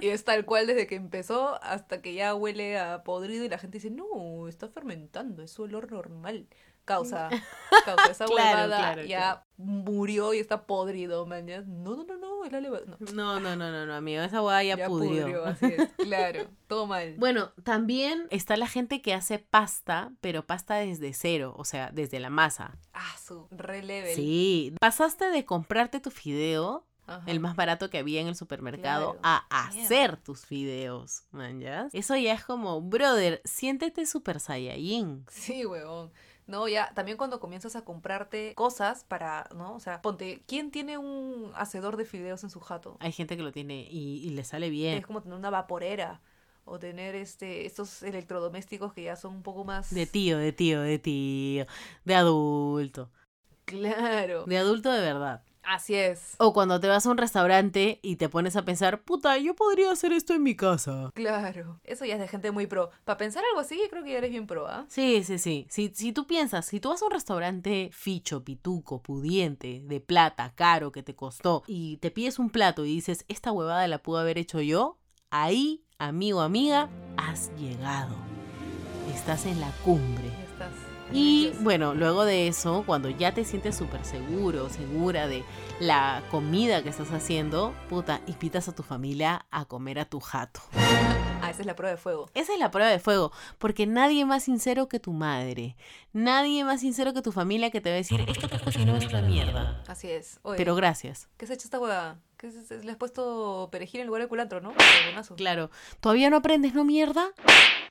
[0.00, 3.56] Y es tal cual desde que empezó hasta que ya huele a podrido y la
[3.56, 6.48] gente dice, no, está fermentando, es su olor normal.
[6.84, 7.28] Causa,
[7.84, 9.42] causa, esa Claro, huevada claro, ya claro.
[9.56, 11.66] murió y está podrido, mañas.
[11.66, 12.96] No, no, no, no, la levadura.
[13.12, 14.22] No, No, no, no, no, no, amigo.
[14.22, 15.44] Esa hueá ya, pudrió.
[15.44, 15.88] así es.
[15.98, 17.14] Claro, todo mal.
[17.18, 22.18] Bueno, también está la gente que hace pasta, pero pasta desde cero, o sea, desde
[22.18, 22.76] la masa.
[22.92, 24.14] Ah, su re level.
[24.16, 27.22] Sí, pasaste de comprarte tu fideo, Ajá.
[27.26, 29.20] el más barato que había en el supermercado, Claro.
[29.50, 31.88] a hacer tus fideos, man, ¿ya?
[31.92, 35.24] Eso ya es como, brother, siéntete super saiyajin.
[35.28, 36.12] Sí, huevón.
[36.50, 39.74] No, ya, también cuando comienzas a comprarte cosas para, ¿no?
[39.74, 42.96] O sea, ponte, ¿quién tiene un hacedor de fideos en su jato?
[42.98, 44.98] Hay gente que lo tiene y, y le sale bien.
[44.98, 46.20] Es como tener una vaporera
[46.64, 50.80] o tener este estos electrodomésticos que ya son un poco más De tío, de tío,
[50.82, 51.66] de tío,
[52.04, 53.10] de adulto,
[53.64, 54.44] Claro.
[54.46, 55.42] de adulto de verdad.
[55.62, 56.34] Así es.
[56.38, 59.92] O cuando te vas a un restaurante y te pones a pensar, puta, yo podría
[59.92, 61.10] hacer esto en mi casa.
[61.14, 61.80] Claro.
[61.84, 62.90] Eso ya es de gente muy pro.
[63.04, 64.86] Para pensar algo así, creo que ya eres bien pro, ¿ah?
[64.88, 65.66] Sí, sí, sí.
[65.70, 70.52] Si, si tú piensas, si tú vas a un restaurante ficho, pituco, pudiente, de plata,
[70.54, 74.20] caro, que te costó, y te pides un plato y dices, esta huevada la pude
[74.20, 74.98] haber hecho yo,
[75.30, 78.16] ahí, amigo, amiga, has llegado.
[79.14, 80.28] Estás en la cumbre.
[80.50, 80.72] Estás.
[81.12, 85.44] Y bueno, luego de eso, cuando ya te sientes súper seguro, segura de
[85.80, 90.60] la comida que estás haciendo, puta, invitas a tu familia a comer a tu jato.
[91.42, 92.30] Ah, esa es la prueba de fuego.
[92.34, 95.74] Esa es la prueba de fuego, porque nadie más sincero que tu madre,
[96.12, 98.96] nadie más sincero que tu familia que te va a decir, esto que has cocinado
[98.98, 99.82] es una mierda.
[99.88, 100.38] Así es.
[100.42, 101.28] Oye, Pero gracias.
[101.36, 102.18] ¿qué se ha hecho esta hueá?
[102.40, 104.72] ¿Qué se- se- le has puesto perejil en lugar de culantro, no?
[105.36, 105.70] Claro,
[106.00, 107.28] ¿todavía no aprendes, no mierda?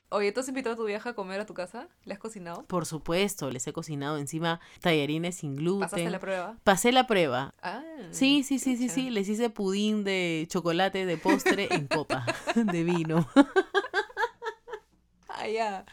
[0.08, 1.86] Oye, ¿tú has invitado a tu vieja a comer a tu casa?
[2.04, 2.64] ¿Le has cocinado?
[2.64, 5.82] Por supuesto, les he cocinado encima tallarines sin gluten.
[5.82, 6.56] ¿Pasaste la prueba?
[6.64, 7.54] Pasé la prueba.
[7.62, 7.80] Ah.
[8.10, 9.10] Sí, sí, sí, sí, sí.
[9.10, 12.26] Les hice pudín de chocolate de postre en copa
[12.56, 13.28] de vino.
[15.28, 15.84] Ah, ya.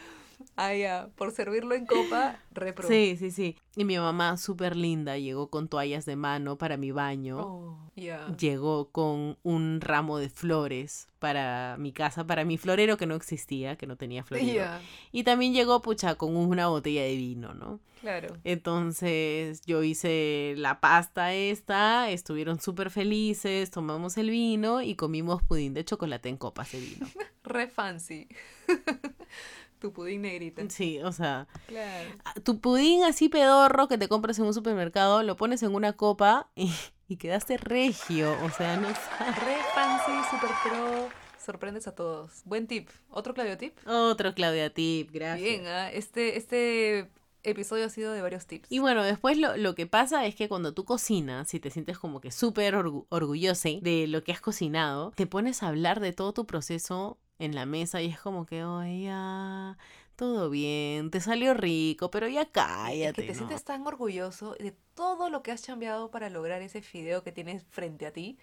[0.57, 1.09] Ah, ya.
[1.15, 2.87] Por servirlo en copa, repro.
[2.87, 3.55] Sí, sí, sí.
[3.75, 7.39] Y mi mamá, súper linda, llegó con toallas de mano para mi baño.
[7.39, 8.35] Oh, ya.
[8.37, 13.75] Llegó con un ramo de flores para mi casa, para mi florero que no existía,
[13.75, 14.51] que no tenía florero.
[14.51, 14.81] Ya,
[15.11, 17.79] Y también llegó, pucha, con una botella de vino, ¿no?
[18.01, 18.37] claro.
[18.43, 25.73] Entonces yo hice la pasta esta, estuvieron súper felices, tomamos el vino y comimos pudín
[25.73, 27.07] de chocolate en copas de vino.
[27.43, 28.27] Re fancy.
[29.79, 30.63] tu pudín negrita.
[30.69, 32.09] Sí, o sea, Claro.
[32.43, 36.49] tu pudín así pedorro que te compras en un supermercado, lo pones en una copa
[36.55, 36.71] y,
[37.07, 38.87] y quedaste regio, o sea, no.
[39.45, 41.09] Re fancy, super pro.
[41.43, 42.41] Sorprendes a todos.
[42.43, 42.89] Buen tip.
[43.09, 43.77] ¿Otro Claudio tip?
[43.87, 45.47] Otro Claudia Tip, gracias.
[45.47, 45.89] Bien, ¿ah?
[45.91, 47.09] este, este
[47.43, 48.69] episodio ha sido de varios tips.
[48.69, 51.97] Y bueno, después lo, lo que pasa es que cuando tú cocinas, si te sientes
[51.97, 56.11] como que súper orgu- orgullosa de lo que has cocinado, te pones a hablar de
[56.11, 59.77] todo tu proceso en la mesa y es como que, oye, ya,
[60.15, 63.13] todo bien, te salió rico, pero ya Es cállate.
[63.13, 63.35] que te ¿no?
[63.35, 67.63] sientes tan orgulloso de todo lo que has cambiado para lograr ese fideo que tienes
[67.69, 68.37] frente a ti,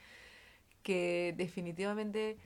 [0.82, 2.38] que definitivamente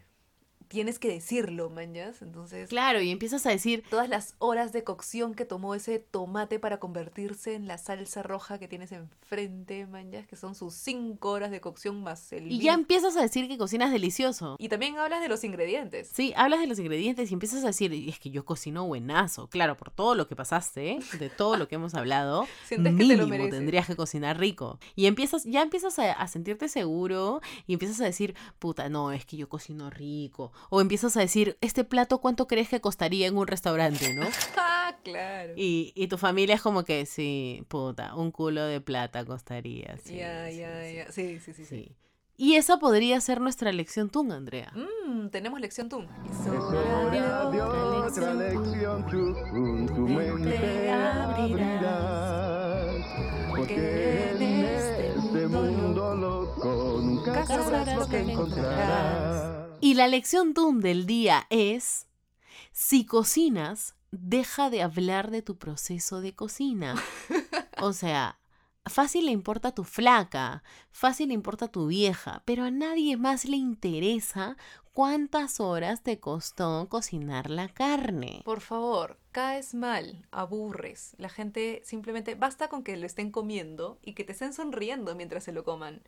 [0.69, 2.23] tienes que decirlo, mañas.
[2.23, 6.59] Entonces, Claro, y empiezas a decir, todas las horas de cocción que tomó ese tomate
[6.59, 11.51] para convertirse en la salsa roja que tienes enfrente, mañas, que son sus cinco horas
[11.51, 14.57] de cocción más el y ya empiezas a decir que cocinas delicioso.
[14.59, 16.09] Y también hablas de los ingredientes.
[16.13, 19.49] Sí, hablas de los ingredientes y empiezas a decir, "Y es que yo cocino buenazo.
[19.49, 23.17] Claro, por todo lo que pasaste, de todo lo que hemos hablado, Sientes que te
[23.17, 24.79] lo mínimo tendrías que cocinar rico.
[24.95, 29.25] Y empiezas, ya empiezas a, a sentirte seguro y empiezas a decir, puta, no, es
[29.25, 30.53] que yo cocino rico.
[30.71, 34.27] O empiezas a decir, este plato, ¿cuánto crees que costaría en un restaurante, no?
[34.91, 35.53] Ah, claro.
[35.55, 39.99] Y, y tu familia es como que, sí, puta, un culo de plata costaría.
[40.03, 41.13] Sí, ya, sí, ya, sí, ya.
[41.13, 41.65] Sí, sí, sí, sí.
[41.67, 41.97] sí.
[42.41, 44.73] Y esa podría ser nuestra lección tú, Andrea.
[44.73, 46.05] Mm, tenemos lección tú.
[46.25, 52.39] Es hora de otra lección, tú con tu mente abrirás.
[53.51, 59.58] Porque en este mundo loco nunca sabrás lo que encontrarás.
[59.81, 62.09] Y la lección TUN del día es,
[62.73, 66.95] si cocinas, deja de hablar de tu proceso de cocina.
[67.81, 68.41] O sea,
[68.87, 73.57] fácil le importa tu flaca, fácil le importa tu vieja, pero a nadie más le
[73.57, 74.57] interesa
[74.93, 78.43] cuántas horas te costó cocinar la carne.
[78.45, 81.15] Por favor, caes mal, aburres.
[81.19, 85.45] La gente simplemente basta con que lo estén comiendo y que te estén sonriendo mientras
[85.45, 86.03] se lo coman.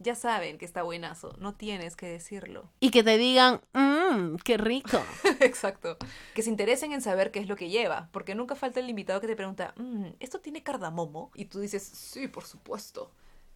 [0.00, 2.70] Ya saben que está buenazo, no tienes que decirlo.
[2.80, 5.02] Y que te digan, mmm, qué rico.
[5.40, 5.96] Exacto.
[6.34, 9.20] Que se interesen en saber qué es lo que lleva, porque nunca falta el invitado
[9.20, 11.30] que te pregunta, "Mm, ¿esto tiene cardamomo?
[11.34, 13.10] Y tú dices, sí, por supuesto.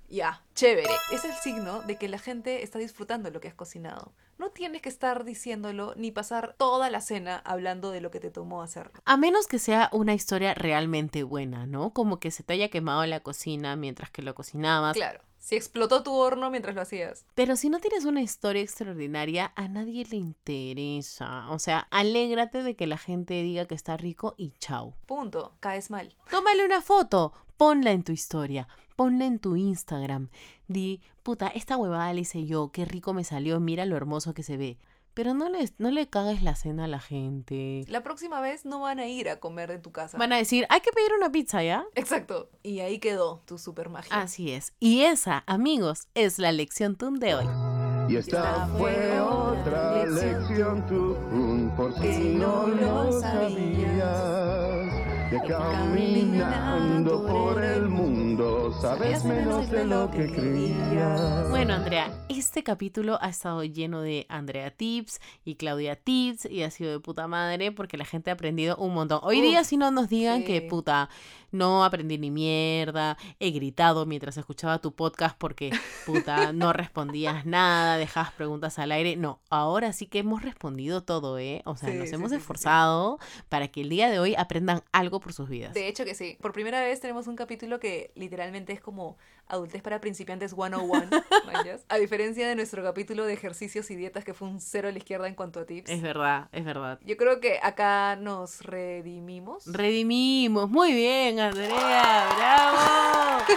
[0.09, 0.90] Ya, chévere.
[1.10, 4.12] Es el signo de que la gente está disfrutando lo que has cocinado.
[4.36, 8.31] No tienes que estar diciéndolo ni pasar toda la cena hablando de lo que te
[8.31, 8.93] tomó hacerlo.
[9.06, 11.94] A menos que sea una historia realmente buena, ¿no?
[11.94, 14.94] Como que se te haya quemado la cocina mientras que lo cocinabas.
[14.97, 17.27] Claro, si explotó tu horno mientras lo hacías.
[17.35, 21.51] Pero si no tienes una historia extraordinaria, a nadie le interesa.
[21.51, 24.94] O sea, alégrate de que la gente diga que está rico y chau.
[25.05, 25.56] Punto.
[25.59, 26.14] Caes mal.
[26.31, 30.28] Tómale una foto, ponla en tu historia, ponla en tu Instagram.
[30.69, 34.44] Di, puta, esta huevada la hice yo, qué rico me salió, mira lo hermoso que
[34.44, 34.78] se ve.
[35.15, 37.85] Pero no le, no le cagues la cena a la gente.
[37.89, 40.17] La próxima vez no van a ir a comer en tu casa.
[40.17, 41.85] Van a decir, hay que pedir una pizza, ¿ya?
[41.95, 42.49] Exacto.
[42.63, 44.11] Y ahí quedó tu super magia.
[44.15, 44.73] Así es.
[44.81, 47.47] Y esa, amigos, es la lección TUN de hoy.
[48.09, 50.83] Y esta fue otra lección,
[51.77, 54.89] porque si no lo sabías.
[55.31, 61.51] Que caminando por el mundo sabes menos de lo que creías.
[61.51, 66.70] Bueno, Andrea, este capítulo ha estado lleno de Andrea Tips y Claudia Tips y ha
[66.70, 69.20] sido de puta madre porque la gente ha aprendido un montón.
[69.23, 70.44] Hoy Uf, día si no nos digan sí.
[70.44, 71.09] que puta,
[71.51, 75.70] no aprendí ni mierda, he gritado mientras escuchaba tu podcast porque
[76.07, 79.16] puta, no respondías nada, dejabas preguntas al aire.
[79.16, 81.62] No, ahora sí que hemos respondido todo, ¿eh?
[81.65, 82.43] O sea, Sí, nos sí, hemos sí, sí, sí.
[82.43, 83.19] esforzado
[83.49, 85.74] para que el día de hoy aprendan algo por sus vidas.
[85.74, 86.39] De hecho que sí.
[86.40, 89.17] Por primera vez tenemos un capítulo que literalmente es como
[89.47, 91.09] adultez para principiantes 101.
[91.47, 91.85] ¿manjas?
[91.89, 94.99] a diferencia de nuestro capítulo de ejercicios y dietas que fue un cero a la
[94.99, 95.91] izquierda en cuanto a tips.
[95.91, 96.99] Es verdad, es verdad.
[97.05, 99.65] Yo creo que acá nos redimimos.
[99.67, 100.71] Redimimos.
[100.71, 102.29] Muy bien, Andrea.
[102.37, 103.45] Bravo.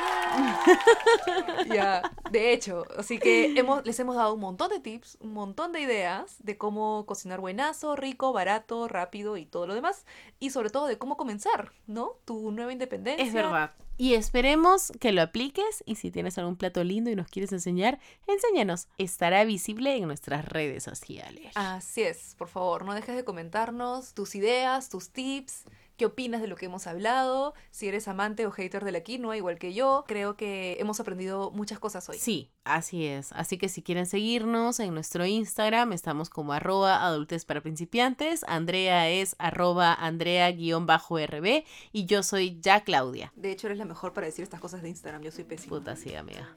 [1.72, 5.72] Ya, de hecho, así que hemos, les hemos dado un montón de tips, un montón
[5.72, 10.04] de ideas de cómo cocinar buenazo, rico, barato, rápido y todo lo demás.
[10.38, 12.16] Y sobre todo de cómo comenzar, ¿no?
[12.24, 13.24] Tu nueva independencia.
[13.24, 13.72] Es verdad.
[14.00, 17.98] Y esperemos que lo apliques y si tienes algún plato lindo y nos quieres enseñar,
[18.26, 18.88] enséñanos.
[18.96, 21.52] Estará visible en nuestras redes sociales.
[21.54, 25.64] Así es, por favor, no dejes de comentarnos tus ideas, tus tips,
[26.00, 29.36] qué opinas de lo que hemos hablado, si eres amante o hater de la quinoa,
[29.36, 30.06] igual que yo.
[30.08, 32.16] Creo que hemos aprendido muchas cosas hoy.
[32.16, 33.32] Sí, así es.
[33.32, 36.98] Así que si quieren seguirnos en nuestro Instagram, estamos como arroba
[37.46, 38.46] para principiantes.
[38.48, 43.30] Andrea es arroba andrea-rb y yo soy ya Claudia.
[43.36, 45.76] De hecho, eres la mejor para decir estas cosas de Instagram, yo soy pésima.
[45.76, 46.48] Puta, sí, amiga.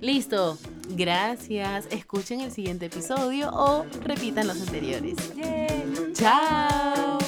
[0.00, 0.58] Listo.
[0.90, 1.88] Gracias.
[1.90, 5.16] Escuchen el siguiente episodio o repitan los anteriores.
[6.12, 7.18] Chao.